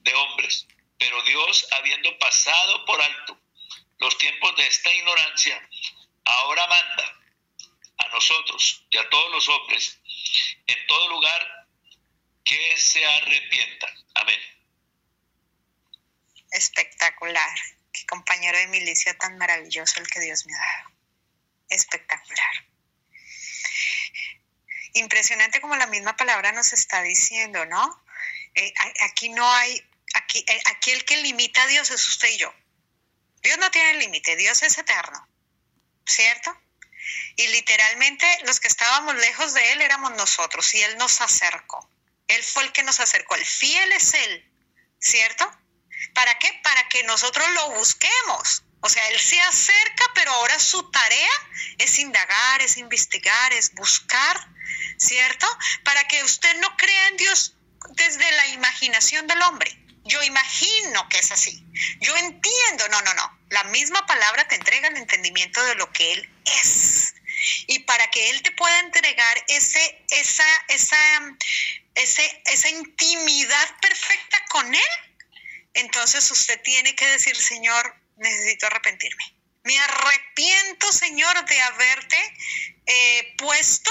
de 0.00 0.14
hombres. 0.14 0.66
Pero 0.98 1.22
Dios, 1.22 1.66
habiendo 1.72 2.16
pasado 2.18 2.84
por 2.84 3.00
alto 3.00 3.40
los 3.98 4.18
tiempos 4.18 4.54
de 4.56 4.66
esta 4.66 4.92
ignorancia, 4.94 5.68
ahora 6.24 6.66
manda 6.66 7.17
nosotros 8.12 8.86
y 8.90 8.98
a 8.98 9.08
todos 9.08 9.30
los 9.30 9.48
hombres 9.48 9.98
en 10.66 10.86
todo 10.86 11.08
lugar 11.10 11.66
que 12.44 12.76
se 12.78 13.04
arrepientan. 13.04 13.94
Amén. 14.14 14.40
Espectacular. 16.50 17.58
Qué 17.92 18.06
compañero 18.06 18.58
de 18.58 18.68
milicia 18.68 19.16
tan 19.18 19.36
maravilloso 19.38 20.00
el 20.00 20.08
que 20.08 20.20
Dios 20.20 20.46
me 20.46 20.54
ha 20.54 20.58
dado. 20.58 20.90
Espectacular. 21.68 22.66
Impresionante 24.94 25.60
como 25.60 25.76
la 25.76 25.86
misma 25.86 26.16
palabra 26.16 26.52
nos 26.52 26.72
está 26.72 27.02
diciendo, 27.02 27.66
¿no? 27.66 28.04
Eh, 28.54 28.72
aquí 29.02 29.28
no 29.28 29.50
hay, 29.50 29.82
aquí, 30.14 30.44
eh, 30.48 30.62
aquí 30.66 30.90
el 30.92 31.04
que 31.04 31.18
limita 31.18 31.62
a 31.62 31.66
Dios 31.66 31.90
es 31.90 32.08
usted 32.08 32.30
y 32.30 32.38
yo. 32.38 32.54
Dios 33.42 33.58
no 33.58 33.70
tiene 33.70 33.94
límite, 34.00 34.36
Dios 34.36 34.62
es 34.62 34.78
eterno, 34.78 35.28
¿cierto? 36.06 36.58
Y 37.36 37.46
literalmente 37.48 38.26
los 38.44 38.60
que 38.60 38.68
estábamos 38.68 39.14
lejos 39.16 39.54
de 39.54 39.72
Él 39.72 39.82
éramos 39.82 40.12
nosotros 40.12 40.74
y 40.74 40.82
Él 40.82 40.96
nos 40.98 41.20
acercó. 41.20 41.90
Él 42.28 42.42
fue 42.42 42.64
el 42.64 42.72
que 42.72 42.82
nos 42.82 43.00
acercó. 43.00 43.34
El 43.34 43.44
fiel 43.44 43.92
es 43.92 44.14
Él, 44.14 44.52
¿cierto? 44.98 45.50
¿Para 46.14 46.38
qué? 46.38 46.52
Para 46.62 46.88
que 46.88 47.02
nosotros 47.04 47.48
lo 47.54 47.70
busquemos. 47.72 48.62
O 48.80 48.88
sea, 48.88 49.06
Él 49.08 49.18
se 49.18 49.40
acerca, 49.40 50.04
pero 50.14 50.30
ahora 50.32 50.58
su 50.58 50.90
tarea 50.90 51.30
es 51.78 51.98
indagar, 51.98 52.62
es 52.62 52.76
investigar, 52.76 53.52
es 53.52 53.74
buscar, 53.74 54.48
¿cierto? 54.98 55.46
Para 55.84 56.06
que 56.06 56.22
usted 56.22 56.56
no 56.60 56.76
crea 56.76 57.08
en 57.08 57.16
Dios 57.16 57.54
desde 57.90 58.30
la 58.32 58.46
imaginación 58.48 59.26
del 59.26 59.42
hombre. 59.42 59.76
Yo 60.04 60.22
imagino 60.22 61.08
que 61.08 61.18
es 61.18 61.30
así. 61.32 61.64
Yo 62.00 62.16
entiendo, 62.16 62.88
no, 62.90 63.02
no, 63.02 63.14
no. 63.14 63.38
La 63.50 63.64
misma 63.64 64.06
palabra 64.06 64.46
te 64.48 64.54
entrega 64.54 64.88
el 64.88 64.96
entendimiento 64.96 65.62
de 65.64 65.74
lo 65.74 65.92
que 65.92 66.12
Él 66.12 66.30
Y 67.66 67.80
para 67.80 68.10
que 68.10 68.30
Él 68.30 68.42
te 68.42 68.50
pueda 68.52 68.78
entregar 68.80 69.44
ese, 69.48 70.04
esa, 70.10 70.44
esa, 70.68 71.36
ese, 71.94 72.42
esa 72.46 72.68
intimidad 72.70 73.80
perfecta 73.80 74.44
con 74.48 74.74
Él, 74.74 74.90
entonces 75.74 76.30
usted 76.30 76.60
tiene 76.62 76.94
que 76.94 77.06
decir, 77.06 77.36
Señor, 77.36 77.94
necesito 78.16 78.66
arrepentirme. 78.66 79.24
Me 79.64 79.78
arrepiento, 79.78 80.90
Señor, 80.92 81.44
de 81.44 81.60
haberte 81.60 82.36
eh, 82.86 83.34
puesto 83.36 83.90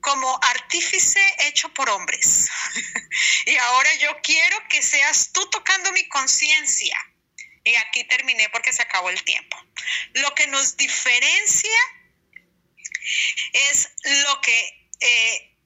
como 0.00 0.38
artífice 0.42 1.20
hecho 1.40 1.72
por 1.74 1.90
hombres. 1.90 2.48
y 3.46 3.56
ahora 3.56 3.94
yo 3.96 4.16
quiero 4.22 4.56
que 4.68 4.82
seas 4.82 5.30
tú 5.32 5.48
tocando 5.50 5.92
mi 5.92 6.06
conciencia. 6.08 6.96
Y 7.68 7.76
aquí 7.76 8.04
terminé 8.04 8.48
porque 8.48 8.72
se 8.72 8.80
acabó 8.80 9.10
el 9.10 9.22
tiempo. 9.24 9.62
Lo 10.14 10.34
que 10.34 10.46
nos 10.46 10.78
diferencia 10.78 11.78
es 13.52 13.90
lo 14.24 14.40
que, 14.40 14.88
eh, 15.00 15.56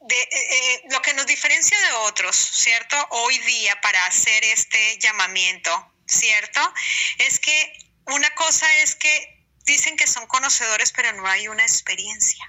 de, 0.00 0.22
eh, 0.22 0.82
lo 0.90 1.00
que 1.02 1.14
nos 1.14 1.24
diferencia 1.26 1.78
de 1.78 1.92
otros, 2.08 2.34
¿cierto? 2.36 2.96
Hoy 3.10 3.38
día 3.38 3.80
para 3.80 4.04
hacer 4.06 4.42
este 4.42 4.98
llamamiento, 4.98 5.94
¿cierto? 6.04 6.60
Es 7.18 7.38
que 7.38 7.78
una 8.06 8.34
cosa 8.34 8.66
es 8.78 8.96
que 8.96 9.46
dicen 9.64 9.96
que 9.96 10.08
son 10.08 10.26
conocedores, 10.26 10.90
pero 10.90 11.12
no 11.12 11.28
hay 11.28 11.46
una 11.46 11.62
experiencia. 11.62 12.44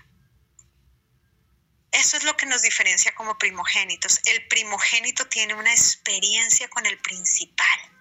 Eso 1.92 2.18
es 2.18 2.24
lo 2.24 2.36
que 2.36 2.48
nos 2.48 2.64
diferencia 2.64 3.14
como 3.14 3.38
primogénitos. 3.38 4.22
El 4.26 4.48
primogénito 4.48 5.28
tiene 5.28 5.54
una 5.54 5.72
experiencia 5.72 6.68
con 6.70 6.88
el 6.88 6.98
principal. 6.98 7.93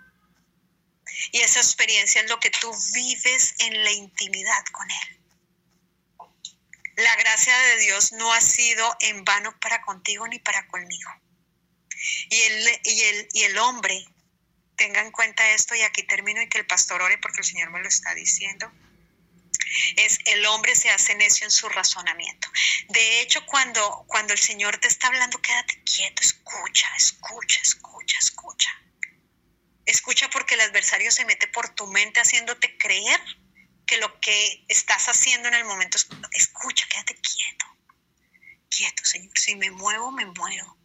Y 1.31 1.41
esa 1.41 1.61
experiencia 1.61 2.21
es 2.23 2.29
lo 2.29 2.41
que 2.41 2.51
tú 2.51 2.73
vives 2.95 3.55
en 3.59 3.85
la 3.85 3.93
intimidad 3.93 4.65
con 4.73 4.91
Él. 4.91 5.19
La 6.97 7.17
gracia 7.17 7.57
de 7.59 7.79
Dios 7.79 8.13
no 8.13 8.33
ha 8.33 8.41
sido 8.41 8.97
en 9.01 9.25
vano 9.25 9.59
para 9.61 9.83
contigo 9.83 10.27
ni 10.29 10.39
para 10.39 10.67
conmigo. 10.69 11.11
Y 12.31 12.41
el, 12.41 12.81
y 12.85 13.03
el, 13.03 13.29
y 13.33 13.43
el 13.45 13.59
hombre, 13.59 14.05
tenga 14.77 15.01
en 15.01 15.13
cuenta 15.13 15.51
esto 15.53 15.75
y 15.75 15.83
aquí 15.83 16.03
termino 16.03 16.43
y 16.43 16.49
que 16.49 16.59
el 16.59 16.67
pastor 16.67 17.01
ore 17.03 17.19
porque 17.19 17.39
el 17.39 17.45
Señor 17.45 17.71
me 17.71 17.81
lo 17.81 17.89
está 17.89 18.15
diciendo 18.15 18.73
es 19.97 20.19
el 20.27 20.45
hombre 20.47 20.75
se 20.75 20.91
hace 20.91 21.15
necio 21.15 21.45
en 21.45 21.51
su 21.51 21.69
razonamiento. 21.69 22.49
De 22.89 23.21
hecho, 23.21 23.45
cuando, 23.47 24.05
cuando 24.07 24.33
el 24.33 24.39
Señor 24.39 24.79
te 24.79 24.89
está 24.89 25.09
hablando, 25.09 25.41
quédate 25.41 25.83
quieto, 25.85 26.23
escucha, 26.23 26.89
escucha, 26.97 27.61
escucha, 27.63 28.19
escucha. 28.19 28.71
Escucha 29.87 30.31
porque 30.31 30.55
el 30.55 30.61
adversario 30.61 31.11
se 31.11 31.25
mete 31.25 31.49
por 31.49 31.75
tu 31.75 31.87
mente 31.87 32.21
haciéndote 32.21 32.77
creer 32.79 33.21
que 33.87 33.99
lo 33.99 34.21
que 34.21 34.65
estás 34.69 35.09
haciendo 35.09 35.49
en 35.49 35.55
el 35.55 35.65
momento 35.65 35.97
es, 35.97 36.09
escucha, 36.33 36.87
quédate 36.89 37.15
quieto. 37.17 37.67
Quieto, 38.69 39.05
Señor. 39.05 39.37
Si 39.39 39.57
me 39.57 39.71
muevo, 39.71 40.13
me 40.13 40.25
muero. 40.27 40.79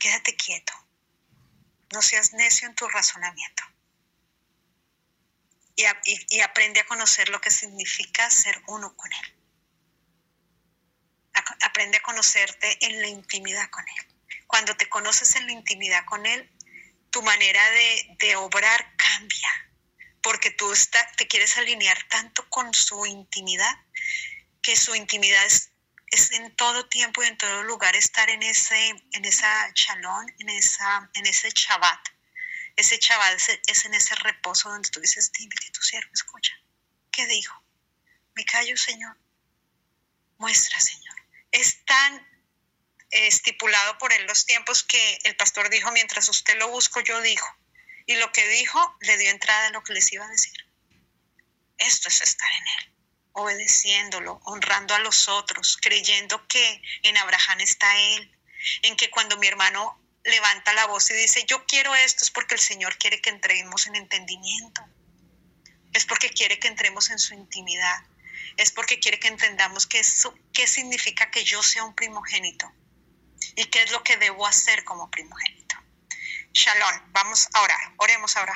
Quédate 0.00 0.34
quieto. 0.34 0.72
No 1.92 2.02
seas 2.02 2.32
necio 2.32 2.68
en 2.68 2.74
tu 2.74 2.88
razonamiento 2.88 3.62
y, 5.76 6.40
aprende 6.40 6.80
a 6.80 6.86
conocer 6.86 7.28
lo 7.28 7.40
que 7.40 7.50
significa 7.50 8.30
ser 8.30 8.62
uno 8.66 8.96
con 8.96 9.12
Él. 9.12 9.34
Aprende 11.62 11.98
a 11.98 12.02
conocerte 12.02 12.78
en 12.86 13.00
la 13.02 13.08
intimidad 13.08 13.68
con 13.70 13.86
Él. 13.86 14.06
Cuando 14.46 14.74
te 14.76 14.88
conoces 14.88 15.36
en 15.36 15.46
la 15.46 15.52
intimidad 15.52 16.04
con 16.06 16.24
Él, 16.24 16.50
tu 17.16 17.22
manera 17.22 17.62
de, 18.18 18.36
obrar 18.36 18.94
cambia, 18.98 19.70
porque 20.20 20.50
tú 20.50 20.70
te 21.16 21.26
quieres 21.26 21.56
alinear 21.56 21.96
tanto 22.08 22.46
con 22.50 22.74
su 22.74 23.06
intimidad, 23.06 23.74
que 24.60 24.76
su 24.76 24.94
intimidad 24.94 25.42
es, 25.46 25.70
en 26.32 26.54
todo 26.56 26.86
tiempo 26.90 27.22
y 27.22 27.28
en 27.28 27.38
todo 27.38 27.62
lugar 27.62 27.96
estar 27.96 28.28
en 28.28 28.42
ese, 28.42 28.90
en 29.12 29.24
esa 29.24 29.72
chalón, 29.72 30.26
en, 30.40 30.50
esa, 30.50 31.10
en 31.14 31.24
ese 31.24 31.50
chabat, 31.52 32.00
ese 32.76 32.98
chaval 32.98 33.34
es, 33.66 33.84
en 33.86 33.94
ese 33.94 34.14
reposo 34.16 34.68
donde 34.68 34.90
tú 34.90 35.00
dices, 35.00 35.32
dime 35.32 35.54
que 35.54 35.70
tu 35.70 35.80
siervo 35.80 36.10
escucha. 36.12 36.52
¿Qué 37.10 37.26
dijo? 37.28 37.64
Me 38.34 38.44
callo, 38.44 38.76
Señor. 38.76 39.16
Muestra, 40.36 40.78
Señor. 40.80 41.16
Es 41.50 41.82
tan 41.86 42.35
estipulado 43.10 43.98
por 43.98 44.12
él 44.12 44.26
los 44.26 44.46
tiempos 44.46 44.82
que 44.82 45.18
el 45.24 45.36
pastor 45.36 45.70
dijo, 45.70 45.90
mientras 45.92 46.28
usted 46.28 46.56
lo 46.58 46.68
busco, 46.68 47.00
yo 47.00 47.20
digo. 47.20 47.46
Y 48.06 48.16
lo 48.16 48.30
que 48.32 48.46
dijo 48.48 48.96
le 49.00 49.16
dio 49.18 49.30
entrada 49.30 49.68
a 49.68 49.70
lo 49.70 49.82
que 49.82 49.92
les 49.92 50.12
iba 50.12 50.24
a 50.24 50.30
decir. 50.30 50.54
Esto 51.78 52.08
es 52.08 52.22
estar 52.22 52.50
en 52.52 52.66
él, 52.78 52.94
obedeciéndolo, 53.32 54.40
honrando 54.44 54.94
a 54.94 54.98
los 55.00 55.28
otros, 55.28 55.76
creyendo 55.80 56.46
que 56.46 56.82
en 57.02 57.16
Abraham 57.16 57.60
está 57.60 58.00
él, 58.14 58.32
en 58.82 58.96
que 58.96 59.10
cuando 59.10 59.36
mi 59.36 59.46
hermano 59.46 60.00
levanta 60.24 60.72
la 60.72 60.86
voz 60.86 61.10
y 61.10 61.14
dice, 61.14 61.44
yo 61.46 61.64
quiero 61.66 61.94
esto, 61.94 62.24
es 62.24 62.30
porque 62.30 62.54
el 62.54 62.60
Señor 62.60 62.96
quiere 62.98 63.20
que 63.20 63.30
entremos 63.30 63.86
en 63.86 63.96
entendimiento. 63.96 64.82
Es 65.92 66.04
porque 66.06 66.30
quiere 66.30 66.58
que 66.58 66.68
entremos 66.68 67.10
en 67.10 67.18
su 67.18 67.34
intimidad. 67.34 67.98
Es 68.56 68.70
porque 68.70 68.98
quiere 68.98 69.20
que 69.20 69.28
entendamos 69.28 69.86
qué, 69.86 70.02
qué 70.52 70.66
significa 70.66 71.30
que 71.30 71.44
yo 71.44 71.62
sea 71.62 71.84
un 71.84 71.94
primogénito 71.94 72.72
y 73.54 73.64
qué 73.66 73.82
es 73.82 73.90
lo 73.92 74.02
que 74.02 74.16
debo 74.16 74.46
hacer 74.46 74.84
como 74.84 75.10
primogénito. 75.10 75.76
Shalom, 76.52 77.12
vamos 77.12 77.48
a 77.52 77.62
orar, 77.62 77.92
oremos 77.98 78.36
ahora. 78.36 78.54